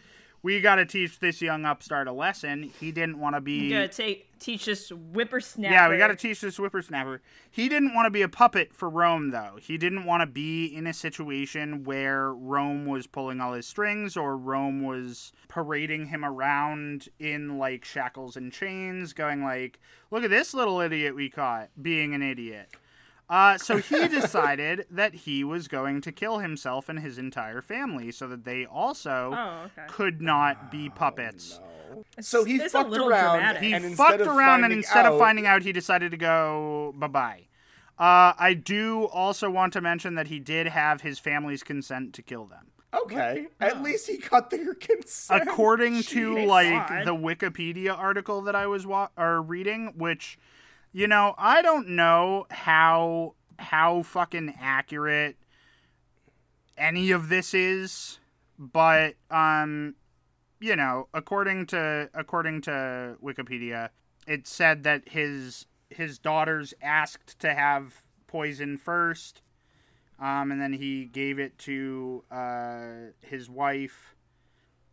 "We 0.42 0.60
got 0.60 0.76
to 0.76 0.86
teach 0.86 1.18
this 1.18 1.42
young 1.42 1.64
upstart 1.64 2.08
a 2.08 2.12
lesson." 2.12 2.62
He 2.80 2.92
didn't 2.92 3.18
want 3.18 3.36
to 3.36 3.40
be. 3.40 3.70
Gotta 3.70 3.88
take 3.88 4.38
teach 4.38 4.66
this 4.66 4.90
whippersnapper. 4.90 5.72
Yeah, 5.72 5.88
we 5.88 5.98
got 5.98 6.08
to 6.08 6.16
teach 6.16 6.40
this 6.40 6.56
whippersnapper. 6.58 7.20
He 7.50 7.68
didn't 7.68 7.94
want 7.94 8.06
to 8.06 8.10
be 8.10 8.22
a 8.22 8.28
puppet 8.28 8.74
for 8.74 8.88
Rome, 8.88 9.30
though. 9.30 9.58
He 9.60 9.78
didn't 9.78 10.04
want 10.04 10.20
to 10.20 10.26
be 10.26 10.66
in 10.66 10.86
a 10.86 10.92
situation 10.92 11.84
where 11.84 12.32
Rome 12.32 12.86
was 12.86 13.06
pulling 13.06 13.40
all 13.40 13.54
his 13.54 13.66
strings 13.66 14.16
or 14.16 14.36
Rome 14.36 14.82
was 14.82 15.32
parading 15.48 16.06
him 16.06 16.24
around 16.24 17.08
in 17.18 17.58
like 17.58 17.84
shackles 17.84 18.36
and 18.36 18.52
chains, 18.52 19.12
going 19.12 19.42
like, 19.42 19.80
"Look 20.10 20.24
at 20.24 20.30
this 20.30 20.54
little 20.54 20.80
idiot 20.80 21.14
we 21.14 21.30
caught 21.30 21.70
being 21.80 22.14
an 22.14 22.22
idiot." 22.22 22.74
Uh, 23.28 23.58
so 23.58 23.78
he 23.78 24.06
decided 24.08 24.86
that 24.90 25.14
he 25.14 25.42
was 25.42 25.66
going 25.68 26.00
to 26.00 26.12
kill 26.12 26.38
himself 26.38 26.88
and 26.88 27.00
his 27.00 27.18
entire 27.18 27.60
family 27.60 28.12
so 28.12 28.28
that 28.28 28.44
they 28.44 28.64
also 28.64 29.32
Oh, 29.36 29.64
okay. 29.66 29.86
could 29.88 30.20
not 30.22 30.70
be 30.70 30.88
puppets. 30.88 31.60
So 32.20 32.44
he 32.44 32.56
It's 32.56 32.72
fucked 32.72 32.94
around. 32.96 33.38
dramatic. 33.38 33.62
He 33.62 33.72
and 33.72 33.84
instead 33.84 34.06
fucked 34.06 34.20
of 34.22 34.28
around, 34.28 34.54
and 34.56 34.62
finding 34.64 34.78
instead 34.78 35.06
of 35.06 35.14
out- 35.14 35.18
finding 35.18 35.46
out, 35.46 35.62
he 35.62 35.72
decided 35.72 36.10
to 36.12 36.16
go 36.16 36.94
bye 36.96 37.06
bye. 37.08 37.42
Uh, 37.98 38.34
I 38.38 38.52
do 38.54 39.04
also 39.06 39.48
want 39.50 39.72
to 39.72 39.80
mention 39.80 40.16
that 40.16 40.26
he 40.28 40.38
did 40.38 40.66
have 40.68 41.00
his 41.00 41.18
family's 41.18 41.62
consent 41.62 42.12
to 42.14 42.22
kill 42.22 42.44
them. 42.44 42.66
Okay, 42.94 43.46
at 43.60 43.82
least 43.82 44.06
he 44.08 44.18
got 44.18 44.50
their 44.50 44.74
consent. 44.74 45.42
According 45.42 46.02
to 46.04 46.44
like 46.46 46.88
God. 46.88 47.06
the 47.06 47.14
Wikipedia 47.14 47.96
article 47.96 48.42
that 48.42 48.54
I 48.54 48.66
was 48.66 48.86
wa- 48.86 49.08
or 49.16 49.40
reading, 49.42 49.92
which 49.96 50.38
you 50.92 51.06
know 51.06 51.34
I 51.38 51.62
don't 51.62 51.90
know 51.90 52.46
how 52.50 53.34
how 53.58 54.02
fucking 54.02 54.54
accurate 54.60 55.36
any 56.76 57.10
of 57.10 57.28
this 57.28 57.54
is, 57.54 58.18
but 58.58 59.14
um, 59.30 59.94
you 60.60 60.76
know, 60.76 61.08
according 61.14 61.66
to 61.66 62.10
according 62.14 62.62
to 62.62 63.16
Wikipedia, 63.22 63.90
it 64.26 64.46
said 64.46 64.82
that 64.84 65.08
his 65.08 65.66
his 65.90 66.18
daughters 66.18 66.74
asked 66.82 67.38
to 67.40 67.54
have 67.54 68.02
poison 68.26 68.76
first, 68.76 69.42
um, 70.18 70.50
and 70.50 70.60
then 70.60 70.72
he 70.72 71.06
gave 71.06 71.38
it 71.38 71.58
to 71.58 72.24
uh, 72.30 73.12
his 73.20 73.48
wife, 73.48 74.16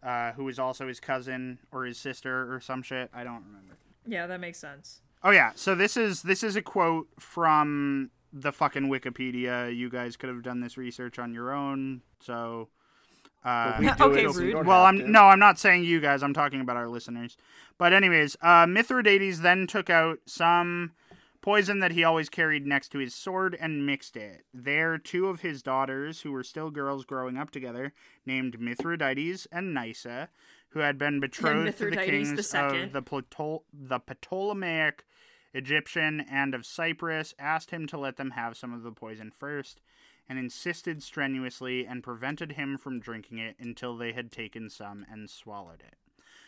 uh, 0.03 0.31
who 0.33 0.43
was 0.45 0.59
also 0.59 0.87
his 0.87 0.99
cousin 0.99 1.59
or 1.71 1.85
his 1.85 1.97
sister 1.97 2.53
or 2.53 2.59
some 2.59 2.83
shit. 2.83 3.09
I 3.13 3.23
don't 3.23 3.43
remember. 3.45 3.77
Yeah, 4.05 4.27
that 4.27 4.39
makes 4.39 4.59
sense. 4.59 5.01
Oh 5.23 5.31
yeah, 5.31 5.51
so 5.55 5.73
this 5.75 5.95
is 5.97 6.21
this 6.21 6.43
is 6.43 6.55
a 6.55 6.61
quote 6.61 7.07
from 7.19 8.11
the 8.31 8.51
fucking 8.51 8.89
Wikipedia. 8.89 9.75
You 9.75 9.89
guys 9.89 10.17
could 10.17 10.29
have 10.29 10.43
done 10.43 10.59
this 10.59 10.77
research 10.77 11.19
on 11.19 11.33
your 11.33 11.51
own. 11.53 12.01
So 12.19 12.69
uh, 13.45 13.77
We 13.79 13.85
do 13.87 14.03
Okay, 14.03 14.25
it, 14.25 14.35
rude. 14.35 14.51
don't 14.53 14.65
well, 14.65 14.85
I'm 14.85 14.97
to. 14.99 15.09
no, 15.09 15.23
I'm 15.23 15.39
not 15.39 15.59
saying 15.59 15.83
you 15.85 15.99
guys. 16.01 16.23
I'm 16.23 16.33
talking 16.33 16.61
about 16.61 16.75
our 16.77 16.87
listeners. 16.89 17.37
But 17.77 17.93
anyways, 17.93 18.35
uh, 18.41 18.65
Mithridates 18.67 19.39
then 19.39 19.67
took 19.67 19.89
out 19.89 20.19
some 20.25 20.91
poison 21.41 21.79
that 21.79 21.91
he 21.91 22.03
always 22.05 22.29
carried 22.29 22.65
next 22.65 22.89
to 22.89 22.99
his 22.99 23.13
sword 23.13 23.55
and 23.59 23.85
mixed 23.85 24.15
it. 24.15 24.45
There, 24.53 24.97
two 24.97 25.27
of 25.27 25.41
his 25.41 25.61
daughters, 25.61 26.21
who 26.21 26.31
were 26.31 26.43
still 26.43 26.71
girls 26.71 27.03
growing 27.05 27.37
up 27.37 27.51
together, 27.51 27.93
named 28.25 28.59
Mithridatis 28.59 29.45
and 29.51 29.75
Nysa, 29.75 30.29
who 30.69 30.79
had 30.79 30.97
been 30.97 31.19
betrothed 31.19 31.77
to 31.79 31.89
the 31.89 31.97
kings 31.97 32.49
the 32.49 32.59
of 32.59 32.93
the, 32.93 33.01
Ptol- 33.01 33.63
the 33.73 33.99
Ptolemaic 33.99 35.03
Egyptian 35.53 36.21
and 36.21 36.53
of 36.53 36.65
Cyprus, 36.65 37.33
asked 37.37 37.71
him 37.71 37.87
to 37.87 37.97
let 37.97 38.17
them 38.17 38.31
have 38.31 38.57
some 38.57 38.73
of 38.73 38.83
the 38.83 38.91
poison 38.91 39.31
first 39.31 39.81
and 40.27 40.39
insisted 40.39 41.03
strenuously 41.03 41.85
and 41.85 42.03
prevented 42.03 42.53
him 42.53 42.77
from 42.77 42.99
drinking 42.99 43.37
it 43.37 43.55
until 43.59 43.97
they 43.97 44.13
had 44.13 44.31
taken 44.31 44.69
some 44.69 45.05
and 45.11 45.29
swallowed 45.29 45.81
it. 45.81 45.95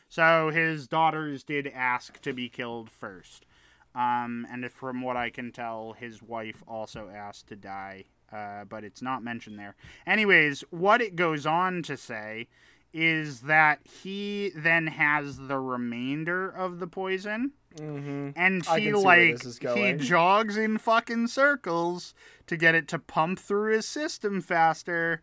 So 0.08 0.50
his 0.50 0.88
daughters 0.88 1.44
did 1.44 1.68
ask 1.68 2.22
to 2.22 2.34
be 2.34 2.50
killed 2.50 2.90
first. 2.90 3.46
Um, 3.94 4.46
and 4.52 4.70
from 4.72 5.02
what 5.02 5.18
I 5.18 5.30
can 5.30 5.52
tell, 5.52 5.94
his 5.94 6.22
wife 6.22 6.64
also 6.68 7.10
asked 7.14 7.48
to 7.48 7.56
die, 7.56 8.06
uh, 8.32 8.66
but 8.66 8.84
it's 8.84 9.02
not 9.02 9.24
mentioned 9.24 9.58
there. 9.58 9.76
Anyways, 10.06 10.64
what 10.70 11.02
it 11.02 11.16
goes 11.16 11.46
on 11.46 11.82
to 11.84 11.96
say 11.96 12.48
is 12.94 13.42
that 13.42 13.80
he 13.86 14.52
then 14.56 14.88
has 14.88 15.38
the 15.38 15.60
remainder 15.60 16.50
of 16.50 16.80
the 16.80 16.88
poison. 16.88 17.52
Mm-hmm. 17.78 18.30
And 18.36 18.64
I 18.68 18.80
he 18.80 18.86
can 18.92 19.02
like 19.02 19.44
he 19.76 19.94
jogs 19.94 20.56
in 20.58 20.78
fucking 20.78 21.28
circles 21.28 22.14
to 22.48 22.56
get 22.58 22.76
it 22.76 22.88
to 22.90 23.00
pump 23.00 23.40
through 23.40 23.74
his 23.74 23.86
system 23.88 24.42
faster. 24.42 25.22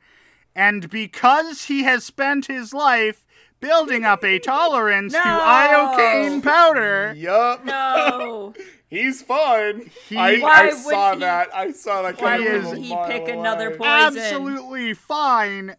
And 0.55 0.90
because 0.90 1.64
he 1.64 1.84
has 1.84 2.05
spent 2.05 2.46
his 2.46 2.74
life 2.74 3.24
building 3.61 4.05
up 4.05 4.22
a 4.24 4.38
tolerance 4.38 5.12
to 5.14 5.18
No! 5.18 5.24
iocane 5.24 6.42
powder, 6.42 7.14
Yup. 7.16 7.64
No. 7.64 8.53
He's 8.90 9.22
fine. 9.22 9.90
He- 10.09 10.18
I, 10.18 10.32
I 10.44 10.70
saw 10.72 11.14
he- 11.14 11.20
that. 11.20 11.55
I 11.55 11.72
saw 11.72 12.03
that 12.03 12.20
Why 12.20 12.36
He 12.38 12.44
from 12.44 12.64
would 12.66 12.76
a 12.76 12.80
he 12.80 12.90
mile 12.94 13.07
pick 13.09 13.28
another 13.28 13.68
away. 13.68 13.78
poison? 13.78 14.18
absolutely 14.18 14.92
fine 14.92 15.76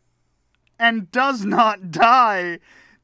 and 0.80 1.12
does 1.12 1.46
not 1.46 1.92
die 1.92 2.58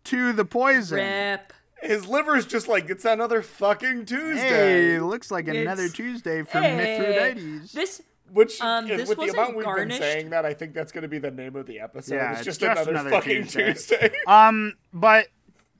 to 0.05 0.33
the 0.33 0.45
poison. 0.45 0.97
Rip. 0.97 1.53
His 1.81 2.07
liver's 2.07 2.45
just 2.45 2.67
like 2.67 2.89
it's 2.89 3.05
another 3.05 3.41
fucking 3.41 4.05
Tuesday. 4.05 4.93
Hey, 4.95 4.99
looks 4.99 5.31
like 5.31 5.47
another 5.47 5.83
It's- 5.85 5.93
Tuesday 5.95 6.43
for 6.43 6.59
Hey, 6.61 6.75
Mithridates. 6.75 7.71
This 7.73 8.01
Which, 8.31 8.61
Um, 8.61 8.85
is- 8.91 8.97
this 8.99 9.09
with 9.09 9.17
the 9.17 9.21
wasn't 9.23 9.37
amount 9.39 9.55
we've 9.55 9.65
garnished. 9.65 9.99
been 9.99 10.01
saying 10.01 10.29
that, 10.29 10.45
I 10.45 10.53
think 10.53 10.75
that's 10.75 10.91
going 10.91 11.01
to 11.01 11.07
be 11.07 11.17
the 11.17 11.31
name 11.31 11.55
of 11.55 11.65
the 11.65 11.79
episode. 11.79 12.13
Yeah, 12.15 12.29
it's 12.31 12.41
it's 12.41 12.45
just, 12.45 12.59
just 12.59 12.71
another, 12.79 12.91
another 12.91 13.09
fucking 13.09 13.43
Tuesday. 13.47 13.73
Tuesday. 13.73 14.11
Um, 14.27 14.73
but 14.93 15.29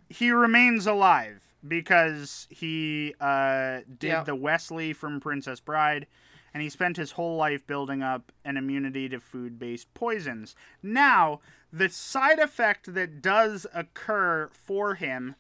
he 0.10 0.32
remains 0.32 0.88
alive. 0.88 1.44
because 1.68 2.48
he 2.50 3.14
uh, 3.20 3.82
did 4.00 4.08
Yeah. 4.08 4.24
the 4.24 4.34
Wesley 4.34 4.94
from 4.94 5.20
Princess 5.20 5.60
Bride, 5.60 6.08
and 6.54 6.64
he 6.64 6.70
spent 6.70 6.96
his 6.98 7.12
whole 7.12 7.36
life 7.36 7.68
building 7.68 8.02
up 8.02 8.32
an 8.46 8.56
immunity 8.58 9.10
to 9.10 9.20
food-based 9.20 9.94
poisons. 9.94 10.56
Now, 10.82 11.42
the 11.72 11.90
side 11.90 12.40
effect 12.40 12.94
that 12.96 13.22
does 13.22 13.68
occur 13.76 14.50
for 14.54 14.96
him 14.96 15.36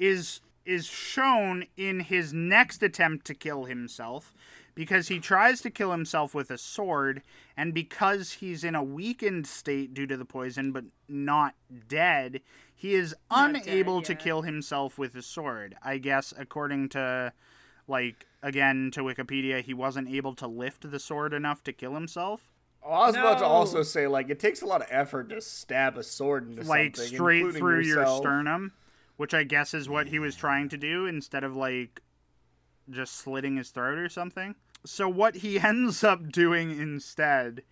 is 0.00 0.40
is 0.64 0.86
shown 0.86 1.64
in 1.76 2.00
his 2.00 2.32
next 2.32 2.82
attempt 2.82 3.26
to 3.26 3.34
kill 3.34 3.64
himself 3.64 4.34
because 4.74 5.08
he 5.08 5.18
tries 5.18 5.60
to 5.60 5.70
kill 5.70 5.90
himself 5.90 6.34
with 6.34 6.50
a 6.50 6.58
sword 6.58 7.22
and 7.56 7.74
because 7.74 8.32
he's 8.34 8.62
in 8.62 8.74
a 8.74 8.82
weakened 8.82 9.46
state 9.46 9.94
due 9.94 10.06
to 10.06 10.16
the 10.16 10.24
poison 10.24 10.72
but 10.72 10.84
not 11.08 11.54
dead 11.88 12.40
he 12.74 12.94
is 12.94 13.14
Not 13.30 13.52
dead 13.52 13.66
unable 13.66 14.00
to 14.02 14.14
kill 14.14 14.42
himself 14.42 14.98
with 14.98 15.14
a 15.14 15.22
sword. 15.22 15.76
I 15.82 15.98
guess 15.98 16.32
according 16.36 16.88
to 16.90 17.32
like 17.86 18.26
again 18.42 18.90
to 18.94 19.02
wikipedia 19.02 19.62
he 19.62 19.74
wasn't 19.74 20.08
able 20.08 20.34
to 20.36 20.46
lift 20.46 20.90
the 20.90 20.98
sword 20.98 21.34
enough 21.34 21.62
to 21.64 21.72
kill 21.72 21.94
himself. 21.94 22.50
Oh, 22.82 22.90
I 22.90 23.06
was 23.08 23.16
about 23.16 23.38
to 23.40 23.44
also 23.44 23.82
say, 23.82 24.06
like, 24.06 24.30
it 24.30 24.40
takes 24.40 24.62
a 24.62 24.66
lot 24.66 24.80
of 24.80 24.88
effort 24.90 25.28
to 25.30 25.40
stab 25.42 25.98
a 25.98 26.02
sword 26.02 26.48
into 26.48 26.62
like 26.62 26.96
something, 26.96 27.14
straight 27.14 27.40
including 27.40 27.60
through 27.60 27.80
your 27.80 28.06
sternum, 28.06 28.72
which 29.20 29.34
I 29.34 29.44
guess 29.44 29.74
is 29.74 29.86
what 29.86 30.06
he 30.06 30.18
was 30.18 30.34
trying 30.34 30.70
to 30.70 30.78
do 30.78 31.04
instead 31.04 31.44
of 31.44 31.54
like 31.54 32.00
just 32.88 33.16
slitting 33.16 33.58
his 33.58 33.68
throat 33.68 33.98
or 33.98 34.08
something. 34.08 34.54
So 34.86 35.10
what 35.10 35.34
he 35.34 35.60
ends 35.60 36.02
up 36.02 36.32
doing 36.32 36.70
instead 36.70 37.64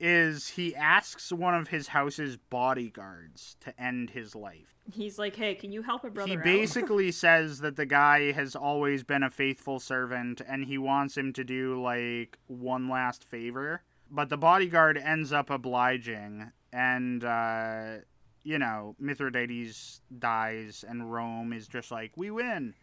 is 0.00 0.48
he 0.48 0.74
asks 0.74 1.30
one 1.30 1.54
of 1.54 1.68
his 1.68 1.86
house's 1.86 2.36
bodyguards 2.36 3.56
to 3.60 3.80
end 3.80 4.10
his 4.10 4.34
life. 4.34 4.74
He's 4.92 5.16
like, 5.16 5.36
"Hey, 5.36 5.54
can 5.54 5.70
you 5.70 5.82
help 5.82 6.02
a 6.02 6.10
brother 6.10 6.28
He 6.28 6.36
out?" 6.36 6.42
basically 6.42 7.12
says 7.12 7.60
that 7.60 7.76
the 7.76 7.86
guy 7.86 8.32
has 8.32 8.56
always 8.56 9.04
been 9.04 9.22
a 9.22 9.30
faithful 9.30 9.78
servant 9.78 10.40
and 10.40 10.64
he 10.64 10.76
wants 10.76 11.16
him 11.16 11.32
to 11.34 11.44
do 11.44 11.80
like 11.80 12.36
one 12.48 12.88
last 12.88 13.22
favor. 13.22 13.82
But 14.10 14.28
the 14.28 14.36
bodyguard 14.36 14.98
ends 14.98 15.32
up 15.32 15.50
obliging 15.50 16.50
and 16.72 17.22
uh 17.24 17.98
you 18.42 18.58
know, 18.58 18.94
Mithridates 18.98 20.00
dies 20.18 20.84
and 20.88 21.12
Rome 21.12 21.52
is 21.52 21.68
just 21.68 21.90
like, 21.90 22.12
"We 22.16 22.30
win." 22.30 22.74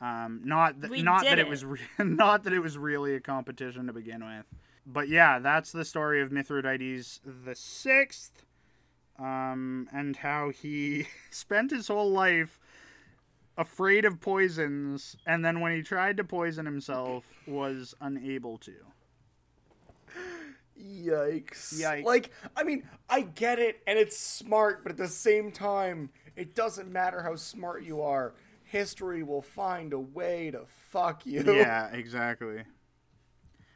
Um 0.00 0.40
not 0.44 0.80
th- 0.80 0.90
We 0.90 1.02
not 1.02 1.24
that 1.24 1.38
it 1.38 1.46
it. 1.46 1.48
was 1.48 1.64
re- 1.64 1.78
not 1.98 2.42
that 2.44 2.52
it 2.52 2.60
was 2.60 2.76
really 2.78 3.14
a 3.14 3.20
competition 3.20 3.86
to 3.86 3.92
begin 3.92 4.24
with. 4.24 4.46
But 4.86 5.08
yeah, 5.08 5.38
that's 5.38 5.70
the 5.70 5.84
story 5.84 6.20
of 6.22 6.32
Mithridates 6.32 7.20
the 7.24 7.52
6th 7.52 8.30
um, 9.18 9.88
and 9.92 10.16
how 10.16 10.50
he 10.50 11.06
spent 11.30 11.70
his 11.70 11.86
whole 11.88 12.10
life 12.10 12.58
afraid 13.56 14.04
of 14.04 14.20
poisons, 14.20 15.16
and 15.26 15.44
then 15.44 15.60
when 15.60 15.72
he 15.76 15.82
tried 15.82 16.16
to 16.16 16.24
poison 16.24 16.64
himself, 16.66 17.24
was 17.46 17.94
unable 18.00 18.58
to. 18.58 18.72
Yikes. 20.82 21.74
Yikes. 21.80 22.04
Like, 22.04 22.30
I 22.56 22.64
mean, 22.64 22.82
I 23.08 23.22
get 23.22 23.58
it, 23.58 23.80
and 23.86 23.98
it's 23.98 24.16
smart, 24.18 24.82
but 24.82 24.92
at 24.92 24.98
the 24.98 25.08
same 25.08 25.52
time, 25.52 26.10
it 26.36 26.54
doesn't 26.54 26.90
matter 26.90 27.22
how 27.22 27.36
smart 27.36 27.84
you 27.84 28.02
are. 28.02 28.34
History 28.64 29.22
will 29.22 29.42
find 29.42 29.92
a 29.92 30.00
way 30.00 30.50
to 30.50 30.62
fuck 30.90 31.26
you. 31.26 31.42
Yeah, 31.44 31.88
exactly. 31.92 32.62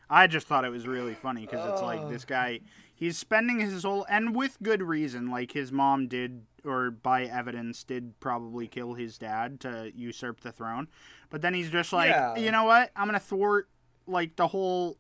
I 0.08 0.26
just 0.26 0.46
thought 0.46 0.64
it 0.64 0.70
was 0.70 0.86
really 0.86 1.14
funny 1.14 1.42
because 1.42 1.68
it's 1.68 1.82
like 1.82 2.08
this 2.08 2.24
guy, 2.24 2.60
he's 2.94 3.18
spending 3.18 3.58
his 3.60 3.82
whole, 3.82 4.06
and 4.08 4.34
with 4.34 4.56
good 4.62 4.82
reason. 4.82 5.30
Like 5.30 5.52
his 5.52 5.72
mom 5.72 6.06
did, 6.06 6.42
or 6.64 6.92
by 6.92 7.24
evidence, 7.24 7.82
did 7.82 8.18
probably 8.20 8.68
kill 8.68 8.94
his 8.94 9.18
dad 9.18 9.58
to 9.60 9.90
usurp 9.94 10.40
the 10.40 10.52
throne. 10.52 10.86
But 11.28 11.42
then 11.42 11.54
he's 11.54 11.70
just 11.70 11.92
like, 11.92 12.10
Yeah. 12.10 12.36
you 12.36 12.52
know 12.52 12.64
what? 12.64 12.92
I'm 12.94 13.06
gonna 13.08 13.18
thwart 13.18 13.68
like 14.06 14.36
the 14.36 14.46
whole. 14.46 14.96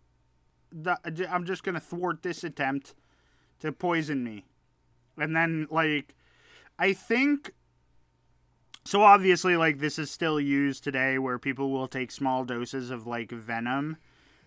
The, 0.82 0.98
I'm 1.30 1.46
just 1.46 1.62
gonna 1.62 1.80
thwart 1.80 2.22
this 2.22 2.44
attempt 2.44 2.94
to 3.60 3.72
poison 3.72 4.22
me, 4.22 4.44
and 5.16 5.34
then 5.34 5.66
like, 5.70 6.14
I 6.78 6.92
think 6.92 7.52
so 8.84 9.02
obviously 9.02 9.56
like 9.56 9.80
this 9.80 9.98
is 9.98 10.10
still 10.10 10.40
used 10.40 10.84
today 10.84 11.18
where 11.18 11.38
people 11.38 11.70
will 11.70 11.88
take 11.88 12.12
small 12.12 12.44
doses 12.44 12.90
of 12.90 13.06
like 13.06 13.32
venom 13.32 13.96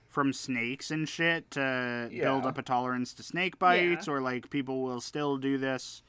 from 0.07 0.31
snakes 0.31 0.91
and 0.91 1.09
shit 1.09 1.51
to 1.51 2.09
build 2.23 2.45
up 2.45 2.57
a 2.57 2.61
tolerance 2.61 3.13
to 3.13 3.21
snake 3.21 3.59
bites 3.59 4.07
or 4.07 4.21
like 4.21 4.49
people 4.49 4.81
will 4.81 5.01
still 5.01 5.37
do 5.37 5.57
this 5.57 6.03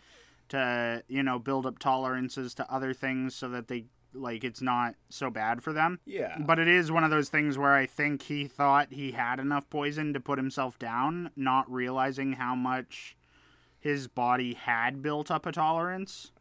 to 0.49 1.03
you 1.09 1.23
know 1.23 1.39
build 1.39 1.67
up 1.67 1.79
tolerances 1.79 2.55
to 2.55 2.73
other 2.73 2.95
things 2.95 3.35
so 3.35 3.49
that 3.49 3.69
they 3.69 3.85
like 4.13 4.43
it's 4.45 4.61
not 4.61 4.95
so 5.09 5.31
bad 5.31 5.63
for 5.63 5.73
them 5.73 6.01
Yeah. 6.07 6.37
but 6.39 6.59
it 6.59 6.69
is 6.69 6.91
one 6.91 7.05
of 7.05 7.11
those 7.11 7.29
things 7.29 7.57
where 7.57 7.75
i 7.75 7.87
think 7.87 8.23
he 8.23 8.47
thought 8.47 8.89
he 8.93 9.13
had 9.13 9.39
enough 9.39 9.69
poison 9.71 10.13
to 10.15 10.21
put 10.21 10.39
himself 10.39 10.79
down 10.79 11.31
not 11.37 11.71
realizing 11.71 12.33
how 12.35 12.55
much 12.55 13.17
his 13.79 14.09
body 14.09 14.55
had 14.55 15.01
built 15.03 15.31
up 15.31 15.47
a 15.47 15.53
tolerance 15.53 16.33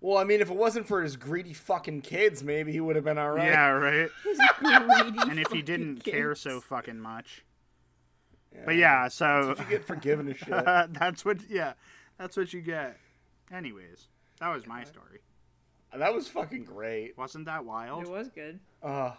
Well, 0.00 0.18
I 0.18 0.24
mean, 0.24 0.40
if 0.42 0.50
it 0.50 0.56
wasn't 0.56 0.86
for 0.86 1.02
his 1.02 1.16
greedy 1.16 1.54
fucking 1.54 2.02
kids, 2.02 2.42
maybe 2.44 2.72
he 2.72 2.80
would 2.80 2.94
have 2.96 3.06
been 3.06 3.16
alright. 3.18 3.48
yeah 3.48 3.68
right 3.68 4.10
Greedy 4.60 5.30
and 5.30 5.38
if 5.40 5.50
he 5.50 5.62
didn't 5.62 6.04
care 6.04 6.34
so 6.34 6.60
fucking 6.60 7.00
much. 7.00 7.44
But 8.66 8.76
yeah, 8.76 9.08
so 9.08 9.54
You 9.58 9.64
get 9.70 9.84
forgiven 9.86 10.28
a 10.28 10.34
shit. 10.42 10.48
that's 10.92 11.24
what 11.24 11.38
yeah, 11.48 11.72
that's 12.18 12.36
what 12.36 12.52
you 12.52 12.60
get. 12.60 12.98
Anyways, 13.52 14.08
that 14.40 14.48
was 14.54 14.66
my 14.66 14.84
story. 14.84 15.20
That 15.96 16.14
was 16.14 16.28
fucking 16.28 16.64
great. 16.64 17.16
Wasn't 17.16 17.46
that 17.46 17.64
wild? 17.64 18.02
It 18.02 18.10
was 18.10 18.28
good. 18.28 18.60
Uh, 18.82 19.12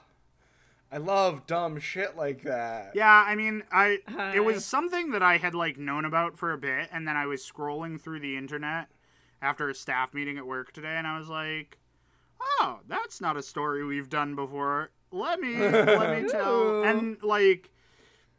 I 0.91 0.97
love 0.97 1.47
dumb 1.47 1.79
shit 1.79 2.15
like 2.15 2.43
that. 2.43 2.91
Yeah, 2.95 3.09
I 3.27 3.35
mean, 3.35 3.63
I 3.71 3.99
it 4.33 4.43
was 4.43 4.63
something 4.63 5.11
that 5.11 5.23
I 5.23 5.37
had 5.37 5.55
like 5.55 5.77
known 5.77 6.05
about 6.05 6.37
for 6.37 6.53
a 6.53 6.57
bit, 6.57 6.89
and 6.91 7.07
then 7.07 7.17
I 7.17 7.25
was 7.25 7.41
scrolling 7.41 7.99
through 7.99 8.19
the 8.19 8.37
internet 8.37 8.87
after 9.41 9.69
a 9.69 9.75
staff 9.75 10.13
meeting 10.13 10.37
at 10.37 10.45
work 10.45 10.71
today, 10.71 10.95
and 10.95 11.07
I 11.07 11.17
was 11.17 11.27
like, 11.27 11.77
"Oh, 12.39 12.79
that's 12.87 13.19
not 13.19 13.35
a 13.35 13.43
story 13.43 13.83
we've 13.83 14.09
done 14.09 14.35
before. 14.35 14.91
Let 15.11 15.39
me 15.39 15.57
let 15.57 16.21
me 16.21 16.29
tell." 16.31 16.83
And 16.83 17.21
like, 17.23 17.71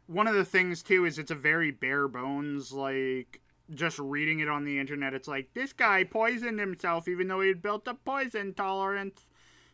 one 0.07 0.27
of 0.27 0.35
the 0.35 0.45
things 0.45 0.81
too 0.81 1.05
is 1.05 1.19
it's 1.19 1.31
a 1.31 1.35
very 1.35 1.71
bare 1.71 2.07
bones 2.07 2.71
like. 2.71 3.41
Just 3.73 3.99
reading 3.99 4.39
it 4.39 4.47
on 4.47 4.63
the 4.63 4.79
internet, 4.79 5.13
it's 5.13 5.27
like 5.27 5.53
this 5.53 5.73
guy 5.73 6.03
poisoned 6.05 6.59
himself 6.59 7.07
even 7.07 7.27
though 7.27 7.41
he 7.41 7.49
had 7.49 7.61
built 7.61 7.87
a 7.87 7.93
poison 7.93 8.53
tolerance. 8.53 9.25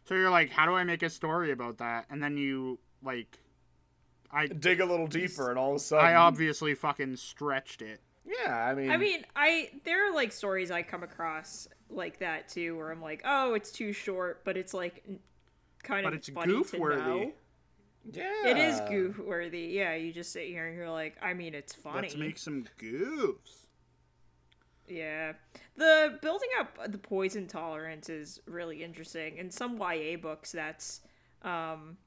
So 0.06 0.16
you're 0.16 0.32
like, 0.32 0.50
how 0.50 0.66
do 0.66 0.74
I 0.74 0.84
make 0.84 1.04
a 1.04 1.10
story 1.10 1.52
about 1.52 1.78
that? 1.78 2.06
And 2.10 2.22
then 2.22 2.36
you 2.36 2.80
like, 3.04 3.38
I 4.32 4.48
Dig 4.48 4.82
a 4.82 4.86
little 4.86 5.06
deeper, 5.08 5.50
and 5.52 5.60
all 5.60 5.72
of 5.72 5.76
a 5.76 5.80
sudden, 5.80 6.06
I 6.06 6.16
obviously 6.16 6.74
fucking 6.74 7.18
stretched 7.18 7.84
it. 7.84 8.02
yeah. 8.26 8.66
I 8.66 8.74
mean, 8.74 8.89
I 8.89 8.98
mean, 8.98 9.26
I 9.36 9.70
there 9.86 10.10
are 10.10 10.14
like 10.16 10.32
stories 10.32 10.72
I 10.72 10.82
come 10.82 11.04
across 11.04 11.68
like 11.91 12.18
that 12.20 12.50
too, 12.50 12.76
where 12.76 12.91
I'm 12.91 13.02
like, 13.02 13.22
oh, 13.26 13.54
it's 13.54 13.72
too 13.72 13.94
short, 13.94 14.44
but 14.44 14.58
it's 14.58 14.74
like 14.74 15.04
kind 15.84 16.00
of 16.06 16.12
But 16.12 16.14
of 16.14 16.20
it's 16.20 16.30
funny 16.30 16.52
goof 16.54 16.72
to 16.72 16.80
worthy. 16.80 17.02
know. 17.02 17.32
yeah, 18.12 18.48
It 18.48 18.58
is 18.58 18.80
goof 18.89 19.20
worthy. 19.20 19.68
Yeah, 19.68 19.94
you 19.94 20.12
just 20.12 20.34
sit 20.34 20.48
here 20.48 20.66
and 20.68 20.76
you're 20.76 20.89
like, 20.89 21.16
I 21.22 21.36
mean, 21.36 21.54
it's 21.54 21.76
funny. 21.76 22.08
Let's 22.08 22.16
make 22.18 22.38
some 22.39 22.66
goofs. 22.82 23.68
Yeah. 24.88 25.34
The 25.75 26.19
building 26.21 26.49
up 26.59 26.77
the 26.91 26.97
poison 26.97 27.47
tolerance 27.47 28.09
is 28.09 28.39
really 28.45 28.84
interesting. 28.84 29.38
In 29.38 29.49
some 29.49 29.77
YA 29.79 30.17
books 30.17 30.51
that's 30.51 31.01
um 31.41 31.97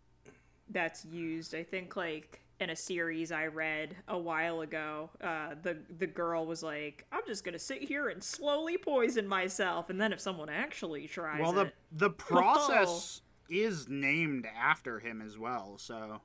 that's 0.70 1.04
used. 1.04 1.54
I 1.54 1.62
think 1.62 1.96
like 1.96 2.40
in 2.58 2.70
a 2.70 2.76
series 2.76 3.32
I 3.32 3.46
read 3.46 3.96
a 4.08 4.18
while 4.18 4.60
ago, 4.60 5.10
uh 5.20 5.54
the 5.62 5.78
the 5.98 6.06
girl 6.06 6.46
was 6.46 6.62
like, 6.62 7.06
I'm 7.12 7.22
just 7.26 7.44
gonna 7.44 7.58
sit 7.58 7.82
here 7.82 8.08
and 8.08 8.22
slowly 8.22 8.76
poison 8.78 9.26
myself 9.26 9.90
and 9.90 10.00
then 10.00 10.12
if 10.12 10.20
someone 10.20 10.48
actually 10.48 11.06
tries 11.08 11.40
Well, 11.40 11.52
the 11.52 11.62
it 11.62 11.74
the 11.92 12.10
process 12.28 13.22
is 13.48 13.88
named 13.88 14.46
after 14.56 14.98
him 15.00 15.22
as 15.22 15.38
well. 15.38 15.78
So 15.78 16.20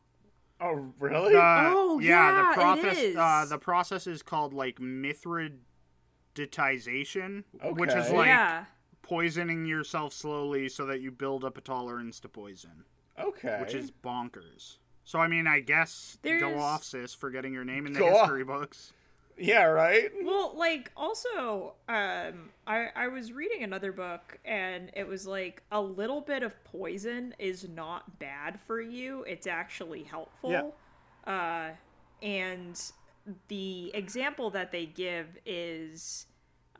Oh, 0.63 0.93
really? 0.99 1.35
uh, 1.35 1.71
Oh, 1.73 1.99
yeah, 1.99 2.29
yeah, 2.29 2.43
the 2.43 2.49
it 2.49 2.53
process 2.53 3.15
uh, 3.17 3.45
the 3.49 3.57
process 3.57 4.05
is 4.05 4.21
called 4.21 4.53
like 4.53 4.79
mithridatization, 6.35 7.43
which 7.75 7.93
is 7.93 8.09
like 8.11 8.27
yeah. 8.27 8.65
poisoning 9.01 9.65
yourself 9.65 10.13
slowly 10.13 10.69
so 10.69 10.85
that 10.85 11.01
you 11.01 11.11
build 11.11 11.43
up 11.43 11.57
a 11.57 11.61
tolerance 11.61 12.19
to 12.21 12.29
poison, 12.29 12.83
okay. 13.19 13.57
which 13.61 13.73
is 13.73 13.91
bonkers. 13.91 14.77
So 15.03 15.19
I 15.19 15.27
mean, 15.27 15.47
I 15.47 15.59
guess 15.59 16.17
go 16.21 16.29
There's- 16.29 16.61
off, 16.61 16.83
sis, 16.83 17.13
for 17.13 17.29
getting 17.29 17.53
your 17.53 17.65
name 17.65 17.85
in 17.87 17.93
the 17.93 17.99
Go 17.99 18.15
off. 18.15 18.21
history 18.21 18.43
books. 18.43 18.93
yeah, 19.37 19.63
right. 19.63 20.11
Well, 20.23 20.53
like 20.55 20.91
also, 20.95 21.73
um, 21.89 22.51
I 22.67 22.89
I 22.95 23.07
was 23.07 23.31
reading 23.33 23.63
another 23.63 23.91
book 23.91 24.37
and 24.45 24.91
it 24.95 25.07
was 25.07 25.25
like 25.25 25.63
a 25.71 25.81
little 25.81 26.21
bit 26.21 26.43
of 26.43 26.53
poison 26.63 27.33
is 27.39 27.67
not 27.67 28.19
bad 28.19 28.59
for 28.67 28.79
you. 28.79 29.23
It's 29.23 29.47
actually 29.47 30.03
helpful. 30.03 30.75
Uh, 31.25 31.69
and 32.21 32.79
the 33.47 33.91
example 33.93 34.49
that 34.51 34.71
they 34.71 34.85
give 34.85 35.37
is 35.45 36.27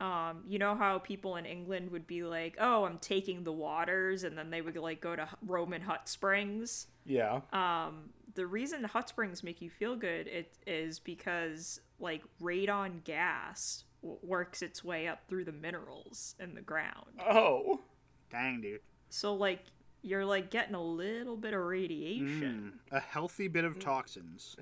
Um, 0.00 0.42
you 0.48 0.58
know 0.58 0.74
how 0.74 0.98
people 0.98 1.36
in 1.36 1.46
England 1.46 1.90
would 1.90 2.08
be 2.08 2.24
like, 2.24 2.56
"Oh, 2.58 2.84
I'm 2.84 2.98
taking 2.98 3.44
the 3.44 3.52
waters," 3.52 4.24
and 4.24 4.36
then 4.36 4.50
they 4.50 4.60
would 4.60 4.76
like 4.76 5.00
go 5.00 5.14
to 5.14 5.28
Roman 5.46 5.82
hot 5.82 6.08
springs. 6.08 6.88
Yeah. 7.04 7.42
Um, 7.52 8.10
the 8.34 8.46
reason 8.46 8.82
hot 8.82 9.08
springs 9.08 9.44
make 9.44 9.60
you 9.60 9.70
feel 9.70 9.94
good 9.94 10.26
it 10.26 10.58
is 10.66 10.98
because 10.98 11.80
like 12.00 12.22
radon 12.40 13.04
gas 13.04 13.84
w- 14.02 14.18
works 14.24 14.60
its 14.62 14.82
way 14.82 15.06
up 15.06 15.28
through 15.28 15.44
the 15.44 15.52
minerals 15.52 16.34
in 16.40 16.54
the 16.54 16.62
ground. 16.62 17.20
oh. 17.20 17.82
Dang, 18.30 18.60
dude. 18.60 18.80
So 19.10 19.34
like 19.34 19.60
you're 20.00 20.24
like 20.24 20.50
getting 20.50 20.74
a 20.74 20.82
little 20.82 21.36
bit 21.36 21.54
of 21.54 21.60
radiation. 21.60 22.80
A 22.90 22.98
healthy 22.98 23.46
bit 23.46 23.64
of 23.64 23.78
toxins. 23.78 24.56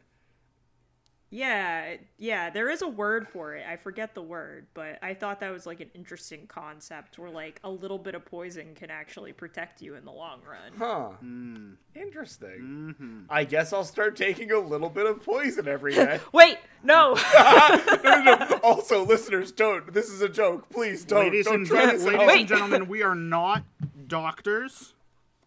Yeah, 1.33 1.95
yeah, 2.19 2.51
there 2.51 2.69
is 2.69 2.83
a 2.83 2.89
word 2.89 3.29
for 3.29 3.55
it. 3.55 3.65
I 3.65 3.77
forget 3.77 4.15
the 4.15 4.23
word, 4.23 4.67
but 4.75 4.99
I 5.01 5.15
thought 5.15 5.39
that 5.41 5.53
was 5.53 5.65
like 5.65 5.79
an 5.79 5.89
interesting 5.95 6.49
concept 6.49 7.21
where 7.21 7.31
like 7.31 7.61
a 7.63 7.71
little 7.71 7.99
bit 7.99 8.17
of 8.17 8.25
poison 8.25 8.75
can 8.75 8.91
actually 8.91 9.33
protect 9.33 9.81
you 9.81 9.95
in 9.95 10.05
the 10.05 10.11
long 10.11 10.41
run. 10.45 10.73
Huh. 10.77 11.09
Hmm. 11.21 11.71
Interesting. 11.95 12.95
Mm-hmm. 12.99 13.19
I 13.31 13.45
guess 13.45 13.73
I'll 13.73 13.85
start 13.85 14.17
taking 14.17 14.51
a 14.51 14.59
little 14.59 14.91
bit 14.91 15.07
of 15.07 15.23
poison 15.23 15.69
every 15.69 15.95
day. 15.95 16.19
Wait, 16.33 16.59
no. 16.83 17.15
no, 17.35 17.81
no, 18.03 18.23
no. 18.23 18.61
Also, 18.65 19.05
listeners, 19.05 19.53
don't. 19.53 19.93
This 19.93 20.09
is 20.11 20.23
a 20.23 20.29
joke. 20.29 20.69
Please 20.69 21.05
don't. 21.05 21.21
ladies 21.21 21.45
don't 21.45 21.55
and, 21.55 21.67
gen- 21.67 22.05
ladies 22.05 22.29
and 22.29 22.49
gentlemen, 22.49 22.89
we 22.89 23.05
are 23.05 23.15
not 23.15 23.63
doctors. 24.09 24.95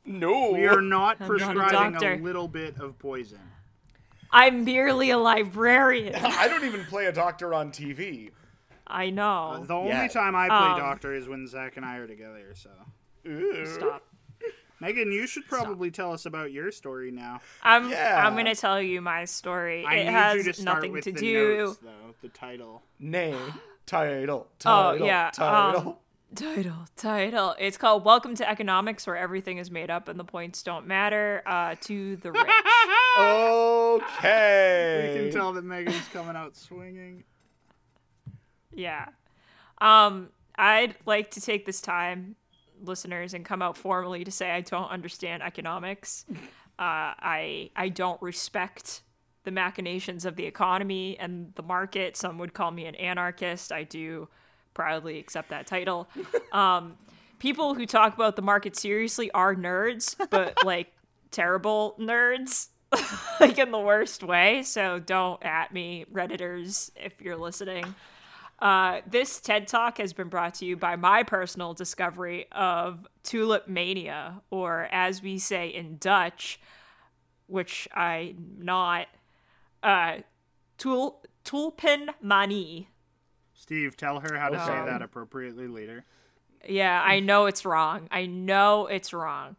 No. 0.06 0.52
We 0.52 0.66
are 0.66 0.82
not 0.82 1.20
not 1.20 1.22
a 1.22 1.30
prescribing 1.30 1.92
doctor. 1.94 2.14
a 2.14 2.18
little 2.18 2.48
bit 2.48 2.78
of 2.80 2.98
poison. 3.00 3.40
I'm 4.34 4.66
merely 4.66 5.12
a 5.12 5.18
librarian. 5.18 6.16
I 6.24 6.48
don't 6.48 6.66
even 6.66 6.84
play 6.86 7.06
a 7.06 7.12
doctor 7.12 7.54
on 7.54 7.72
TV. 7.72 8.32
I 8.88 9.10
know. 9.12 9.64
The 9.66 9.74
only 9.76 9.90
Yeah. 9.90 10.08
time 10.08 10.36
I 10.36 10.48
play 10.50 10.58
Um, 10.58 10.78
doctor 10.80 11.14
is 11.14 11.28
when 11.28 11.48
Zach 11.48 11.78
and 11.78 11.86
I 11.86 11.98
are 11.98 12.08
together. 12.08 12.54
So, 12.56 12.70
Stop. 13.66 14.04
Megan, 14.80 15.12
you 15.14 15.28
should 15.28 15.48
probably 15.48 15.90
tell 15.92 16.12
us 16.12 16.26
about 16.26 16.52
your 16.52 16.70
story 16.72 17.10
now. 17.12 17.40
I'm 17.62 17.90
Yeah. 17.90 18.22
I'm 18.26 18.36
gonna 18.36 18.56
tell 18.56 18.82
you 18.82 19.00
my 19.02 19.24
story. 19.26 19.86
I 19.86 19.94
it 19.96 20.04
need 20.06 20.12
has 20.12 20.36
you 20.38 20.44
to 20.52 20.54
start 20.62 20.78
nothing 20.80 20.92
with 20.92 21.04
to 21.06 21.12
the 21.14 21.20
do. 21.22 21.58
notes, 21.60 21.78
though. 21.78 22.16
The 22.22 22.30
title. 22.30 22.84
Name, 23.00 23.54
title, 23.86 24.48
Oh 24.66 24.92
title, 24.92 25.08
yeah. 25.08 25.30
title. 25.32 25.82
Um, 25.92 25.96
title, 26.36 26.88
title. 26.96 27.56
It's 27.60 27.78
called 27.78 28.06
"Welcome 28.06 28.36
to 28.36 28.50
Economics," 28.50 29.06
where 29.06 29.18
everything 29.18 29.58
is 29.58 29.70
made 29.72 29.90
up 29.90 30.08
and 30.08 30.20
the 30.20 30.24
points 30.24 30.64
don't 30.64 30.88
matter. 30.88 31.42
Uh, 31.46 31.76
to 31.82 32.16
the 32.18 32.32
rich. 32.32 32.46
okay. 33.20 35.14
You 35.16 35.24
can 35.24 35.32
tell 35.32 35.54
that 35.54 35.64
Megan's 35.64 36.08
coming 36.10 36.36
out 36.36 36.56
swinging. 36.56 37.24
Yeah. 38.74 39.08
Um, 39.80 40.30
I'd 40.56 40.96
like 41.06 41.32
to 41.32 41.42
take 41.42 41.66
this 41.66 41.82
time, 41.82 42.36
listeners, 42.82 43.34
and 43.34 43.46
come 43.46 43.62
out 43.62 43.78
formally 43.78 44.24
to 44.24 44.32
say 44.32 44.52
I 44.52 44.62
don't 44.62 44.90
understand 44.90 45.44
economics. 45.44 46.26
Uh, 46.80 47.14
I 47.20 47.70
I 47.76 47.90
don't 47.90 48.20
respect 48.20 49.04
the 49.44 49.52
machinations 49.52 50.26
of 50.26 50.36
the 50.36 50.48
economy 50.48 51.16
and 51.20 51.54
the 51.54 51.62
market. 51.62 52.18
Some 52.18 52.40
would 52.40 52.56
call 52.56 52.72
me 52.72 52.88
an 52.88 52.96
anarchist. 52.96 53.72
I 53.72 53.84
do 53.84 54.28
proudly 54.74 55.20
accept 55.20 55.50
that 55.50 55.68
title. 55.68 56.08
Um, 56.52 56.98
people 57.40 57.74
who 57.74 57.88
talk 57.88 58.14
about 58.14 58.36
the 58.36 58.44
market 58.44 58.76
seriously 58.76 59.32
are 59.32 59.56
nerds, 59.56 60.16
but 60.30 60.56
like 60.64 60.94
terrible 61.32 61.96
nerds. 62.00 62.68
like 63.40 63.58
in 63.58 63.72
the 63.72 63.80
worst 63.80 64.22
way, 64.22 64.62
so 64.62 65.00
don't 65.00 65.44
at 65.44 65.74
me, 65.74 66.06
Redditors, 66.14 66.92
if 66.96 67.20
you're 67.22 67.36
listening. 67.36 67.96
Uh, 68.60 69.02
this 69.10 69.42
TED 69.42 69.68
Talk 69.68 69.98
has 69.98 70.14
been 70.14 70.30
brought 70.30 70.54
to 70.56 70.66
you 70.66 70.78
by 70.78 70.96
my 70.96 71.24
personal 71.24 71.74
discovery 71.74 72.46
of 72.52 73.06
tulip 73.24 73.68
mania, 73.68 74.42
or 74.52 74.88
as 74.92 75.22
we 75.22 75.38
say 75.38 75.68
in 75.68 75.98
Dutch, 75.98 76.60
which 77.48 77.90
I'm 77.94 78.56
not, 78.60 79.08
uh, 79.82 80.20
tul- 80.78 81.22
tulpenmanie. 81.44 82.88
Steve, 83.64 83.95
tell 83.95 84.20
her 84.20 84.38
how 84.38 84.49
to 84.49 84.59
say 84.59 84.74
that 84.74 85.01
appropriately 85.01 85.70
later. 85.70 86.03
Yeah, 86.68 87.01
I 87.01 87.22
know 87.22 87.45
it's 87.45 87.64
wrong. 87.64 88.09
I 88.11 88.26
know 88.26 88.88
it's 88.88 89.14
wrong. 89.14 89.55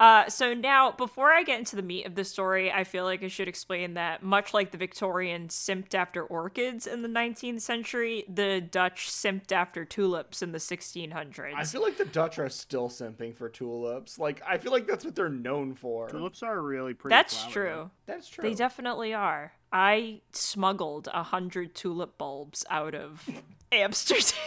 Uh, 0.00 0.28
so 0.28 0.54
now, 0.54 0.90
before 0.90 1.30
I 1.30 1.44
get 1.44 1.60
into 1.60 1.76
the 1.76 1.82
meat 1.82 2.04
of 2.04 2.16
the 2.16 2.24
story, 2.24 2.72
I 2.72 2.82
feel 2.82 3.04
like 3.04 3.22
I 3.22 3.28
should 3.28 3.46
explain 3.46 3.94
that 3.94 4.24
much 4.24 4.52
like 4.52 4.72
the 4.72 4.78
Victorians 4.78 5.54
simped 5.54 5.94
after 5.94 6.24
orchids 6.24 6.88
in 6.88 7.02
the 7.02 7.08
19th 7.08 7.60
century, 7.60 8.24
the 8.28 8.60
Dutch 8.60 9.08
simped 9.08 9.52
after 9.52 9.84
tulips 9.84 10.42
in 10.42 10.50
the 10.50 10.58
1600s. 10.58 11.54
I 11.54 11.62
feel 11.62 11.82
like 11.82 11.96
the 11.96 12.06
Dutch 12.06 12.40
are 12.40 12.48
still 12.48 12.88
simping 12.88 13.36
for 13.36 13.48
tulips. 13.48 14.18
Like, 14.18 14.42
I 14.44 14.58
feel 14.58 14.72
like 14.72 14.88
that's 14.88 15.04
what 15.04 15.14
they're 15.14 15.28
known 15.28 15.74
for. 15.74 16.08
Tulips 16.08 16.42
are 16.42 16.60
really 16.60 16.94
pretty. 16.94 17.12
That's 17.12 17.36
flower, 17.36 17.52
true. 17.52 17.90
That's 18.06 18.28
true. 18.28 18.42
They 18.42 18.54
definitely 18.54 19.14
are. 19.14 19.52
I 19.72 20.20
smuggled 20.32 21.08
a 21.12 21.22
hundred 21.22 21.74
tulip 21.74 22.16
bulbs 22.18 22.64
out 22.70 22.94
of 22.94 23.28
Amsterdam. 23.72 24.38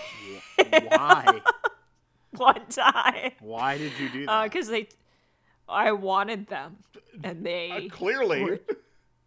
Why? 0.90 1.42
one 2.38 2.66
time 2.70 3.32
Why 3.40 3.78
did 3.78 3.92
you 4.00 4.10
do 4.10 4.26
that? 4.26 4.44
because 4.44 4.68
they, 4.70 4.88
I 5.68 5.92
wanted 5.92 6.48
them, 6.48 6.78
and 7.24 7.46
they 7.46 7.88
Uh, 7.92 7.96
clearly. 7.96 8.44
were- 8.44 8.60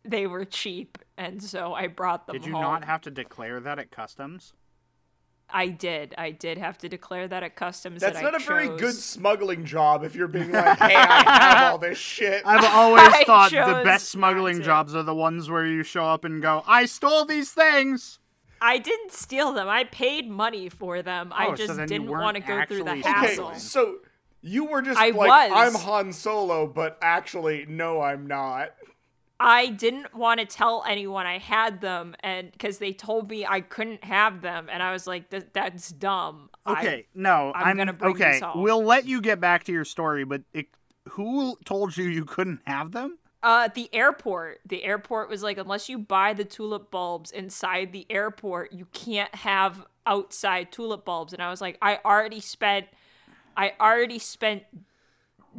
they 0.07 0.27
were 0.27 0.45
cheap, 0.45 0.99
and 1.17 1.43
so 1.43 1.73
I 1.75 1.87
brought 1.87 2.27
them 2.27 2.35
did 2.35 2.45
you 2.47 2.53
home. 2.53 2.63
not 2.63 2.85
have 2.85 3.01
to 3.03 3.11
declare 3.11 3.61
that 3.61 3.79
at 3.79 3.91
customs? 3.91 4.53
I 5.55 5.69
did. 5.69 6.15
I 6.19 6.33
did 6.33 6.59
have 6.59 6.79
to 6.79 6.89
declare 6.89 7.29
that 7.29 7.45
at 7.45 7.55
customs. 7.55 8.01
That's 8.01 8.17
that 8.17 8.25
not 8.25 8.35
I 8.35 8.39
a 8.39 8.41
very 8.41 8.77
good 8.77 8.95
smuggling 8.95 9.65
job 9.65 10.03
if 10.03 10.17
you're 10.17 10.27
being 10.27 10.51
like, 10.51 10.79
hey, 10.81 10.97
I 10.97 11.23
have 11.59 11.73
all 11.73 11.79
this 11.79 11.97
shit. 11.97 12.43
I've 12.45 12.65
always 12.65 13.09
thought 13.25 13.53
the 13.53 13.83
best 13.85 14.09
smuggling 14.09 14.59
to. 14.59 14.65
jobs 14.65 14.97
are 14.97 15.05
the 15.05 15.15
ones 15.15 15.49
where 15.49 15.65
you 15.65 15.85
show 15.85 16.05
up 16.05 16.25
and 16.25 16.43
go, 16.43 16.65
"I 16.67 16.87
stole 16.87 17.25
these 17.25 17.53
things." 17.53 18.19
I 18.61 18.79
didn't 18.79 19.13
steal 19.13 19.53
them. 19.53 19.69
I 19.69 19.85
paid 19.85 20.29
money 20.29 20.69
for 20.69 21.03
them. 21.03 21.33
Oh, 21.33 21.37
I 21.37 21.55
just 21.55 21.77
then 21.77 21.83
you 21.83 21.99
didn't 21.99 22.09
want 22.11 22.37
to 22.37 22.43
go 22.43 22.65
through 22.67 22.85
the 22.85 22.91
actually 22.91 23.11
Okay, 23.13 23.27
hassle. 23.29 23.55
so 23.55 23.97
you 24.41 24.65
were 24.65 24.83
just 24.83 24.99
I 24.99 25.11
like, 25.11 25.17
was. 25.17 25.53
I'm 25.55 25.75
Han 25.83 26.13
Solo, 26.13 26.67
but 26.67 26.99
actually, 27.01 27.67
no, 27.69 28.01
I'm 28.01 28.27
not. 28.27 28.75
I 29.47 29.67
didn't 29.69 30.15
want 30.15 30.41
to 30.41 30.47
tell 30.47 30.85
anyone 30.89 31.27
I 31.27 31.37
had 31.39 31.81
them, 31.83 32.17
and 32.21 32.51
because 32.51 32.79
they 32.79 32.93
told 32.95 33.29
me 33.31 33.45
I 33.45 33.61
couldn't 33.61 34.03
have 34.05 34.41
them, 34.41 34.69
and 34.73 34.83
I 34.83 34.91
was 34.93 35.07
like, 35.07 35.29
"That's 35.53 35.91
dumb." 35.91 36.49
I- 36.65 36.73
Okay, 36.81 37.07
no, 37.15 37.53
I'm 37.55 37.67
I'm, 37.69 37.77
gonna 37.77 37.93
bring 37.93 38.15
okay. 38.15 38.33
these 38.33 38.41
home. 38.41 38.63
We'll 38.63 38.83
let 38.83 39.07
you 39.07 39.21
get 39.21 39.41
back 39.41 39.65
to 39.65 39.73
your 39.73 39.85
story, 39.85 40.25
but 40.25 40.43
it, 40.55 40.69
who 41.11 41.59
told 41.65 41.97
you 41.97 42.05
you 42.05 42.25
couldn't 42.25 42.61
have 42.67 42.93
them? 42.93 43.19
Uh, 43.43 43.69
the 43.75 43.91
airport. 43.93 44.61
The 44.67 44.85
airport 44.85 45.29
was 45.29 45.43
like, 45.43 45.59
unless 45.59 45.89
you 45.91 45.99
buy 45.99 46.33
the 46.33 46.45
tulip 46.45 46.91
bulbs 46.91 47.31
inside 47.31 47.93
the 47.93 48.07
airport, 48.09 48.73
you 48.73 48.87
can't 48.95 49.35
have 49.35 49.85
outside 50.07 50.73
tulip 50.73 51.05
bulbs. 51.05 51.35
And 51.35 51.43
I 51.43 51.51
was 51.51 51.61
like, 51.61 51.77
I 51.83 51.99
already 52.07 52.41
spent, 52.41 52.87
I 53.57 53.75
already 53.79 54.19
spent 54.19 54.63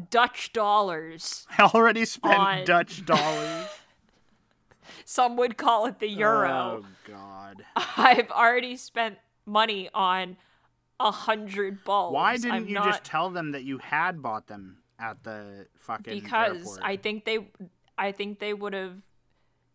Dutch 0.09 0.51
dollars. 0.53 1.47
I 1.57 1.63
already 1.63 2.05
spent 2.05 2.37
On- 2.39 2.65
Dutch 2.65 3.05
dollars. 3.05 3.67
Some 5.05 5.37
would 5.37 5.57
call 5.57 5.85
it 5.85 5.99
the 5.99 6.07
euro. 6.09 6.83
Oh 6.83 6.85
God! 7.07 7.63
I've 7.97 8.29
already 8.31 8.75
spent 8.77 9.17
money 9.45 9.89
on 9.93 10.37
a 10.99 11.11
hundred 11.11 11.83
bulbs. 11.83 12.13
Why 12.13 12.35
didn't 12.37 12.51
I'm 12.51 12.67
you 12.67 12.75
not, 12.75 12.85
just 12.85 13.03
tell 13.03 13.29
them 13.29 13.51
that 13.51 13.63
you 13.63 13.77
had 13.77 14.21
bought 14.21 14.47
them 14.47 14.77
at 14.99 15.23
the 15.23 15.67
fucking 15.77 16.19
because 16.21 16.57
airport? 16.57 16.79
I 16.83 16.95
think 16.97 17.25
they, 17.25 17.47
I 17.97 18.11
think 18.11 18.39
they 18.39 18.53
would 18.53 18.73
have. 18.73 18.93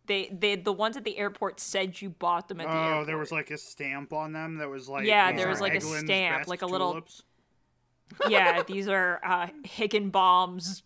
They, 0.07 0.29
they, 0.37 0.55
the 0.55 0.73
ones 0.73 0.97
at 0.97 1.03
the 1.05 1.17
airport 1.17 1.59
said 1.59 2.01
you 2.01 2.09
bought 2.09 2.47
them 2.49 2.59
at 2.59 2.67
the 2.67 2.73
airport. 2.73 3.03
Oh, 3.03 3.05
there 3.05 3.17
was 3.17 3.31
like 3.31 3.51
a 3.51 3.57
stamp 3.57 4.11
on 4.11 4.33
them 4.33 4.57
that 4.57 4.67
was 4.67 4.89
like 4.89 5.05
Yeah, 5.05 5.31
there 5.31 5.47
was 5.47 5.61
like 5.61 5.75
a 5.75 5.81
stamp, 5.81 6.47
like 6.47 6.63
a 6.63 6.65
little- 6.65 6.91
tulips. 6.93 7.23
Yeah, 8.29 8.63
these 8.63 8.87
are 8.87 9.19
uh, 9.23 9.47
Higginbombs 9.63 10.83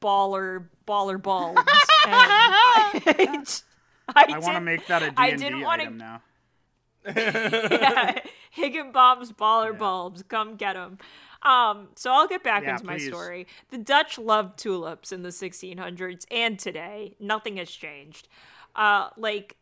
baller 0.00 0.66
baller 0.86 1.20
bulbs. 1.20 1.62
I, 2.04 3.42
I, 4.14 4.24
I 4.34 4.38
want 4.38 4.54
to 4.56 4.60
make 4.60 4.86
that 4.86 5.02
a 5.02 5.12
I 5.16 5.30
D&D 5.30 5.42
didn't 5.44 5.60
wanna- 5.62 5.82
item 5.84 5.98
now. 5.98 6.22
yeah, 7.16 8.18
Higginbombs 8.50 9.32
baller 9.32 9.76
bulbs. 9.76 10.22
Come 10.28 10.56
get 10.56 10.74
them. 10.74 10.98
Um, 11.42 11.88
so 11.94 12.10
I'll 12.12 12.26
get 12.26 12.42
back 12.42 12.64
Yeah, 12.64 12.72
into 12.72 12.84
my 12.84 12.98
story. 12.98 13.46
The 13.70 13.78
Dutch 13.78 14.18
loved 14.18 14.58
tulips 14.58 15.12
in 15.12 15.22
the 15.22 15.28
1600s 15.28 16.26
and 16.30 16.58
today. 16.58 17.14
Nothing 17.20 17.56
has 17.58 17.70
changed. 17.70 18.28
Uh, 18.74 19.10
like 19.16 19.56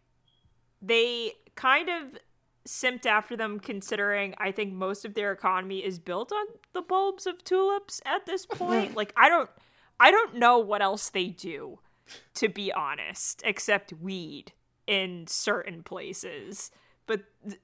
they 0.80 1.32
kind 1.54 1.88
of 1.88 2.18
simped 2.66 3.06
after 3.06 3.36
them 3.36 3.60
considering 3.60 4.34
I 4.38 4.52
think 4.52 4.72
most 4.72 5.04
of 5.04 5.14
their 5.14 5.32
economy 5.32 5.84
is 5.84 5.98
built 5.98 6.32
on 6.32 6.46
the 6.72 6.82
bulbs 6.82 7.26
of 7.26 7.42
tulips 7.44 8.00
at 8.04 8.26
this 8.26 8.46
point. 8.50 8.96
like 8.96 9.12
I 9.16 9.28
don't 9.28 9.50
I 9.98 10.10
don't 10.10 10.36
know 10.36 10.58
what 10.58 10.82
else 10.82 11.10
they 11.10 11.28
do 11.28 11.78
to 12.34 12.48
be 12.48 12.72
honest 12.72 13.42
except 13.44 13.92
weed 13.92 14.52
in 14.86 15.26
certain 15.26 15.82
places 15.82 16.70
but 17.06 17.20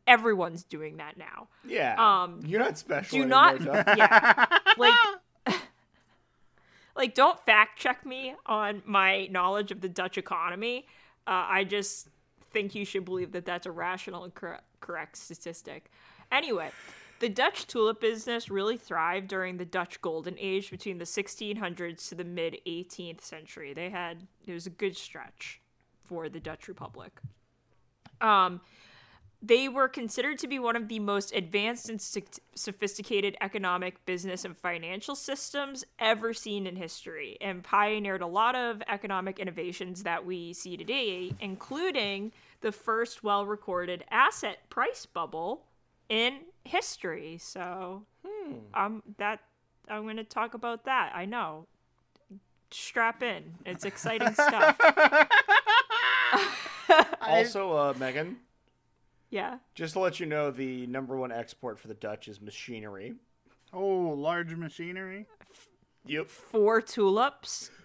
everyone's 0.07 0.63
doing 0.63 0.99
that 0.99 1.17
now. 1.17 1.49
Yeah. 1.67 1.97
Um, 1.99 2.43
You're 2.47 2.61
not 2.61 2.79
special. 2.79 3.19
do 3.19 3.23
anymore, 3.25 3.59
not 3.59 3.87
yeah 3.99 4.47
like 4.79 4.95
like 6.97 7.15
don't 7.15 7.41
fact 7.45 7.79
check 7.79 8.05
me 8.07 8.35
on 8.47 8.83
my 8.85 9.27
knowledge 9.27 9.73
of 9.73 9.81
the 9.81 9.89
dutch 9.89 10.19
economy 10.19 10.87
uh, 11.27 11.47
i 11.49 11.65
just 11.65 12.09
think 12.53 12.75
you 12.75 12.85
should 12.85 13.05
believe 13.05 13.33
that 13.33 13.45
that's 13.45 13.67
a 13.67 13.73
rational 13.73 14.25
and 14.25 14.35
cor- 14.35 14.61
correct 14.81 15.17
statistic. 15.17 15.91
Anyway 16.31 16.71
the 17.23 17.29
dutch 17.29 17.69
tulip 17.69 18.01
business 18.01 18.51
really 18.51 18.77
thrived 18.77 19.29
during 19.29 19.57
the 19.57 19.65
dutch 19.65 20.01
golden 20.01 20.37
age 20.41 20.73
between 20.73 20.99
the 20.99 21.05
1600s 21.05 22.09
to 22.09 22.17
the 22.17 22.25
mid 22.25 22.59
18th 22.67 23.21
century. 23.21 23.73
They 23.73 23.91
had 23.91 24.27
it 24.45 24.53
was 24.53 24.67
a 24.67 24.71
good 24.71 24.97
stretch 24.97 25.61
for 26.03 26.29
the 26.29 26.41
dutch 26.41 26.67
republic. 26.67 27.13
Um 28.21 28.61
they 29.43 29.69
were 29.69 29.89
considered 29.89 30.39
to 30.39 30.47
be 30.47 30.59
one 30.61 30.77
of 30.77 30.89
the 30.89 31.01
most 31.01 31.35
advanced 31.35 31.89
and 31.89 32.01
so- 32.01 32.21
sophisticated 32.55 33.37
economic, 33.41 34.05
business, 34.07 34.45
and 34.45 34.57
financial 34.57 35.17
systems 35.17 35.85
ever 35.99 36.33
seen 36.33 36.67
in 36.67 36.77
history, 36.77 37.37
and 37.41 37.65
pioneered 37.65 38.23
a 38.23 38.27
lot 38.27 38.55
of 38.55 38.83
economic 38.89 39.41
innovations 39.41 40.05
that 40.05 40.25
we 40.25 40.53
see 40.53 40.77
today, 40.77 41.33
including 41.41 42.33
the 42.61 42.71
first 42.71 43.25
well 43.25 43.45
recorded 43.45 44.05
asset 44.11 44.59
price 44.71 45.07
bubble 45.07 45.65
in 46.09 46.41
history. 46.65 47.37
So, 47.41 48.05
um, 48.75 49.03
that 49.19 49.41
I'm 49.89 50.03
going 50.05 50.17
to 50.17 50.25
talk 50.25 50.55
about 50.55 50.85
that. 50.85 51.11
I 51.15 51.25
know. 51.25 51.67
Strap 52.71 53.23
in. 53.23 53.55
It's 53.67 53.85
exciting 53.85 54.33
stuff. 54.35 54.79
Also, 57.23 57.73
uh, 57.73 57.95
Megan, 57.99 58.37
Yeah. 59.33 59.59
just 59.75 59.95
to 59.95 59.99
let 60.01 60.21
you 60.21 60.27
know, 60.27 60.51
the 60.51 60.87
number 60.87 61.17
one 61.17 61.33
export 61.33 61.79
for 61.79 61.89
the 61.89 61.95
Dutch 61.95 62.29
is 62.29 62.41
machinery. 62.41 63.15
Oh, 63.73 64.11
large 64.11 64.55
machinery. 64.55 65.27
Yep. 66.07 66.29
Four 66.29 66.83
tulips. 66.83 67.71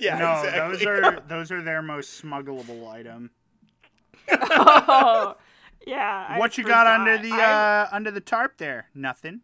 Yeah, 0.00 0.18
No, 0.18 0.40
exactly. 0.42 0.50
those 0.50 0.86
are 0.86 1.20
those 1.28 1.52
are 1.52 1.62
their 1.62 1.82
most 1.82 2.22
smuggleable 2.24 2.88
item. 2.88 3.30
Oh, 4.30 5.36
yeah. 5.86 6.26
I 6.30 6.38
what 6.38 6.56
you 6.56 6.64
got 6.64 6.86
under 6.86 7.18
the 7.18 7.32
I- 7.32 7.82
uh 7.84 7.88
under 7.92 8.10
the 8.10 8.20
tarp 8.20 8.56
there? 8.56 8.86
Nothing. 8.94 9.40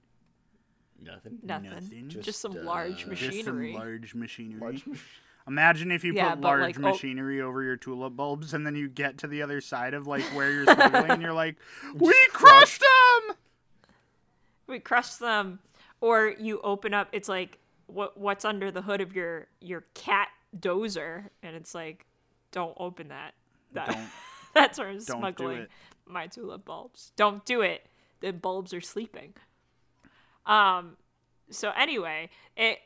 nothing. 1.03 1.39
Nothing. 1.43 1.71
nothing. 1.71 2.09
Just, 2.09 2.25
Just, 2.25 2.41
some 2.41 2.53
uh, 2.57 2.63
large 2.63 2.97
Just 2.99 3.09
machinery. 3.09 3.73
some 3.73 3.81
large 3.81 4.15
machinery. 4.15 4.61
Large 4.61 4.87
mach- 4.87 4.99
Imagine 5.49 5.93
if 5.93 6.03
you 6.05 6.13
Yeah, 6.13 6.31
put 6.35 6.41
large 6.41 6.61
like, 6.63 6.77
oh- 6.79 6.83
machinery 6.91 7.41
over 7.41 7.63
your 7.63 7.77
tulip 7.77 8.17
bulbs, 8.17 8.53
and 8.55 8.67
then 8.67 8.75
you 8.75 8.89
get 8.89 9.19
to 9.19 9.27
the 9.29 9.43
other 9.43 9.61
side 9.61 9.95
of 9.95 10.07
like 10.07 10.23
where 10.35 10.51
you're 10.53 10.65
smuggling, 10.75 11.11
and 11.11 11.23
you're 11.23 11.33
like, 11.33 11.57
"We 11.95 12.15
crushed 12.33 12.81
them." 12.83 13.37
we 14.67 14.81
crush 14.81 15.15
them, 15.15 15.61
or 16.01 16.35
you 16.41 16.61
open 16.63 16.93
up. 16.93 17.09
It's 17.13 17.29
like 17.29 17.59
what 17.87 18.19
what's 18.19 18.45
under 18.45 18.71
the 18.73 18.83
hood 18.83 19.01
of 19.01 19.15
your 19.15 19.47
your 19.61 19.83
cat 19.95 20.29
dozer, 20.59 21.29
and 21.43 21.55
it's 21.55 21.75
like, 21.75 22.07
don't 22.51 22.75
open 22.79 23.09
that. 23.09 23.35
That 23.73 23.89
Don't- 23.91 24.09
that's 24.55 24.79
where 24.79 24.89
I'm 24.89 25.01
smuggling 25.01 25.67
my 26.07 26.27
tulip 26.27 26.65
bulbs. 26.65 27.13
Don't 27.15 27.45
do 27.45 27.61
it. 27.61 27.87
The 28.21 28.33
bulbs 28.33 28.75
are 28.75 28.81
sleeping. 28.81 29.35
Um. 30.45 30.97
So 31.51 31.71
anyway, 31.77 32.31
it 32.57 32.79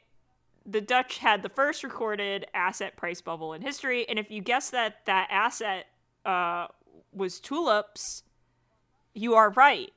the 0.66 0.80
Dutch 0.80 1.18
had 1.18 1.42
the 1.42 1.48
first 1.48 1.82
recorded 1.82 2.46
asset 2.54 2.96
price 2.96 3.20
bubble 3.20 3.52
in 3.52 3.62
history, 3.62 4.08
and 4.08 4.18
if 4.18 4.30
you 4.30 4.40
guess 4.40 4.70
that 4.70 5.04
that 5.06 5.28
asset 5.30 5.86
uh, 6.24 6.66
was 7.12 7.40
tulips, 7.40 8.22
you 9.14 9.34
are 9.34 9.50
right. 9.50 9.92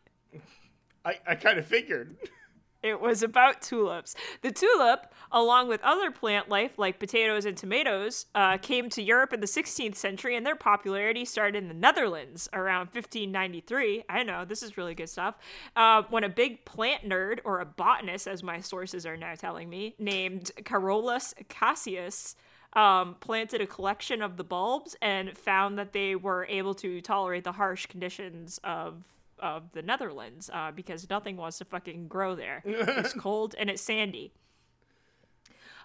I, 1.06 1.16
I 1.28 1.36
kind 1.36 1.60
of 1.60 1.66
figured. 1.66 2.16
It 2.84 3.00
was 3.00 3.24
about 3.24 3.62
tulips. 3.62 4.14
The 4.42 4.52
tulip, 4.52 5.14
along 5.32 5.70
with 5.70 5.82
other 5.84 6.12
plant 6.12 6.50
life 6.50 6.78
like 6.78 7.00
potatoes 7.00 7.46
and 7.46 7.56
tomatoes, 7.56 8.26
uh, 8.36 8.58
came 8.58 8.90
to 8.90 9.02
Europe 9.02 9.32
in 9.32 9.40
the 9.40 9.48
16th 9.48 9.96
century, 9.96 10.36
and 10.36 10.46
their 10.46 10.58
popularity 10.58 11.24
started 11.24 11.64
in 11.64 11.70
the 11.70 11.74
Netherlands 11.74 12.50
around 12.52 12.88
1593. 12.88 14.04
I 14.10 14.24
know, 14.24 14.44
this 14.44 14.62
is 14.62 14.78
really 14.78 14.96
good 14.96 15.10
stuff. 15.10 15.36
Uh, 15.78 16.04
when 16.10 16.26
a 16.26 16.30
big 16.30 16.66
plant 16.66 17.08
nerd, 17.08 17.40
or 17.46 17.62
a 17.62 17.66
botanist, 17.66 18.28
as 18.28 18.44
my 18.44 18.60
sources 18.60 19.06
are 19.06 19.16
now 19.16 19.36
telling 19.36 19.70
me, 19.70 19.96
named 19.98 20.52
Carolus 20.66 21.34
Clusius, 21.50 22.36
um, 22.74 23.16
planted 23.20 23.62
a 23.62 23.68
collection 23.68 24.22
of 24.22 24.36
the 24.36 24.44
bulbs 24.44 24.96
and 25.02 25.38
found 25.38 25.78
that 25.78 25.94
they 25.94 26.16
were 26.16 26.46
able 26.50 26.74
to 26.76 27.02
tolerate 27.02 27.44
the 27.44 27.52
harsh 27.54 27.86
conditions 27.86 28.60
of 28.64 29.04
of 29.44 29.74
the 29.74 29.82
Netherlands 29.82 30.50
uh, 30.52 30.72
because 30.72 31.08
nothing 31.10 31.38
wants 31.38 31.60
to 31.60 31.66
fucking 31.66 32.08
grow 32.08 32.34
there. 32.34 32.64
it's 32.66 33.14
cold 33.14 33.54
and 33.60 33.70
it's 33.70 33.82
sandy. 33.82 34.32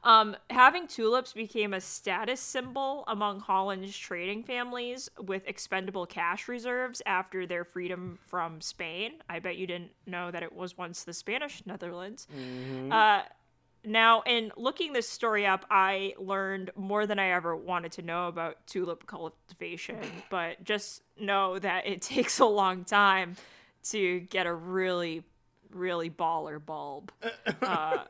Um, 0.05 0.37
having 0.49 0.87
tulips 0.87 1.33
became 1.33 1.75
a 1.75 1.81
status 1.81 2.41
symbol 2.41 3.03
among 3.09 3.41
Holland's 3.41 3.97
trading 3.99 4.45
families 4.45 5.11
with 5.21 5.43
expendable 5.47 6.07
cash 6.07 6.47
reserves 6.47 7.03
after 7.05 7.47
their 7.47 7.65
freedom 7.65 8.19
from 8.29 8.61
Spain. 8.61 9.15
I 9.29 9.41
bet 9.41 9.57
you 9.57 9.67
didn't 9.67 9.91
know 10.07 10.31
that 10.31 10.45
it 10.45 10.53
was 10.53 10.79
once 10.79 11.03
the 11.03 11.13
Spanish 11.13 11.67
Netherlands. 11.67 12.29
Uh, 12.93 13.23
now, 13.89 14.23
in 14.23 14.53
looking 14.57 14.93
this 14.93 15.09
story 15.09 15.47
up, 15.47 15.65
I 15.71 16.15
learned 16.19 16.71
more 16.77 17.07
than 17.07 17.19
I 17.19 17.31
ever 17.31 17.57
wanted 17.57 17.93
to 17.93 18.03
know 18.03 18.29
about 18.29 18.67
tulip 18.67 19.07
cultivation, 19.07 19.99
but 20.31 20.63
just 20.63 21.03
know 21.19 21.59
that 21.59 21.87
it 21.87 22.03
takes 22.15 22.39
a 22.39 22.47
long 22.47 22.85
time 22.85 23.37
to 23.91 24.21
get 24.21 24.47
a 24.47 24.53
really, 24.53 25.25
really 25.71 26.11
baller 26.11 26.65
bulb. 26.65 27.13
Uh, 27.63 28.05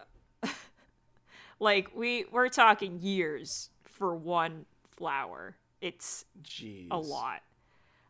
like 1.59 1.91
we 1.97 2.25
we're 2.31 2.49
talking 2.49 3.01
years 3.01 3.71
for 3.85 4.15
one 4.15 4.67
flower. 4.97 5.57
It's 5.81 6.25
Jeez. 6.43 6.89
a 6.91 6.99
lot. 6.99 7.41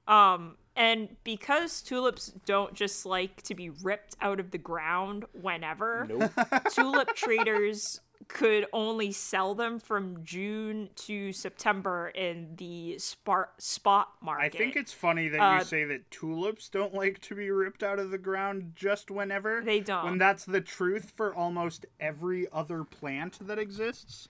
Um, 0.08 0.56
and 0.74 1.16
because 1.24 1.82
tulips 1.82 2.32
don't 2.46 2.72
just 2.74 3.04
like 3.04 3.42
to 3.42 3.54
be 3.54 3.70
ripped 3.70 4.16
out 4.20 4.40
of 4.40 4.50
the 4.52 4.58
ground 4.58 5.24
whenever, 5.32 6.06
Nope. 6.08 6.32
tulip 6.72 7.14
traders 7.14 8.00
could 8.28 8.66
only 8.72 9.10
sell 9.10 9.54
them 9.54 9.78
from 9.78 10.22
June 10.24 10.90
to 10.94 11.32
September 11.32 12.08
in 12.08 12.54
the 12.56 12.98
spar- 12.98 13.50
spot 13.58 14.08
market. 14.20 14.44
I 14.44 14.48
think 14.50 14.76
it's 14.76 14.92
funny 14.92 15.28
that 15.28 15.40
Uh, 15.40 15.58
you 15.58 15.64
say 15.64 15.84
that 15.84 16.10
tulips 16.10 16.68
don't 16.68 16.92
like 16.94 17.20
to 17.22 17.34
be 17.34 17.50
ripped 17.50 17.82
out 17.82 17.98
of 17.98 18.10
the 18.10 18.18
ground 18.18 18.72
just 18.76 19.10
whenever. 19.10 19.62
They 19.64 19.80
don't. 19.80 20.04
When 20.04 20.18
that's 20.18 20.44
the 20.44 20.60
truth 20.60 21.12
for 21.16 21.34
almost 21.34 21.86
every 21.98 22.46
other 22.52 22.84
plant 22.84 23.38
that 23.46 23.58
exists. 23.58 24.28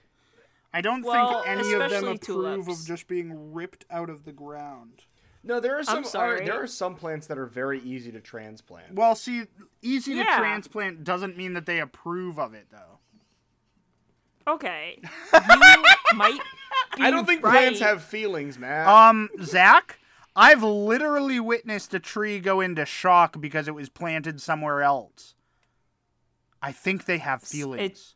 I 0.73 0.81
don't 0.81 1.03
Well, 1.03 1.43
think 1.43 1.47
any 1.47 1.73
of 1.73 1.89
them 1.89 2.03
approve 2.03 2.19
tulips. 2.21 2.67
of 2.81 2.87
just 2.87 3.07
being 3.07 3.53
ripped 3.53 3.85
out 3.89 4.09
of 4.09 4.23
the 4.23 4.31
ground. 4.31 5.03
No, 5.49 5.59
there 5.59 5.79
are 5.79 5.83
some. 5.83 6.03
sorry. 6.03 6.41
Are, 6.41 6.45
there 6.45 6.61
are 6.61 6.67
some 6.67 6.93
plants 6.93 7.25
that 7.25 7.39
are 7.39 7.47
very 7.47 7.81
easy 7.81 8.11
to 8.11 8.21
transplant. 8.21 8.93
Well, 8.93 9.15
see, 9.15 9.45
easy 9.81 10.13
to 10.13 10.23
transplant 10.23 11.03
doesn't 11.03 11.37
mean 11.37 11.53
that 11.53 11.65
they 11.65 11.79
approve 11.79 12.37
of 12.37 12.53
it, 12.53 12.67
though. 12.69 12.99
okay. 14.53 15.01
You 15.33 16.17
might. 16.17 16.39
Be 16.95 17.03
I 17.03 17.09
don't 17.09 17.25
think 17.25 17.43
right. 17.43 17.51
plants 17.51 17.79
have 17.79 18.03
feelings, 18.03 18.59
man. 18.59 18.87
Um, 18.87 19.29
Zach, 19.41 19.97
I've 20.35 20.61
literally 20.61 21.39
witnessed 21.39 21.95
a 21.95 21.99
tree 21.99 22.39
go 22.39 22.61
into 22.61 22.85
shock 22.85 23.41
because 23.41 23.67
it 23.67 23.73
was 23.73 23.89
planted 23.89 24.39
somewhere 24.41 24.83
else. 24.83 25.33
I 26.61 26.71
think 26.71 27.05
they 27.05 27.17
have 27.17 27.41
feelings. 27.41 28.13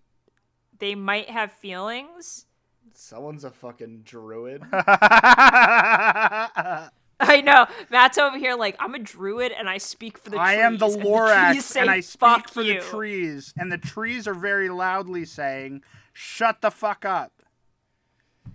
They 0.77 0.93
might 0.93 1.31
have 1.31 1.51
feelings. 1.51 2.45
Someone's 2.93 3.43
a 3.43 3.51
fucking 3.51 4.01
druid. 4.03 4.61
I 7.20 7.41
know. 7.41 7.68
Matt's 7.89 8.18
over 8.18 8.38
here 8.38 8.55
like 8.55 8.76
I'm 8.80 8.95
a 8.95 8.99
druid 8.99 9.51
and 9.51 9.70
I 9.70 9.78
speak 9.78 10.18
for 10.18 10.30
the 10.30 10.39
I 10.39 10.55
trees. 10.55 10.59
I 10.59 10.66
am 10.66 10.78
the 10.78 10.86
and 10.88 10.95
trees 10.95 11.05
Lorax, 11.05 11.61
say, 11.61 11.82
and 11.82 11.89
I 11.89 11.99
speak 11.99 12.49
for 12.49 12.61
you." 12.61 12.76
the 12.76 12.80
trees, 12.80 13.53
and 13.57 13.72
the 13.72 13.78
trees 13.78 14.28
are 14.28 14.34
very 14.34 14.70
loudly 14.70 15.26
saying, 15.26 15.84
"Shut 16.11 16.61
the 16.61 16.72
fuck 16.72 17.05
up." 17.05 17.32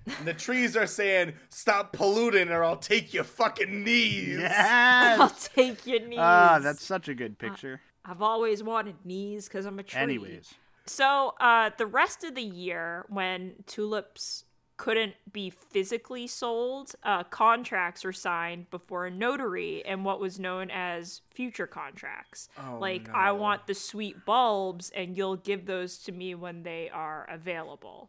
And 0.07 0.27
the 0.27 0.35
trees 0.35 0.77
are 0.77 0.87
saying, 0.87 1.35
"Stop 1.51 1.93
polluting, 1.93 2.51
or 2.51 2.65
I'll 2.65 2.77
take 2.77 3.15
your 3.15 3.25
fucking 3.25 3.85
knees." 3.85 4.41
I'll 4.51 5.31
take 5.31 5.87
your 5.87 6.01
knees. 6.01 6.19
Ah, 6.21 6.59
that's 6.61 6.85
such 6.85 7.09
a 7.09 7.15
good 7.15 7.39
picture. 7.39 7.81
I've 8.05 8.23
always 8.23 8.63
wanted 8.63 8.97
knees 9.05 9.49
because 9.49 9.67
I'm 9.67 9.79
a 9.79 9.83
tree. 9.83 10.01
Anyways, 10.01 10.55
So, 10.87 11.35
uh, 11.41 11.71
the 11.77 11.87
rest 11.87 12.25
of 12.25 12.35
the 12.35 12.43
year, 12.43 13.05
when 13.09 13.57
tulips 13.67 14.45
couldn't 14.79 15.14
be 15.31 15.51
physically 15.51 16.26
sold, 16.26 16.95
uh, 17.03 17.24
contracts 17.24 18.05
were 18.05 18.12
signed 18.12 18.70
before 18.70 19.05
a 19.07 19.11
notary 19.11 19.83
in 19.85 20.05
what 20.05 20.20
was 20.20 20.39
known 20.39 20.70
as 20.70 21.20
future 21.31 21.66
contracts. 21.66 22.49
like, 22.79 23.09
I 23.11 23.33
want 23.33 23.66
the 23.66 23.74
sweet 23.74 24.24
bulbs, 24.24 24.89
and 24.91 25.16
you'll 25.16 25.37
give 25.37 25.66
those 25.66 25.99
to 26.05 26.12
me 26.12 26.35
when 26.35 26.62
they 26.62 26.89
are 26.91 27.26
available. 27.29 28.09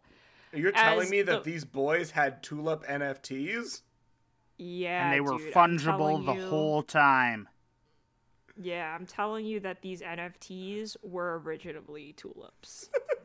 You're 0.53 0.71
telling 0.71 1.05
As 1.05 1.11
me 1.11 1.21
that 1.23 1.43
the- 1.43 1.51
these 1.51 1.65
boys 1.65 2.11
had 2.11 2.41
tulip 2.41 2.83
NFTs? 2.87 3.81
Yeah, 4.57 5.05
and 5.05 5.13
they 5.13 5.21
were 5.21 5.37
dude, 5.37 5.53
fungible 5.53 6.23
the 6.25 6.33
you- 6.33 6.47
whole 6.49 6.83
time. 6.83 7.49
Yeah, 8.61 8.93
I'm 8.93 9.05
telling 9.05 9.45
you 9.45 9.59
that 9.61 9.81
these 9.81 10.01
NFTs 10.01 10.97
were 11.01 11.39
originally 11.43 12.13
tulips. 12.13 12.89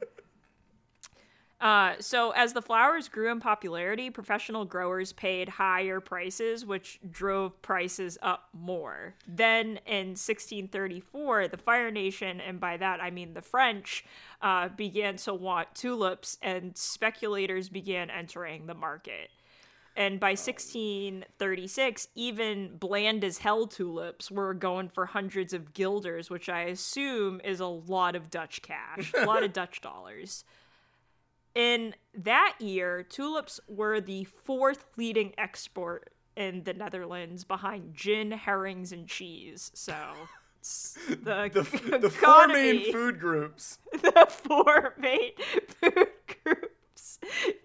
Uh, 1.60 1.94
so 1.98 2.30
as 2.32 2.52
the 2.52 2.60
flowers 2.60 3.08
grew 3.08 3.30
in 3.30 3.40
popularity, 3.40 4.10
professional 4.10 4.64
growers 4.64 5.12
paid 5.12 5.48
higher 5.48 6.00
prices, 6.00 6.66
which 6.66 6.98
drove 7.10 7.60
prices 7.62 8.18
up 8.20 8.48
more. 8.52 9.14
Then 9.26 9.78
in 9.86 10.08
1634, 10.08 11.48
the 11.48 11.56
Fire 11.56 11.90
Nation, 11.90 12.40
and 12.40 12.60
by 12.60 12.76
that 12.76 13.00
I 13.00 13.10
mean 13.10 13.34
the 13.34 13.42
French, 13.42 14.04
uh, 14.42 14.68
began 14.68 15.16
to 15.18 15.32
want 15.32 15.74
tulips, 15.74 16.38
and 16.42 16.76
speculators 16.76 17.68
began 17.68 18.10
entering 18.10 18.66
the 18.66 18.74
market. 18.74 19.30
And 19.96 20.18
by 20.18 20.30
1636, 20.30 22.08
even 22.16 22.76
bland 22.78 23.22
as 23.22 23.38
hell 23.38 23.68
tulips 23.68 24.28
were 24.28 24.52
going 24.52 24.88
for 24.88 25.06
hundreds 25.06 25.52
of 25.52 25.72
guilders, 25.72 26.30
which 26.30 26.48
I 26.48 26.62
assume 26.62 27.40
is 27.44 27.60
a 27.60 27.66
lot 27.66 28.16
of 28.16 28.28
Dutch 28.28 28.60
cash, 28.60 29.12
a 29.16 29.24
lot 29.24 29.44
of 29.44 29.52
Dutch 29.54 29.80
dollars. 29.80 30.44
In 31.54 31.94
that 32.14 32.54
year, 32.58 33.02
tulips 33.02 33.60
were 33.68 34.00
the 34.00 34.24
fourth 34.24 34.86
leading 34.96 35.32
export 35.38 36.10
in 36.36 36.64
the 36.64 36.74
Netherlands 36.74 37.44
behind 37.44 37.94
gin, 37.94 38.32
herrings, 38.32 38.90
and 38.92 39.06
cheese. 39.06 39.70
So 39.74 39.94
the, 40.62 41.50
The, 41.52 41.98
the 41.98 42.10
four 42.10 42.48
main 42.48 42.92
food 42.92 43.20
groups. 43.20 43.78
the 43.92 44.26
four 44.28 44.94
main 44.98 45.32
food 45.80 46.08
groups 46.42 47.18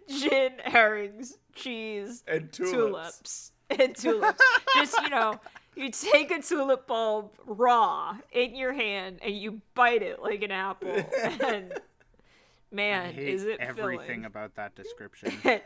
gin, 0.07 0.51
herrings, 0.63 1.37
cheese, 1.55 2.23
And 2.27 2.51
tulips. 2.51 2.71
tulips. 2.71 3.51
And 3.69 3.95
tulips. 3.95 4.41
Just, 4.75 5.01
you 5.01 5.09
know, 5.09 5.39
you 5.75 5.89
take 5.89 6.31
a 6.31 6.41
tulip 6.41 6.87
bulb 6.87 7.31
raw 7.45 8.17
in 8.31 8.55
your 8.55 8.73
hand 8.73 9.19
and 9.23 9.35
you 9.35 9.61
bite 9.75 10.01
it 10.03 10.21
like 10.21 10.41
an 10.43 10.51
apple. 10.51 10.91
And 11.41 11.73
man, 12.71 13.13
hate 13.13 13.27
is 13.27 13.45
it 13.45 13.59
everything 13.59 14.05
filling. 14.07 14.25
about 14.25 14.55
that 14.55 14.75
description. 14.75 15.33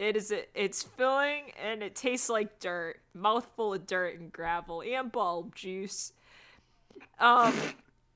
It 0.00 0.16
is 0.16 0.32
it's 0.54 0.82
filling 0.82 1.52
and 1.62 1.82
it 1.82 1.94
tastes 1.94 2.30
like 2.30 2.58
dirt, 2.58 3.00
mouthful 3.12 3.74
of 3.74 3.86
dirt 3.86 4.18
and 4.18 4.32
gravel 4.32 4.80
and 4.80 5.12
bulb 5.12 5.54
juice. 5.54 6.14
Um 7.18 7.52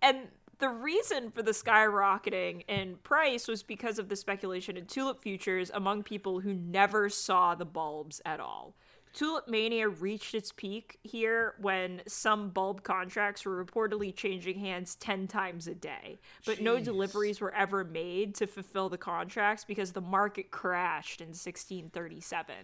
and 0.00 0.28
the 0.60 0.70
reason 0.70 1.30
for 1.30 1.42
the 1.42 1.50
skyrocketing 1.50 2.64
in 2.68 2.96
price 3.02 3.46
was 3.46 3.62
because 3.62 3.98
of 3.98 4.08
the 4.08 4.16
speculation 4.16 4.78
in 4.78 4.86
tulip 4.86 5.22
futures 5.22 5.70
among 5.74 6.04
people 6.04 6.40
who 6.40 6.54
never 6.54 7.10
saw 7.10 7.54
the 7.54 7.66
bulbs 7.66 8.22
at 8.24 8.40
all. 8.40 8.74
Tulip 9.14 9.46
mania 9.46 9.88
reached 9.88 10.34
its 10.34 10.50
peak 10.50 10.98
here 11.04 11.54
when 11.60 12.02
some 12.06 12.50
bulb 12.50 12.82
contracts 12.82 13.44
were 13.44 13.64
reportedly 13.64 14.14
changing 14.14 14.58
hands 14.58 14.96
10 14.96 15.28
times 15.28 15.68
a 15.68 15.74
day, 15.74 16.18
but 16.44 16.60
no 16.60 16.80
deliveries 16.80 17.40
were 17.40 17.54
ever 17.54 17.84
made 17.84 18.34
to 18.34 18.46
fulfill 18.48 18.88
the 18.88 18.98
contracts 18.98 19.64
because 19.64 19.92
the 19.92 20.00
market 20.00 20.50
crashed 20.50 21.20
in 21.20 21.28
1637. 21.28 22.54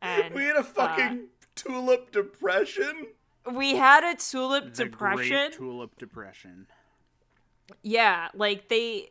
And 0.00 0.34
We 0.34 0.44
had 0.44 0.54
a 0.54 0.60
uh, 0.60 0.62
fucking 0.62 1.26
tulip 1.56 2.12
depression. 2.12 3.08
we 3.52 3.74
had 3.74 4.04
a 4.04 4.16
tulip 4.16 4.74
The 4.74 4.84
depression. 4.84 5.48
Great 5.48 5.52
Tulip 5.54 5.98
Depression. 5.98 6.66
Yeah, 7.82 8.28
like 8.34 8.68
they 8.68 9.10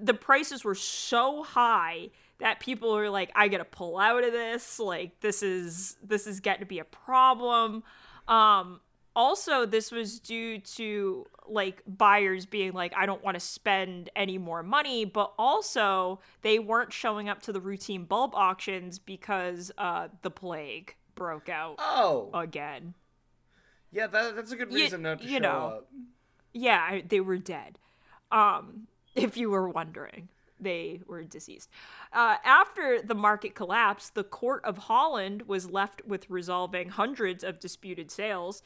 the 0.00 0.14
prices 0.14 0.64
were 0.64 0.74
so 0.74 1.42
high 1.42 2.10
that 2.40 2.60
people 2.60 2.96
are 2.96 3.08
like 3.10 3.30
I 3.34 3.48
got 3.48 3.58
to 3.58 3.64
pull 3.64 3.98
out 3.98 4.24
of 4.24 4.32
this, 4.32 4.78
like 4.78 5.20
this 5.20 5.42
is 5.42 5.96
this 6.02 6.26
is 6.26 6.40
getting 6.40 6.60
to 6.60 6.66
be 6.66 6.78
a 6.78 6.84
problem. 6.84 7.82
Um 8.28 8.80
also 9.16 9.66
this 9.66 9.90
was 9.90 10.20
due 10.20 10.58
to 10.60 11.26
like 11.48 11.82
buyers 11.86 12.46
being 12.46 12.72
like 12.72 12.92
I 12.96 13.06
don't 13.06 13.22
want 13.24 13.34
to 13.34 13.40
spend 13.40 14.08
any 14.14 14.38
more 14.38 14.62
money, 14.62 15.04
but 15.04 15.32
also 15.38 16.20
they 16.42 16.58
weren't 16.58 16.92
showing 16.92 17.28
up 17.28 17.42
to 17.42 17.52
the 17.52 17.60
routine 17.60 18.04
bulb 18.04 18.34
auctions 18.34 18.98
because 18.98 19.72
uh 19.78 20.08
the 20.22 20.30
plague 20.30 20.94
broke 21.16 21.48
out 21.48 21.74
Oh, 21.78 22.30
again. 22.32 22.94
yeah, 23.92 24.06
that, 24.06 24.36
that's 24.36 24.52
a 24.52 24.56
good 24.56 24.72
reason 24.72 25.02
not 25.02 25.18
to 25.20 25.24
you 25.24 25.32
show 25.34 25.38
know. 25.42 25.66
up. 25.78 25.88
Yeah, 26.52 26.78
I- 26.80 27.04
they 27.06 27.20
were 27.20 27.36
dead. 27.38 27.78
Um, 28.32 28.86
if 29.14 29.36
you 29.36 29.50
were 29.50 29.68
wondering, 29.68 30.28
they 30.60 31.00
were 31.06 31.22
deceased. 31.22 31.70
Uh, 32.12 32.36
after 32.44 33.00
the 33.02 33.14
market 33.14 33.54
collapsed, 33.54 34.14
the 34.14 34.24
court 34.24 34.64
of 34.64 34.78
Holland 34.78 35.42
was 35.42 35.70
left 35.70 36.02
with 36.06 36.28
resolving 36.30 36.88
hundreds 36.88 37.42
of 37.44 37.60
disputed 37.60 38.10
sales. 38.10 38.62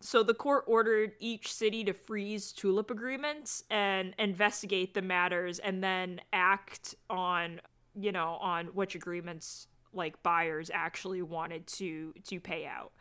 So 0.00 0.22
the 0.22 0.34
court 0.34 0.64
ordered 0.66 1.12
each 1.18 1.52
city 1.52 1.82
to 1.84 1.92
freeze 1.92 2.52
tulip 2.52 2.90
agreements 2.90 3.64
and 3.68 4.14
investigate 4.18 4.94
the 4.94 5.02
matters 5.02 5.58
and 5.58 5.82
then 5.82 6.20
act 6.32 6.94
on, 7.10 7.60
you 7.94 8.12
know, 8.12 8.38
on 8.40 8.66
which 8.66 8.94
agreements 8.94 9.66
like 9.92 10.22
buyers 10.22 10.70
actually 10.72 11.22
wanted 11.22 11.66
to 11.66 12.14
to 12.28 12.38
pay 12.38 12.66
out. 12.66 12.92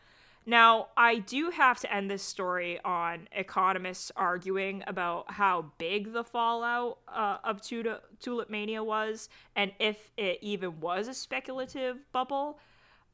Now, 0.50 0.88
I 0.96 1.18
do 1.18 1.50
have 1.50 1.78
to 1.82 1.94
end 1.94 2.10
this 2.10 2.24
story 2.24 2.80
on 2.86 3.28
economists 3.34 4.14
arguing 4.16 4.82
about 4.88 5.34
how 5.34 5.74
big 5.78 6.14
the 6.14 6.24
fallout 6.24 7.00
uh, 7.06 7.40
of 7.44 7.62
Tula- 7.62 8.00
Tulip 8.22 8.50
Mania 8.50 8.82
was 8.82 9.28
and 9.58 9.74
if 9.78 10.10
it 10.16 10.40
even 10.42 10.80
was 10.80 11.10
a 11.10 11.14
speculative 11.14 11.98
bubble. 12.14 12.60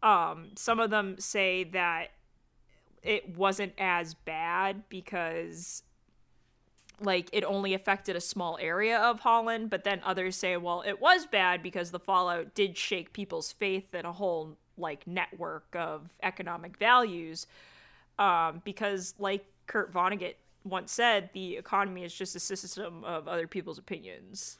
Um, 0.04 0.52
some 0.56 0.80
of 0.80 0.92
them 0.92 1.16
say 1.18 1.64
that 1.64 2.12
it 3.02 3.36
wasn't 3.36 3.74
as 3.80 4.14
bad 4.14 4.84
because 4.88 5.82
like 7.02 7.30
it 7.34 7.44
only 7.44 7.74
affected 7.74 8.16
a 8.16 8.22
small 8.22 8.60
area 8.62 9.00
of 9.00 9.22
Holland, 9.22 9.72
but 9.72 9.84
then 9.84 10.02
others 10.06 10.36
say, 10.36 10.56
well, 10.56 10.84
it 10.86 11.02
was 11.02 11.26
bad 11.26 11.64
because 11.64 11.90
the 11.90 12.00
fallout 12.00 12.54
did 12.54 12.78
shake 12.78 13.12
people's 13.12 13.52
faith 13.52 13.96
in 13.96 14.06
a 14.06 14.14
whole 14.14 14.58
like 14.78 15.06
network 15.08 15.76
of 15.76 16.10
economic 16.22 16.78
values. 16.78 17.48
Um, 18.20 18.62
because 18.64 19.16
like 19.20 19.46
Kurt 19.68 19.94
Vonnegut 19.94 20.36
once 20.64 20.92
said, 20.92 21.30
the 21.34 21.58
economy 21.58 22.04
is 22.04 22.14
just 22.14 22.36
a 22.36 22.40
system 22.40 23.04
of 23.04 23.28
other 23.28 23.48
people's 23.48 23.78
opinions. 23.78 24.58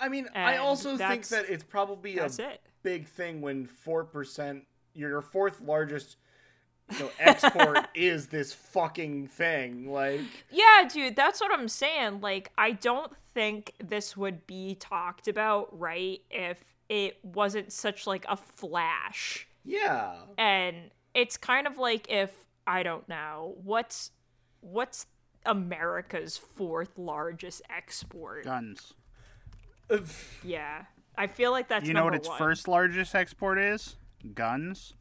I 0.00 0.08
mean, 0.08 0.28
I 0.34 0.56
also 0.58 0.96
think 0.96 1.26
that 1.28 1.48
it's 1.48 1.64
probably 1.64 2.18
a 2.18 2.26
it. 2.26 2.60
big 2.82 3.06
thing 3.06 3.40
when 3.40 3.66
four 3.66 4.04
percent, 4.04 4.64
your 4.94 5.20
fourth 5.20 5.60
largest, 5.60 6.16
you 6.92 7.00
know, 7.00 7.10
export 7.18 7.88
is 7.94 8.28
this 8.28 8.52
fucking 8.52 9.28
thing. 9.28 9.90
Like, 9.90 10.20
Yeah, 10.50 10.88
dude, 10.88 11.16
that's 11.16 11.40
what 11.40 11.52
I'm 11.52 11.68
saying. 11.68 12.20
Like, 12.20 12.52
I 12.56 12.72
don't 12.72 13.12
think 13.34 13.72
this 13.82 14.16
would 14.16 14.46
be 14.46 14.76
talked 14.76 15.26
about, 15.26 15.76
right, 15.76 16.20
if 16.30 16.62
it 16.88 17.18
wasn't 17.24 17.72
such 17.72 18.06
like 18.06 18.24
a 18.28 18.36
flash. 18.36 19.47
Yeah, 19.68 20.14
And 20.36 20.90
it's 21.14 21.36
kind 21.36 21.66
of 21.66 21.76
like 21.78 22.06
if 22.10 22.32
I 22.66 22.82
don't 22.82 23.08
know, 23.08 23.54
what's 23.62 24.10
what's 24.60 25.06
America's 25.46 26.36
fourth 26.36 26.98
largest 26.98 27.62
export? 27.70 28.44
Guns. 28.44 28.94
Yeah. 30.44 30.84
I 31.16 31.26
feel 31.26 31.50
like 31.50 31.68
that's 31.68 31.86
you 31.86 31.94
know 31.94 32.04
what 32.04 32.14
its 32.14 32.28
one. 32.28 32.38
first 32.38 32.68
largest 32.68 33.14
export 33.14 33.58
is? 33.58 33.96
Guns. 34.34 34.94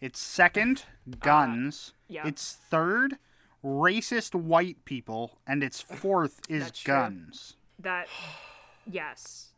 Its 0.00 0.18
second, 0.18 0.84
guns. 1.18 1.92
Uh, 1.94 2.02
yeah. 2.08 2.26
Its 2.26 2.54
third, 2.70 3.18
racist 3.62 4.34
white 4.34 4.82
people, 4.86 5.38
and 5.46 5.62
its 5.62 5.80
fourth 5.82 6.40
is 6.48 6.64
That's 6.64 6.80
true. 6.80 6.94
guns. 6.94 7.56
That 7.78 8.08
yes. 8.90 9.48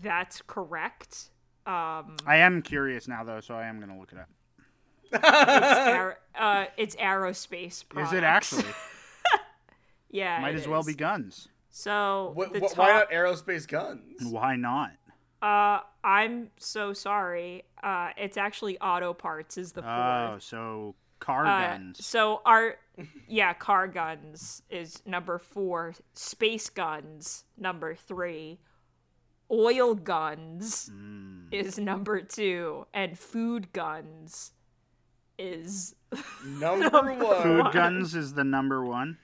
That's 0.00 0.42
correct. 0.46 1.30
Um 1.68 2.16
I 2.26 2.36
am 2.38 2.62
curious 2.62 3.06
now 3.08 3.22
though, 3.24 3.40
so 3.40 3.54
I 3.54 3.66
am 3.66 3.78
gonna 3.80 3.98
look 3.98 4.12
it 4.12 4.18
up. 4.18 4.28
it's, 5.12 5.24
aer- 5.24 6.18
uh, 6.38 6.64
it's 6.76 6.96
aerospace 6.96 7.82
products. 7.88 8.12
Is 8.12 8.18
it 8.18 8.24
actually? 8.24 8.64
Yeah. 10.10 10.40
Might 10.40 10.54
it 10.54 10.60
as 10.60 10.68
well 10.68 10.82
be 10.82 10.94
guns. 10.94 11.48
So 11.70 12.34
Wh- 12.36 12.50
the 12.50 12.60
wh- 12.60 12.68
top, 12.68 12.78
why 12.78 12.88
not 12.92 13.10
aerospace 13.10 13.68
guns? 13.68 14.24
Why 14.24 14.56
not? 14.56 14.92
Uh, 15.42 15.80
I'm 16.02 16.50
so 16.56 16.92
sorry. 16.94 17.64
Uh, 17.82 18.10
it's 18.16 18.36
actually 18.38 18.78
auto 18.80 19.12
parts 19.12 19.58
is 19.58 19.72
the 19.72 19.82
fourth. 19.82 19.92
Oh, 19.94 20.36
so 20.40 20.94
car 21.20 21.46
Uh, 21.46 21.60
guns. 21.76 22.04
so 22.04 22.40
our, 22.46 22.76
yeah, 23.28 23.52
car 23.52 23.86
guns 23.86 24.62
is 24.70 25.02
number 25.04 25.38
four. 25.38 25.94
Space 26.14 26.70
guns 26.70 27.44
number 27.58 27.94
three. 27.94 28.58
Oil 29.50 29.94
guns 29.94 30.88
Hmm. 30.88 31.46
is 31.50 31.78
number 31.78 32.20
two, 32.20 32.86
and 32.92 33.18
food 33.18 33.72
guns 33.72 34.52
is 35.38 35.94
Number 36.44 37.12
one. 37.14 37.42
Food 37.42 37.72
guns 37.72 38.14
is 38.14 38.34
the 38.34 38.44
number 38.44 38.84
one. 38.84 39.18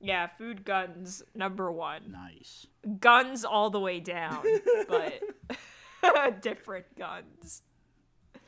yeah, 0.00 0.26
food 0.26 0.64
guns 0.64 1.22
number 1.34 1.70
one. 1.72 2.12
Nice. 2.12 2.66
Guns 3.00 3.44
all 3.44 3.70
the 3.70 3.80
way 3.80 4.00
down, 4.00 4.42
but 4.88 5.20
different 6.42 6.86
guns. 6.96 7.62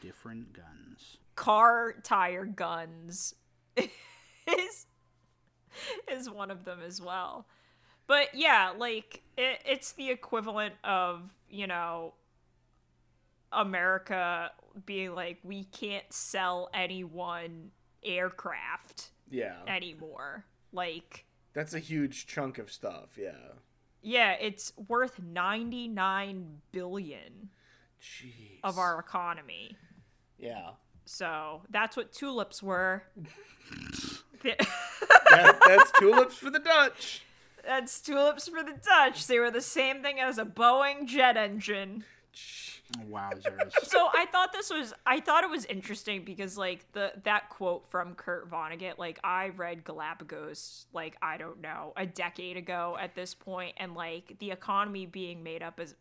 different 0.00 0.52
guns. 0.52 1.16
car 1.34 1.94
tire 2.02 2.44
guns 2.46 3.34
is 3.76 4.86
is 6.10 6.30
one 6.30 6.50
of 6.50 6.64
them 6.64 6.80
as 6.86 7.00
well. 7.00 7.46
But 8.06 8.34
yeah, 8.34 8.72
like 8.76 9.22
it, 9.36 9.60
it's 9.64 9.92
the 9.92 10.10
equivalent 10.10 10.74
of 10.84 11.22
you 11.48 11.66
know 11.66 12.14
America 13.52 14.50
being 14.84 15.14
like 15.14 15.38
we 15.42 15.64
can't 15.64 16.10
sell 16.12 16.68
anyone 16.74 17.70
aircraft 18.04 19.08
Yeah. 19.30 19.56
anymore. 19.66 20.44
Like 20.72 21.24
That's 21.54 21.74
a 21.74 21.78
huge 21.78 22.26
chunk 22.26 22.58
of 22.58 22.70
stuff, 22.70 23.16
yeah. 23.16 23.30
yeah, 24.02 24.32
it's 24.32 24.72
worth 24.88 25.18
99 25.20 26.60
billion 26.72 27.48
Jeez. 28.02 28.58
of 28.62 28.78
our 28.78 28.98
economy. 29.00 29.76
Yeah. 30.38 30.70
So, 31.06 31.62
that's 31.70 31.96
what 31.96 32.12
tulips 32.12 32.62
were. 32.62 33.04
That, 34.42 35.58
that's 35.66 35.90
tulips 35.98 36.36
for 36.36 36.50
the 36.50 36.58
Dutch. 36.60 37.22
That's 37.66 38.00
tulips 38.00 38.48
for 38.48 38.62
the 38.62 38.78
Dutch. 38.82 39.26
They 39.26 39.38
were 39.38 39.50
the 39.50 39.60
same 39.60 40.02
thing 40.02 40.20
as 40.20 40.38
a 40.38 40.44
Boeing 40.44 41.06
jet 41.06 41.36
engine. 41.36 42.04
Wowzers. 43.10 43.72
So 43.82 44.08
I 44.14 44.26
thought 44.26 44.52
this 44.52 44.70
was 44.70 44.94
I 45.04 45.18
thought 45.20 45.42
it 45.42 45.50
was 45.50 45.64
interesting 45.64 46.24
because 46.24 46.56
like 46.56 46.90
the 46.92 47.12
that 47.24 47.48
quote 47.50 47.90
from 47.90 48.14
Kurt 48.14 48.48
Vonnegut, 48.48 48.98
like 48.98 49.18
I 49.24 49.48
read 49.48 49.82
Galapagos 49.84 50.86
like 50.92 51.16
I 51.20 51.36
don't 51.36 51.60
know, 51.60 51.92
a 51.96 52.06
decade 52.06 52.56
ago 52.56 52.96
at 53.00 53.14
this 53.16 53.34
point 53.34 53.74
and 53.78 53.94
like 53.94 54.36
the 54.38 54.52
economy 54.52 55.06
being 55.06 55.42
made 55.42 55.62
up 55.62 55.80
as 55.80 55.96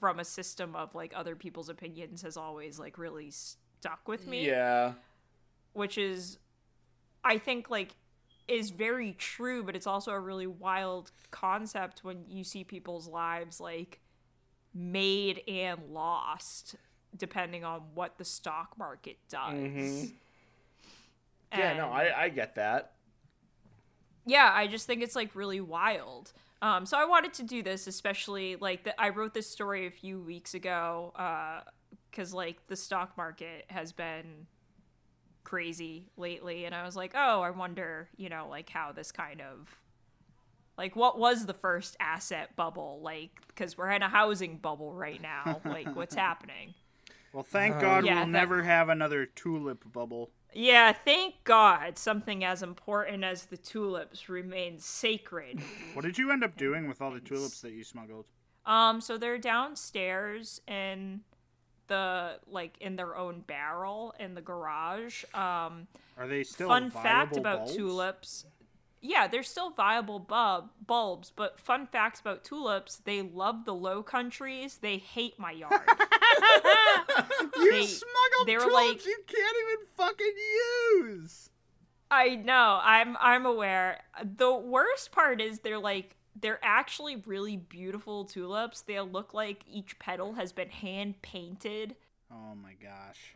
from 0.00 0.18
a 0.18 0.24
system 0.24 0.74
of 0.74 0.94
like 0.94 1.12
other 1.14 1.36
people's 1.36 1.68
opinions 1.68 2.22
has 2.22 2.36
always 2.36 2.78
like 2.80 2.98
really 2.98 3.30
stuck 3.30 4.08
with 4.08 4.26
me. 4.26 4.46
Yeah. 4.46 4.94
which 5.72 5.98
is 5.98 6.38
I 7.22 7.38
think 7.38 7.70
like 7.70 7.94
is 8.48 8.70
very 8.70 9.12
true, 9.12 9.62
but 9.62 9.76
it's 9.76 9.86
also 9.86 10.10
a 10.12 10.20
really 10.20 10.46
wild 10.46 11.12
concept 11.30 12.02
when 12.02 12.24
you 12.28 12.42
see 12.44 12.64
people's 12.64 13.06
lives 13.06 13.60
like 13.60 14.00
made 14.74 15.42
and 15.46 15.80
lost 15.90 16.76
depending 17.16 17.64
on 17.64 17.82
what 17.94 18.18
the 18.18 18.24
stock 18.24 18.76
market 18.78 19.16
does. 19.28 20.12
Yeah, 21.52 21.74
no, 21.76 21.88
I, 21.88 22.24
I 22.24 22.28
get 22.28 22.54
that. 22.56 22.92
yeah, 24.26 24.50
I 24.54 24.66
just 24.66 24.86
think 24.86 25.02
it's 25.02 25.16
like 25.16 25.34
really 25.34 25.60
wild. 25.60 26.32
Um, 26.60 26.84
so 26.86 26.98
I 26.98 27.04
wanted 27.06 27.32
to 27.34 27.42
do 27.42 27.62
this, 27.62 27.86
especially 27.86 28.56
like 28.56 28.84
the, 28.84 29.00
I 29.00 29.08
wrote 29.10 29.32
this 29.32 29.48
story 29.48 29.86
a 29.86 29.90
few 29.90 30.20
weeks 30.20 30.54
ago, 30.54 31.12
because 32.10 32.34
like 32.34 32.66
the 32.66 32.76
stock 32.76 33.16
market 33.16 33.64
has 33.68 33.92
been 33.92 34.46
crazy 35.48 36.10
lately, 36.16 36.64
and 36.66 36.74
I 36.74 36.84
was 36.84 36.94
like, 36.94 37.12
oh, 37.14 37.40
I 37.40 37.50
wonder, 37.50 38.08
you 38.16 38.28
know, 38.28 38.46
like 38.50 38.68
how 38.68 38.92
this 38.92 39.10
kind 39.12 39.40
of 39.40 39.68
like 40.76 40.94
what 40.94 41.18
was 41.18 41.46
the 41.46 41.54
first 41.54 41.96
asset 41.98 42.54
bubble 42.54 43.00
like 43.02 43.30
because 43.48 43.76
we're 43.76 43.90
in 43.90 44.02
a 44.02 44.08
housing 44.08 44.58
bubble 44.58 44.92
right 44.94 45.20
now 45.20 45.60
like 45.64 45.96
what's 45.96 46.14
happening 46.14 46.72
Well, 47.32 47.42
thank 47.42 47.80
God 47.80 48.04
Yeah, 48.04 48.14
we'll 48.16 48.24
that- 48.26 48.30
never 48.30 48.62
have 48.62 48.88
another 48.88 49.26
tulip 49.26 49.90
bubble. 49.92 50.30
yeah 50.54 50.92
thank 50.92 51.34
god 51.42 51.98
something 51.98 52.44
as 52.44 52.62
important 52.62 53.24
as 53.24 53.46
the 53.46 53.56
tulips 53.56 54.28
remains 54.28 54.84
sacred 54.84 55.60
What 55.94 56.04
did 56.04 56.16
you 56.16 56.30
end 56.30 56.44
up 56.44 56.56
doing 56.56 56.86
with 56.86 57.02
all 57.02 57.10
the 57.10 57.18
tulips 57.20 57.60
that 57.62 57.72
you 57.72 57.82
smuggled? 57.82 58.26
Um, 58.64 59.00
so 59.00 59.18
they're 59.18 59.36
downstairs 59.38 60.60
in 60.68 61.22
the 61.88 62.38
like 62.46 62.76
in 62.80 62.96
their 62.96 63.16
own 63.16 63.40
barrel 63.40 64.14
in 64.20 64.34
the 64.34 64.40
garage. 64.40 65.24
Um, 65.34 65.86
Are 66.16 66.26
they 66.28 66.44
still 66.44 66.68
fun 66.68 66.90
fact 66.90 67.36
about 67.36 67.58
bulbs? 67.60 67.76
tulips. 67.76 68.44
Yeah, 69.00 69.28
they're 69.28 69.44
still 69.44 69.70
viable 69.70 70.18
bulb 70.18 70.70
bulbs, 70.84 71.32
but 71.34 71.60
fun 71.60 71.86
facts 71.86 72.18
about 72.20 72.42
tulips, 72.44 72.96
they 73.04 73.22
love 73.22 73.64
the 73.64 73.74
low 73.74 74.02
countries, 74.02 74.78
they 74.82 74.96
hate 74.98 75.38
my 75.38 75.52
yard. 75.52 75.80
You 77.56 77.72
They- 77.72 77.86
smuggled 77.86 78.46
they 78.46 78.54
were 78.56 78.62
tulips 78.64 78.74
like- 78.74 79.06
you 79.06 79.18
can't 79.26 79.56
even 79.62 79.86
fucking 79.96 80.34
use. 81.16 81.50
I 82.10 82.36
know. 82.36 82.80
I'm 82.82 83.16
I'm 83.20 83.44
aware. 83.44 84.00
The 84.36 84.54
worst 84.54 85.12
part 85.12 85.40
is 85.40 85.60
they're 85.60 85.78
like 85.78 86.16
they're 86.40 86.60
actually 86.62 87.16
really 87.16 87.56
beautiful 87.56 88.24
tulips. 88.24 88.80
They 88.82 89.00
look 89.00 89.34
like 89.34 89.64
each 89.70 89.98
petal 89.98 90.34
has 90.34 90.52
been 90.52 90.70
hand 90.70 91.20
painted. 91.22 91.96
Oh 92.30 92.54
my 92.54 92.72
gosh. 92.82 93.34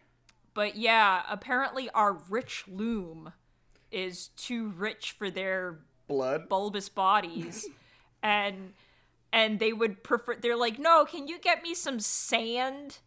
But 0.55 0.77
yeah, 0.77 1.23
apparently 1.29 1.89
our 1.91 2.13
rich 2.29 2.65
loom 2.69 3.33
is 3.91 4.29
too 4.29 4.69
rich 4.77 5.13
for 5.13 5.31
their 5.31 5.81
Blood. 6.09 6.49
bulbous 6.49 6.89
bodies. 6.89 7.69
and 8.23 8.75
and 9.33 9.59
they 9.59 9.73
would 9.73 10.03
prefer 10.03 10.37
they're 10.37 10.57
like, 10.57 10.79
"No, 10.79 11.05
can 11.05 11.27
you 11.27 11.39
get 11.39 11.63
me 11.63 11.75
some 11.75 12.01
sand?" 12.01 12.99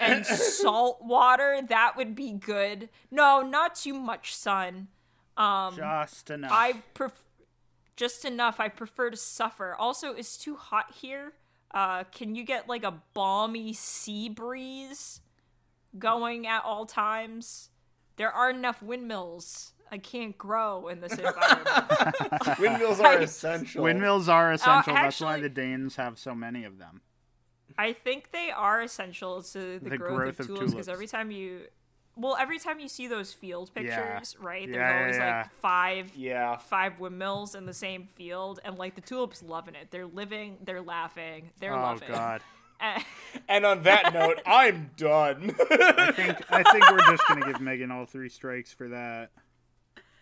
and 0.00 0.26
salt 0.26 0.98
water 1.04 1.60
that 1.68 1.96
would 1.96 2.14
be 2.16 2.32
good 2.32 2.88
no 3.12 3.42
not 3.42 3.76
too 3.76 3.94
much 3.94 4.34
sun 4.34 4.88
um 5.36 5.76
Just 5.76 6.30
enough. 6.30 6.50
I 6.52 6.82
pref- 6.94 7.27
just 7.98 8.24
enough. 8.24 8.60
I 8.60 8.68
prefer 8.68 9.10
to 9.10 9.16
suffer. 9.16 9.74
Also, 9.74 10.12
it's 10.14 10.38
too 10.38 10.56
hot 10.56 10.94
here. 11.02 11.34
Uh, 11.74 12.04
can 12.04 12.34
you 12.34 12.44
get 12.44 12.66
like 12.68 12.84
a 12.84 13.02
balmy 13.12 13.74
sea 13.74 14.30
breeze 14.30 15.20
going 15.98 16.46
at 16.46 16.64
all 16.64 16.86
times? 16.86 17.68
There 18.16 18.32
aren't 18.32 18.56
enough 18.58 18.82
windmills. 18.82 19.72
I 19.90 19.98
can't 19.98 20.36
grow 20.36 20.88
in 20.88 21.00
this 21.00 21.12
environment. 21.18 21.68
Windmills 22.58 23.00
are 23.00 23.06
I- 23.06 23.22
essential. 23.22 23.84
Windmills 23.84 24.28
are 24.28 24.52
essential. 24.52 24.94
That's 24.94 25.20
why 25.20 25.40
the 25.40 25.48
Danes 25.48 25.96
have 25.96 26.18
so 26.18 26.34
many 26.34 26.64
of 26.64 26.78
them. 26.78 27.00
I 27.76 27.92
think 27.92 28.32
they 28.32 28.50
are 28.50 28.80
essential 28.82 29.42
to 29.42 29.78
the, 29.78 29.90
The 29.90 29.98
growth, 29.98 30.16
growth 30.16 30.40
of 30.40 30.50
of 30.50 30.56
tulips 30.56 30.72
because 30.72 30.88
every 30.88 31.06
time 31.06 31.30
you, 31.30 31.60
well, 32.18 32.36
every 32.38 32.58
time 32.58 32.80
you 32.80 32.88
see 32.88 33.06
those 33.06 33.32
field 33.32 33.70
Yeah. 33.74 33.82
pictures, 33.82 34.36
right? 34.40 34.66
There's 34.66 34.76
Yeah, 34.76 34.90
yeah, 34.94 35.00
always 35.00 35.16
yeah. 35.16 35.36
like 35.42 35.52
five 35.54 36.12
Yeah. 36.16 36.56
five 36.58 36.98
windmills 37.00 37.54
in 37.54 37.66
the 37.66 37.72
same 37.74 38.08
field 38.14 38.60
and 38.64 38.76
like 38.76 38.94
the 38.94 39.00
tulips 39.00 39.42
loving 39.42 39.74
it 39.74 39.90
they're 39.90 40.06
living 40.06 40.58
they're 40.64 40.82
laughing 40.82 41.50
they're 41.60 41.72
loving. 41.76 42.08
Oh 42.10 42.12
loving 42.12 42.40
god. 42.40 42.42
And 43.48 43.66
on 43.66 43.82
that 43.82 44.12
note, 44.14 44.40
I'm 44.46 44.90
done. 44.96 45.54
I 45.70 46.12
think 46.12 46.52
I 46.52 46.62
think 46.70 46.90
we're 46.90 47.10
just 47.10 47.26
gonna 47.28 47.44
give 47.46 47.60
Megan 47.60 47.90
all 47.90 48.04
three 48.06 48.28
strikes 48.28 48.72
for 48.72 48.88
that. 48.88 49.30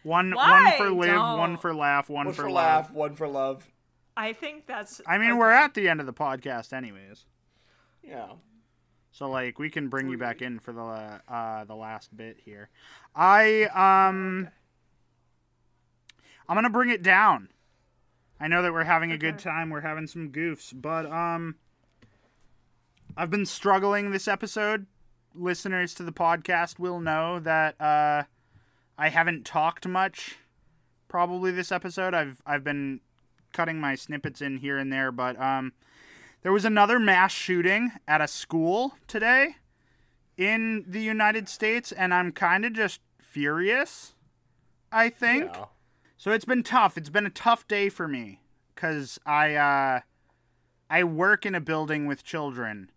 One 0.04 0.32
Why? 0.32 0.62
one 0.62 0.72
for 0.78 0.90
live, 0.90 1.08
Don't. 1.10 1.38
one 1.38 1.56
for 1.56 1.74
laugh, 1.74 2.08
one, 2.08 2.26
one 2.26 2.34
for, 2.34 2.42
for 2.44 2.50
love. 2.50 2.54
laugh, 2.86 2.90
one 2.92 3.14
for 3.16 3.26
love. 3.28 3.66
i 4.16 4.32
think 4.32 4.66
that's 4.66 5.00
I 5.06 5.18
mean, 5.18 5.30
okay. 5.32 5.38
we're 5.38 5.50
at 5.50 5.74
the 5.74 5.88
end 5.88 6.00
of 6.00 6.06
the 6.06 6.12
podcast, 6.14 6.72
anyways. 6.72 7.26
Yeah. 8.02 8.28
So 9.16 9.30
like 9.30 9.58
we 9.58 9.70
can 9.70 9.88
bring 9.88 10.10
you 10.10 10.18
back 10.18 10.42
in 10.42 10.58
for 10.58 10.74
the 10.74 11.22
uh, 11.34 11.64
the 11.64 11.74
last 11.74 12.14
bit 12.14 12.36
here. 12.44 12.68
I 13.14 13.62
um 13.72 14.48
I'm 16.46 16.54
gonna 16.54 16.68
bring 16.68 16.90
it 16.90 17.02
down. 17.02 17.48
I 18.38 18.46
know 18.46 18.60
that 18.60 18.74
we're 18.74 18.84
having 18.84 19.12
a 19.12 19.16
good 19.16 19.38
time. 19.38 19.70
We're 19.70 19.80
having 19.80 20.06
some 20.06 20.28
goofs, 20.28 20.70
but 20.78 21.06
um 21.06 21.54
I've 23.16 23.30
been 23.30 23.46
struggling 23.46 24.10
this 24.10 24.28
episode. 24.28 24.84
Listeners 25.34 25.94
to 25.94 26.02
the 26.02 26.12
podcast 26.12 26.78
will 26.78 27.00
know 27.00 27.40
that 27.40 27.80
uh 27.80 28.24
I 28.98 29.08
haven't 29.08 29.46
talked 29.46 29.88
much 29.88 30.36
probably 31.08 31.52
this 31.52 31.72
episode. 31.72 32.12
I've 32.12 32.42
I've 32.44 32.64
been 32.64 33.00
cutting 33.54 33.80
my 33.80 33.94
snippets 33.94 34.42
in 34.42 34.58
here 34.58 34.76
and 34.76 34.92
there, 34.92 35.10
but 35.10 35.40
um 35.40 35.72
there 36.42 36.52
was 36.52 36.64
another 36.64 36.98
mass 36.98 37.32
shooting 37.32 37.92
at 38.06 38.20
a 38.20 38.28
school 38.28 38.94
today 39.06 39.56
in 40.36 40.84
the 40.86 41.00
United 41.00 41.48
States, 41.48 41.92
and 41.92 42.12
I'm 42.14 42.32
kind 42.32 42.64
of 42.64 42.72
just 42.72 43.00
furious. 43.20 44.14
I 44.92 45.08
think 45.08 45.44
Yeah. 45.54 45.64
so. 46.16 46.30
It's 46.32 46.44
been 46.44 46.62
tough. 46.62 46.96
It's 46.96 47.10
been 47.10 47.26
a 47.26 47.30
tough 47.30 47.66
day 47.66 47.88
for 47.88 48.06
me 48.06 48.40
because 48.74 49.18
I 49.26 49.54
uh, 49.54 50.00
I 50.88 51.04
work 51.04 51.44
in 51.44 51.54
a 51.54 51.60
building 51.60 52.06
with 52.06 52.22
children, 52.22 52.90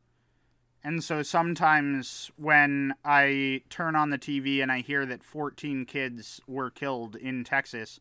and 0.84 1.04
so 1.04 1.24
sometimes 1.24 2.30
when 2.36 2.94
I 3.04 3.64
turn 3.70 3.96
on 3.96 4.12
the 4.12 4.20
TV 4.20 4.62
and 4.62 4.72
I 4.72 4.82
hear 4.82 5.06
that 5.08 5.24
14 5.24 5.86
kids 5.86 6.40
were 6.46 6.70
killed 6.70 7.16
in 7.16 7.44
Texas, 7.44 8.00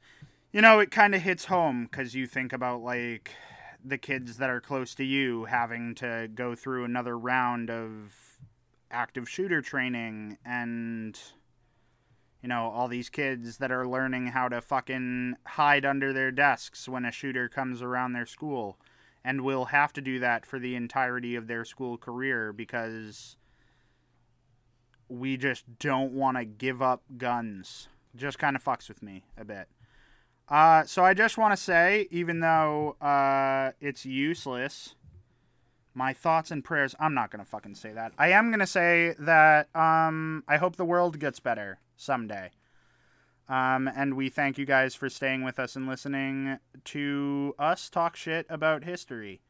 you 0.52 0.60
know, 0.60 0.78
it 0.78 0.90
kind 0.90 1.14
of 1.14 1.22
hits 1.22 1.46
home 1.46 1.84
because 1.90 2.14
you 2.14 2.26
think 2.26 2.52
about 2.52 2.82
like 2.82 3.30
the 3.84 3.98
kids 3.98 4.36
that 4.38 4.50
are 4.50 4.60
close 4.60 4.94
to 4.96 5.04
you 5.04 5.44
having 5.44 5.94
to 5.96 6.28
go 6.34 6.54
through 6.54 6.84
another 6.84 7.16
round 7.16 7.70
of 7.70 8.38
active 8.90 9.28
shooter 9.28 9.60
training 9.60 10.38
and 10.44 11.20
you 12.42 12.48
know 12.48 12.70
all 12.70 12.88
these 12.88 13.08
kids 13.08 13.58
that 13.58 13.70
are 13.70 13.86
learning 13.86 14.28
how 14.28 14.48
to 14.48 14.60
fucking 14.60 15.34
hide 15.46 15.84
under 15.84 16.12
their 16.12 16.30
desks 16.30 16.88
when 16.88 17.04
a 17.04 17.12
shooter 17.12 17.48
comes 17.48 17.82
around 17.82 18.12
their 18.12 18.26
school 18.26 18.78
and 19.24 19.42
will 19.42 19.66
have 19.66 19.92
to 19.92 20.00
do 20.00 20.18
that 20.18 20.46
for 20.46 20.58
the 20.58 20.74
entirety 20.74 21.34
of 21.34 21.46
their 21.46 21.64
school 21.64 21.98
career 21.98 22.52
because 22.52 23.36
we 25.08 25.36
just 25.36 25.64
don't 25.78 26.12
want 26.12 26.36
to 26.36 26.44
give 26.44 26.80
up 26.80 27.02
guns. 27.16 27.88
Just 28.14 28.38
kind 28.38 28.56
of 28.56 28.64
fucks 28.64 28.88
with 28.88 29.02
me 29.02 29.24
a 29.36 29.44
bit. 29.44 29.68
Uh, 30.50 30.84
so 30.84 31.04
I 31.04 31.12
just 31.14 31.36
want 31.36 31.52
to 31.52 31.62
say, 31.62 32.08
even 32.10 32.40
though 32.40 32.96
uh, 33.02 33.72
it's 33.80 34.06
useless, 34.06 34.94
my 35.94 36.12
thoughts 36.12 36.50
and 36.50 36.64
prayers. 36.64 36.94
I'm 37.00 37.12
not 37.12 37.30
gonna 37.30 37.44
fucking 37.44 37.74
say 37.74 37.92
that. 37.92 38.12
I 38.18 38.28
am 38.28 38.50
gonna 38.50 38.66
say 38.68 39.14
that 39.18 39.68
um, 39.74 40.44
I 40.46 40.56
hope 40.56 40.76
the 40.76 40.84
world 40.84 41.18
gets 41.18 41.40
better 41.40 41.80
someday. 41.96 42.50
Um, 43.48 43.88
and 43.88 44.14
we 44.14 44.28
thank 44.28 44.58
you 44.58 44.64
guys 44.64 44.94
for 44.94 45.08
staying 45.08 45.42
with 45.42 45.58
us 45.58 45.74
and 45.74 45.88
listening 45.88 46.58
to 46.84 47.54
us 47.58 47.88
talk 47.90 48.14
shit 48.14 48.46
about 48.48 48.84
history. 48.84 49.40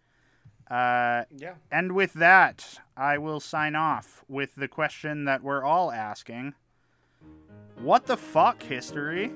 Uh, 0.71 1.25
Yeah. 1.37 1.55
and 1.71 1.93
with 1.93 2.13
that, 2.15 2.81
I 2.97 3.19
will 3.19 3.41
sign 3.41 3.75
off 3.75 4.25
with 4.29 4.55
the 4.55 4.69
question 4.69 5.25
that 5.27 5.43
we're 5.43 5.63
all 5.65 5.93
asking 5.93 6.55
What 7.77 8.07
the 8.07 8.17
fuck, 8.17 8.63
history? 8.63 9.33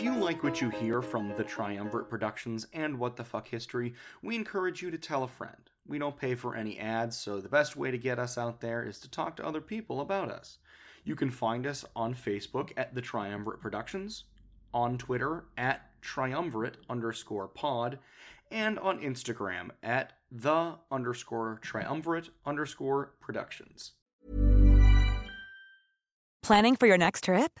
If 0.00 0.06
you 0.06 0.16
like 0.16 0.42
what 0.42 0.62
you 0.62 0.70
hear 0.70 1.02
from 1.02 1.34
the 1.36 1.44
Triumvirate 1.44 2.08
Productions 2.08 2.66
and 2.72 2.98
What 2.98 3.16
the 3.16 3.22
Fuck 3.22 3.48
History, 3.48 3.92
we 4.22 4.34
encourage 4.34 4.80
you 4.80 4.90
to 4.90 4.96
tell 4.96 5.24
a 5.24 5.28
friend. 5.28 5.68
We 5.86 5.98
don't 5.98 6.16
pay 6.16 6.34
for 6.34 6.56
any 6.56 6.78
ads, 6.78 7.18
so 7.18 7.38
the 7.38 7.50
best 7.50 7.76
way 7.76 7.90
to 7.90 7.98
get 7.98 8.18
us 8.18 8.38
out 8.38 8.62
there 8.62 8.82
is 8.82 8.98
to 9.00 9.10
talk 9.10 9.36
to 9.36 9.46
other 9.46 9.60
people 9.60 10.00
about 10.00 10.30
us. 10.30 10.56
You 11.04 11.14
can 11.14 11.30
find 11.30 11.66
us 11.66 11.84
on 11.94 12.14
Facebook 12.14 12.70
at 12.78 12.94
the 12.94 13.02
Triumvirate 13.02 13.60
Productions, 13.60 14.24
on 14.72 14.96
Twitter 14.96 15.44
at 15.58 15.82
triumvirate 16.00 16.78
underscore 16.88 17.48
pod, 17.48 17.98
and 18.50 18.78
on 18.78 19.02
Instagram 19.02 19.68
at 19.82 20.14
the 20.32 20.76
underscore 20.90 21.58
triumvirate 21.60 22.30
underscore 22.46 23.12
productions. 23.20 23.92
Planning 26.42 26.76
for 26.76 26.86
your 26.86 26.96
next 26.96 27.24
trip? 27.24 27.60